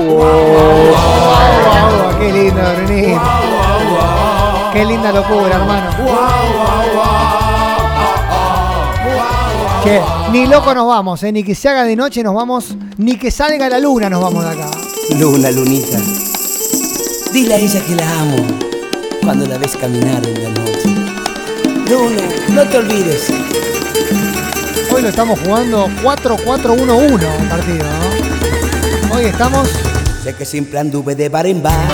guau, 0.91 2.19
qué 2.19 2.33
lindo, 2.33 2.63
Renito. 2.77 3.21
Qué 4.73 4.85
linda 4.85 5.13
locura, 5.13 5.57
hermano. 5.57 5.91
Che, 9.83 10.01
ni 10.33 10.47
loco 10.47 10.75
nos 10.75 10.87
vamos, 10.89 11.23
eh, 11.23 11.31
ni 11.33 11.45
que 11.45 11.55
se 11.55 11.69
haga 11.69 11.85
de 11.85 11.95
noche 11.95 12.23
nos 12.23 12.35
vamos, 12.35 12.77
ni 12.97 13.17
que 13.17 13.31
salga 13.31 13.69
la 13.69 13.79
luna 13.79 14.11
nos 14.11 14.21
vamos 14.21 14.45
de 14.45 14.51
acá. 14.51 14.69
Luna, 15.19 15.51
lunita. 15.53 15.99
Dile 17.33 17.55
a 17.55 17.59
ella 17.59 17.81
que 17.87 17.95
la 17.95 18.21
amo 18.21 18.37
cuando 19.23 19.47
la 19.47 19.59
ves 19.59 19.77
caminar 19.77 20.27
en 20.27 20.43
la 20.43 20.51
noche. 20.51 20.89
Luna, 21.89 22.23
no 22.49 22.63
te 22.69 22.79
olvides. 22.79 23.33
Hoy 24.93 25.03
lo 25.03 25.09
estamos 25.09 25.39
jugando 25.41 25.89
4-4-1-1 26.03 27.41
el 27.41 27.49
partido, 27.49 27.85
¿no? 27.85 28.16
Hoy 29.17 29.25
estamos 29.25 29.67
Sé 30.23 30.35
que 30.35 30.45
siempre 30.45 30.79
anduve 30.79 31.15
de 31.15 31.31
bar 31.31 31.47
en 31.47 31.63
bar. 31.63 31.89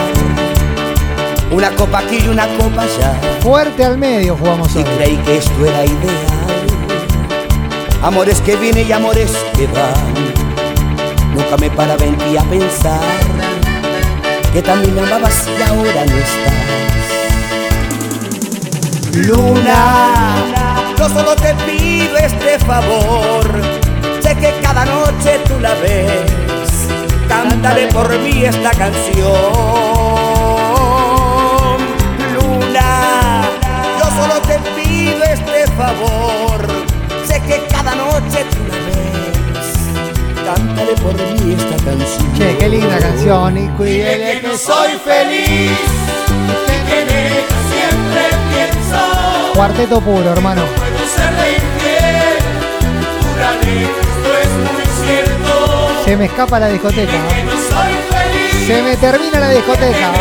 Una 1.52 1.70
copa 1.70 2.00
aquí 2.00 2.18
y 2.24 2.26
una 2.28 2.48
copa 2.56 2.82
allá. 2.82 3.14
fuerte 3.40 3.84
al 3.84 3.96
medio, 3.96 4.36
jugamos 4.36 4.74
Y 4.74 4.78
hoy. 4.78 4.84
creí 4.96 5.16
que 5.18 5.36
esto 5.36 5.64
era 5.64 5.84
ideal. 5.84 6.66
Amores 8.02 8.40
que 8.40 8.56
vienen 8.56 8.88
y 8.88 8.92
amores 8.92 9.30
que 9.56 9.68
van. 9.68 10.14
Nunca 11.32 11.56
me 11.58 11.70
paraba 11.70 12.04
en 12.04 12.18
ti 12.18 12.36
a 12.36 12.42
pensar 12.42 13.00
que 14.52 14.60
también 14.60 14.92
me 14.94 15.02
amabas 15.02 15.46
y 15.46 15.62
ahora 15.62 16.04
no 16.04 16.16
estás. 16.16 16.72
Luna, 19.28 20.94
yo 20.98 21.08
solo 21.08 21.36
te 21.36 21.54
pido 21.66 22.16
este 22.16 22.58
favor. 22.58 23.62
Sé 24.20 24.34
que 24.36 24.52
cada 24.60 24.84
noche 24.86 25.38
tú 25.46 25.60
la 25.60 25.74
ves. 25.74 26.21
Cántale 27.52 27.86
por 27.88 28.18
mí 28.20 28.46
esta 28.46 28.70
canción. 28.70 29.28
Luna, 32.32 33.42
yo 33.98 34.06
solo 34.16 34.40
te 34.40 34.58
pido 34.74 35.22
este 35.22 35.66
favor. 35.76 36.66
Sé 37.26 37.42
que 37.42 37.62
cada 37.70 37.94
noche 37.94 38.46
tú 38.50 38.56
la 38.70 38.78
ves. 38.86 39.68
Cántale 40.46 40.92
por 41.02 41.12
mí 41.14 41.52
esta 41.52 41.76
canción. 41.84 42.32
Che, 42.38 42.56
qué 42.56 42.68
linda 42.70 42.98
canción. 42.98 43.58
Y 43.58 43.68
cuídele 43.76 44.40
que 44.40 44.56
soy 44.56 44.92
feliz 45.04 45.72
y 46.68 46.88
que 46.88 47.02
en 47.02 47.08
ella 47.10 47.44
siempre 47.70 48.24
pienso. 48.50 49.52
Cuarteto 49.54 50.00
puro, 50.00 50.32
hermano. 50.32 50.62
Puedo 50.74 51.06
serle 51.06 51.56
infiel, 51.58 52.38
juraré 53.20 53.78
que 53.94 54.01
Se 56.12 56.18
me 56.18 56.26
escapa 56.26 56.60
la 56.60 56.68
discoteca. 56.68 57.10
Se 58.66 58.82
me 58.82 58.94
termina 58.98 59.40
la 59.40 59.48
discoteca. 59.48 60.12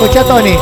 Escucha, 0.00 0.24
Tony. 0.24 0.56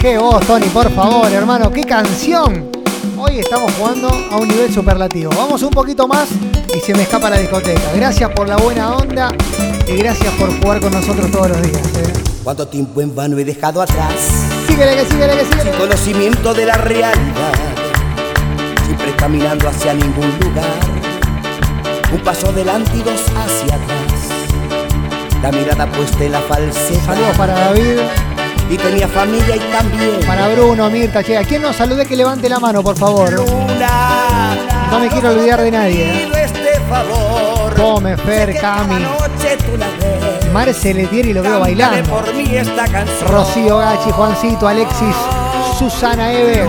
Qué 0.00 0.16
voz, 0.16 0.46
Tony, 0.46 0.66
por 0.66 0.92
favor, 0.92 1.32
hermano. 1.32 1.72
Qué 1.72 1.82
canción. 1.82 2.70
Hoy 3.18 3.40
estamos 3.40 3.72
jugando 3.72 4.08
a 4.30 4.36
un 4.36 4.46
nivel 4.46 4.72
superlativo. 4.72 5.32
Vamos 5.36 5.60
un 5.62 5.70
poquito 5.70 6.06
más 6.06 6.28
y 6.76 6.80
se 6.80 6.94
me 6.94 7.02
escapa 7.02 7.30
la 7.30 7.38
discoteca. 7.38 7.80
Gracias 7.94 8.30
por 8.30 8.48
la 8.48 8.56
buena 8.56 8.96
onda 8.96 9.32
y 9.86 9.96
gracias 9.96 10.32
por 10.34 10.48
jugar 10.60 10.80
con 10.80 10.92
nosotros 10.92 11.30
todos 11.30 11.48
los 11.50 11.62
días. 11.62 11.82
eh. 11.96 12.12
Cuánto 12.44 12.68
tiempo 12.68 13.00
en 13.00 13.14
vano 13.14 13.38
he 13.38 13.44
dejado 13.44 13.82
atrás. 13.82 14.12
Síguele, 14.68 14.94
que 14.96 15.04
síguele, 15.10 15.32
que 15.38 15.44
síguele. 15.44 15.62
Sin 15.70 15.80
conocimiento 15.80 16.54
de 16.54 16.66
la 16.66 16.74
realidad. 16.74 17.12
Siempre 18.84 19.14
caminando 19.16 19.68
hacia 19.68 19.94
ningún 19.94 20.30
lugar. 20.40 20.64
Un 22.12 22.20
paso 22.20 22.48
adelante 22.50 22.90
y 22.94 23.02
dos 23.02 23.20
hacia 23.36 23.74
atrás. 23.74 25.42
La 25.42 25.50
mirada 25.50 25.86
puesta 25.90 26.24
en 26.24 26.32
la 26.32 26.40
falsedad. 26.40 27.04
Saludos 27.04 27.36
para 27.36 27.52
David, 27.54 27.98
Y 28.70 28.76
tenía 28.76 29.08
familia 29.08 29.56
y 29.56 29.60
también. 29.72 30.20
para 30.26 30.48
Bruno, 30.48 30.88
Mirta. 30.90 31.22
Che, 31.24 31.36
¿a 31.36 31.42
quién 31.44 31.62
nos 31.62 31.74
salude 31.76 32.06
que 32.06 32.16
levante 32.16 32.48
la 32.48 32.60
mano, 32.60 32.82
por 32.82 32.96
favor? 32.96 33.32
No 34.90 34.98
me 35.00 35.08
quiero 35.08 35.30
olvidar 35.30 35.60
de 35.62 35.70
nadie. 35.70 36.35
Favor. 36.88 37.74
Come, 37.74 38.16
Fer, 38.16 38.58
Cami. 38.60 39.02
noche 39.02 39.56
tú 39.58 39.76
la 39.76 39.86
ves. 39.86 40.52
Marce 40.52 40.94
Letieri 40.94 41.32
lo 41.32 41.42
veo 41.42 41.60
bailando. 41.60 42.08
por 42.10 42.32
mí 42.34 42.46
esta 42.56 42.86
canción. 42.86 43.28
Rocío 43.30 43.78
Gachi, 43.78 44.10
Juancito, 44.10 44.68
Alexis, 44.68 45.16
Susana 45.78 46.32
Eve, 46.32 46.64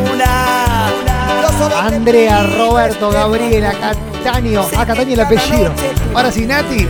Andrea, 1.80 2.44
Roberto, 2.58 3.10
Gabriela, 3.12 3.74
Cataño. 3.74 4.66
Ah, 4.78 4.86
Cataño 4.86 5.14
el 5.14 5.20
apellido. 5.22 5.72
Ahora 6.14 6.32
sí, 6.32 6.46
Nati. 6.46 6.88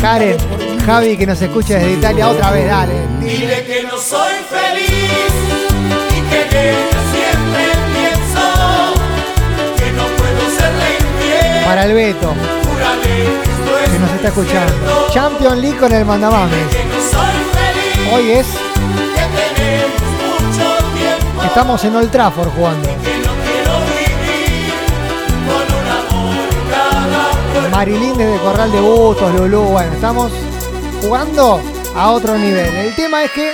Karen, 0.00 0.36
Javi 0.84 1.16
que 1.16 1.26
nos 1.26 1.40
escucha 1.40 1.74
desde 1.74 1.92
Italia 1.92 2.28
otra 2.28 2.50
vez, 2.50 2.66
dale. 2.66 2.94
Dile 3.20 3.64
que 3.64 3.82
no 3.84 3.96
soy 3.98 4.32
feliz 4.50 5.33
Para 11.74 11.86
el 11.86 11.94
Beto, 11.94 12.32
que 13.90 13.98
nos 13.98 14.10
está 14.12 14.28
escuchando. 14.28 15.08
Champion 15.12 15.60
League 15.60 15.76
con 15.76 15.92
el 15.92 16.04
mandamames. 16.04 16.68
Hoy 18.12 18.30
es, 18.30 18.46
estamos 21.44 21.82
en 21.82 21.96
Old 21.96 22.12
Trafford 22.12 22.50
jugando. 22.50 22.88
Marilín 27.72 28.16
desde 28.18 28.38
Corral 28.38 28.70
de 28.70 28.80
Bustos, 28.80 29.34
Lulú, 29.34 29.62
bueno, 29.62 29.94
estamos 29.94 30.30
jugando 31.02 31.60
a 31.96 32.10
otro 32.12 32.38
nivel. 32.38 32.72
El 32.72 32.94
tema 32.94 33.24
es 33.24 33.32
que 33.32 33.50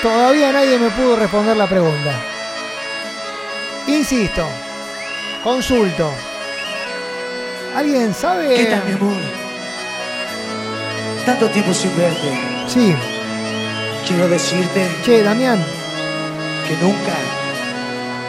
todavía 0.00 0.50
nadie 0.50 0.78
me 0.78 0.88
pudo 0.88 1.14
responder 1.16 1.58
la 1.58 1.66
pregunta. 1.66 2.22
Insisto, 3.86 4.46
consulto. 5.44 6.10
¿Alguien 7.80 8.12
sabe? 8.12 8.54
¿Qué 8.54 8.66
tal, 8.66 8.84
mi 8.84 8.92
amor? 8.92 9.16
Tanto 11.24 11.46
tiempo 11.46 11.72
sin 11.72 11.96
verte. 11.96 12.28
Sí. 12.68 12.94
Quiero 14.06 14.28
decirte. 14.28 14.86
Che, 15.02 15.22
Damián. 15.22 15.58
Que 16.68 16.76
nunca. 16.76 17.14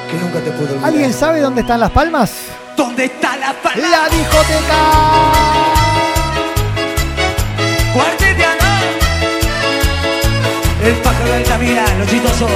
Que 0.09 0.17
nunca 0.21 0.39
te 0.39 0.51
puedo 0.51 0.71
olvidar. 0.71 0.85
¿Alguien 0.85 1.11
sabe 1.11 1.41
dónde 1.41 1.59
están 1.59 1.81
las 1.81 1.91
palmas? 1.91 2.31
¿Dónde 2.77 3.03
está 3.03 3.35
la 3.35 3.51
palma? 3.61 3.89
La 3.89 4.07
discoteca. 4.07 4.79
Cuartetiana. 7.93 8.81
El 10.81 10.93
pájaro 10.93 11.29
de 11.29 11.43
Navidad, 11.49 11.97
los 11.99 12.07
chistosos, 12.07 12.49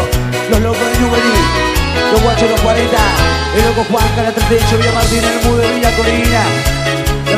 los 0.49 0.61
locos 0.61 0.93
de 0.93 0.99
Nuberí 1.01 1.75
los 2.11 2.21
guachos 2.21 2.43
de 2.43 2.49
los 2.49 2.61
40, 2.61 2.97
el 3.57 3.65
loco 3.65 3.85
Juan, 3.91 4.05
la 4.17 4.31
38, 4.31 4.77
Villa 4.77 4.91
Martín, 4.93 5.23
el 5.23 5.47
mudo, 5.47 5.61
Villa 5.75 5.95
Corina, 5.95 6.43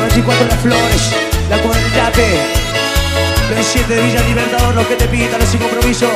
94 0.08 0.46
Las 0.46 0.60
Flores, 0.60 1.10
la 1.50 1.58
Cuartape, 1.58 2.40
los 3.54 3.66
7 3.66 3.94
de 3.94 4.02
Villa 4.02 4.22
Libertador, 4.22 4.74
los 4.74 4.86
que 4.86 4.94
te 4.94 5.06
pitan, 5.06 5.38
los 5.38 5.48
sin 5.50 5.60
compromiso, 5.60 6.06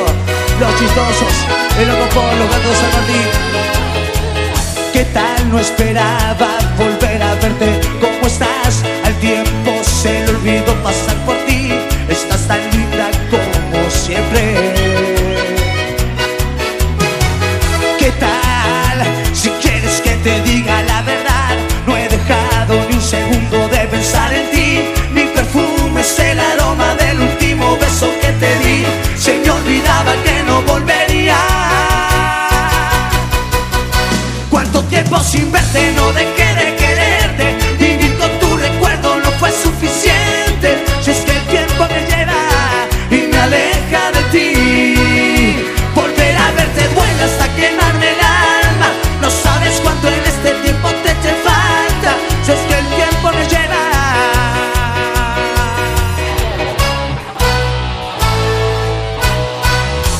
los 0.59 0.79
chistosos, 0.79 1.33
el 1.79 1.91
Ocopón, 1.91 2.39
los 2.39 2.49
gatos 2.49 2.71
de 2.71 2.75
San 2.75 2.91
Martín. 2.91 3.27
¿Qué 4.93 5.05
tal? 5.05 5.51
No 5.51 5.59
esperaba 5.59 6.57
volver 6.75 7.21
a 7.21 7.35
verte. 7.35 7.79
¿Cómo 8.01 8.25
estás? 8.25 8.83
Al 9.05 9.13
tiempo 9.19 9.71
se 9.83 10.25
le 10.25 10.29
olvidó 10.29 10.73
pasar 10.81 11.15
por 11.25 11.32
sin 35.23 35.51
verte 35.51 35.91
no 35.95 36.11
dejé 36.11 36.53
de 36.55 36.75
quererte. 36.75 37.45
Vivir 37.79 38.17
con 38.17 38.29
tu 38.39 38.57
recuerdo 38.57 39.15
no 39.17 39.31
fue 39.39 39.51
suficiente. 39.51 40.83
Si 41.01 41.11
es 41.11 41.17
que 41.19 41.31
el 41.31 41.43
tiempo 41.53 41.87
me 41.93 42.01
lleva 42.11 42.41
y 43.09 43.27
me 43.31 43.37
aleja 43.37 44.11
de 44.11 44.23
ti. 44.33 45.65
Volver 45.95 46.35
a 46.35 46.51
verte 46.51 46.87
duele 46.93 47.23
hasta 47.23 47.47
quemarme 47.55 48.09
el 48.09 48.19
alma. 48.19 48.89
No 49.21 49.29
sabes 49.29 49.79
cuánto 49.81 50.07
en 50.07 50.23
este 50.25 50.51
tiempo 50.63 50.89
te 51.03 51.11
eché 51.11 51.33
falta. 51.43 52.11
Si 52.45 52.51
es 52.51 52.59
que 52.67 52.75
el 52.79 52.87
tiempo 52.99 53.31
me 53.31 53.45
lleva. 53.53 53.83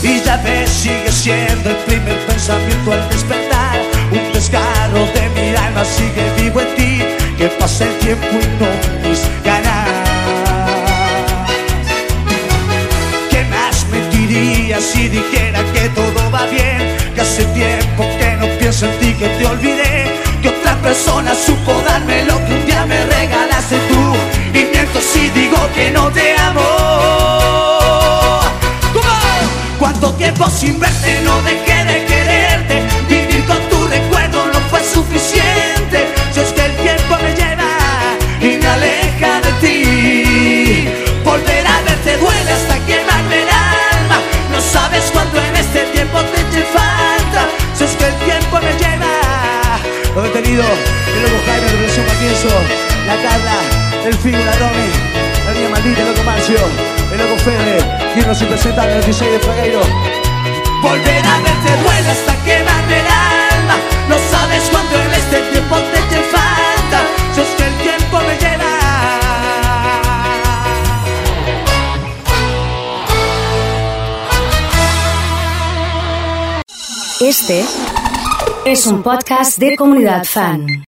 Y 0.01 0.22
ya 0.22 0.38
ves, 0.38 0.70
sigue 0.70 1.12
siendo 1.12 1.70
el 1.70 1.78
primer 1.88 2.18
pensamiento 2.26 2.91
al 2.91 3.10
despertar. 3.10 3.43
Sigue 5.98 6.26
vivo 6.41 6.62
en 6.62 6.76
ti. 6.76 6.94
Que 7.38 7.48
pasa 7.60 7.86
el 7.86 7.96
tiempo 8.00 8.28
y 8.41 8.48
no 8.60 8.70
mis 9.10 9.22
ganas. 9.44 9.89
¿Qué 13.32 13.44
más 13.46 13.86
mentiría 13.91 14.80
si 14.80 15.10
dijera 15.10 15.60
que 15.74 15.89
todo 15.89 16.32
va 16.32 16.46
bien? 16.48 16.82
Que 17.14 17.22
hace 17.22 17.44
tiempo 17.46 18.04
que 18.20 18.30
no 18.39 18.48
pienso 18.60 18.86
en 18.86 19.00
ti, 19.00 19.14
que 19.14 19.28
te 19.28 19.46
olvidé. 19.46 19.94
Que 20.41 20.50
otra 20.50 20.76
persona 20.82 21.32
supo 21.36 21.74
darme 21.88 22.24
lo 22.26 22.38
que 22.46 22.54
un 22.54 22.66
día 22.66 22.86
me 22.86 23.06
regalaste 23.06 23.78
tú. 23.89 24.04
Y 24.58 24.62
miento 24.72 25.00
si 25.02 25.30
digo 25.30 25.58
que 25.76 25.91
no 25.91 26.10
te 26.12 26.36
amo. 26.38 26.64
Cuánto 29.80 30.14
tiempo 30.14 30.50
sin 30.50 30.80
verte 30.80 31.20
no 31.26 31.41
dejé 31.41 31.83
Lo 50.16 50.22
detenido, 50.22 50.64
el 50.64 51.24
loco 51.24 51.43
Jaime 51.47 51.72
de 51.72 51.78
Versión 51.78 52.05
Matienzo, 52.05 52.49
la 53.07 53.16
Carla, 53.16 53.57
el 54.05 54.14
Figo, 54.14 54.38
la 54.38 54.53
Romy, 54.53 54.91
la 55.43 55.53
niña 55.53 55.70
maldita, 55.70 56.01
el 56.01 56.07
loco 56.09 56.24
Marcio, 56.24 56.59
el 57.11 57.18
loco 57.18 57.36
Fede, 57.38 57.80
quien 58.14 58.28
nos 58.28 58.38
presenta 58.43 58.86
el 58.86 59.03
16 59.05 59.32
de 59.32 59.39
Fragueiro. 59.39 59.82
Volver 60.84 61.26
a 61.26 61.39
verte 61.39 61.78
duele 61.82 62.09
hasta 62.09 62.36
quemarme 62.43 62.99
el 62.99 63.07
alma. 63.07 63.76
No 64.07 64.16
sabes 64.30 64.70
cuánto 64.70 65.01
en 65.01 65.14
este 65.14 65.41
tiempo 65.51 65.78
te 65.78 65.97
eché 65.97 66.22
falta. 66.30 67.01
Si 67.34 67.41
es 67.41 67.47
que 67.57 67.66
el 67.66 67.76
tiempo 67.78 68.20
me 68.20 68.38
lleva. 68.38 68.70
Este 77.20 77.66
es 78.66 78.88
un 78.88 79.03
podcast 79.03 79.59
de 79.59 79.76
comunidad 79.76 80.24
fan. 80.24 80.82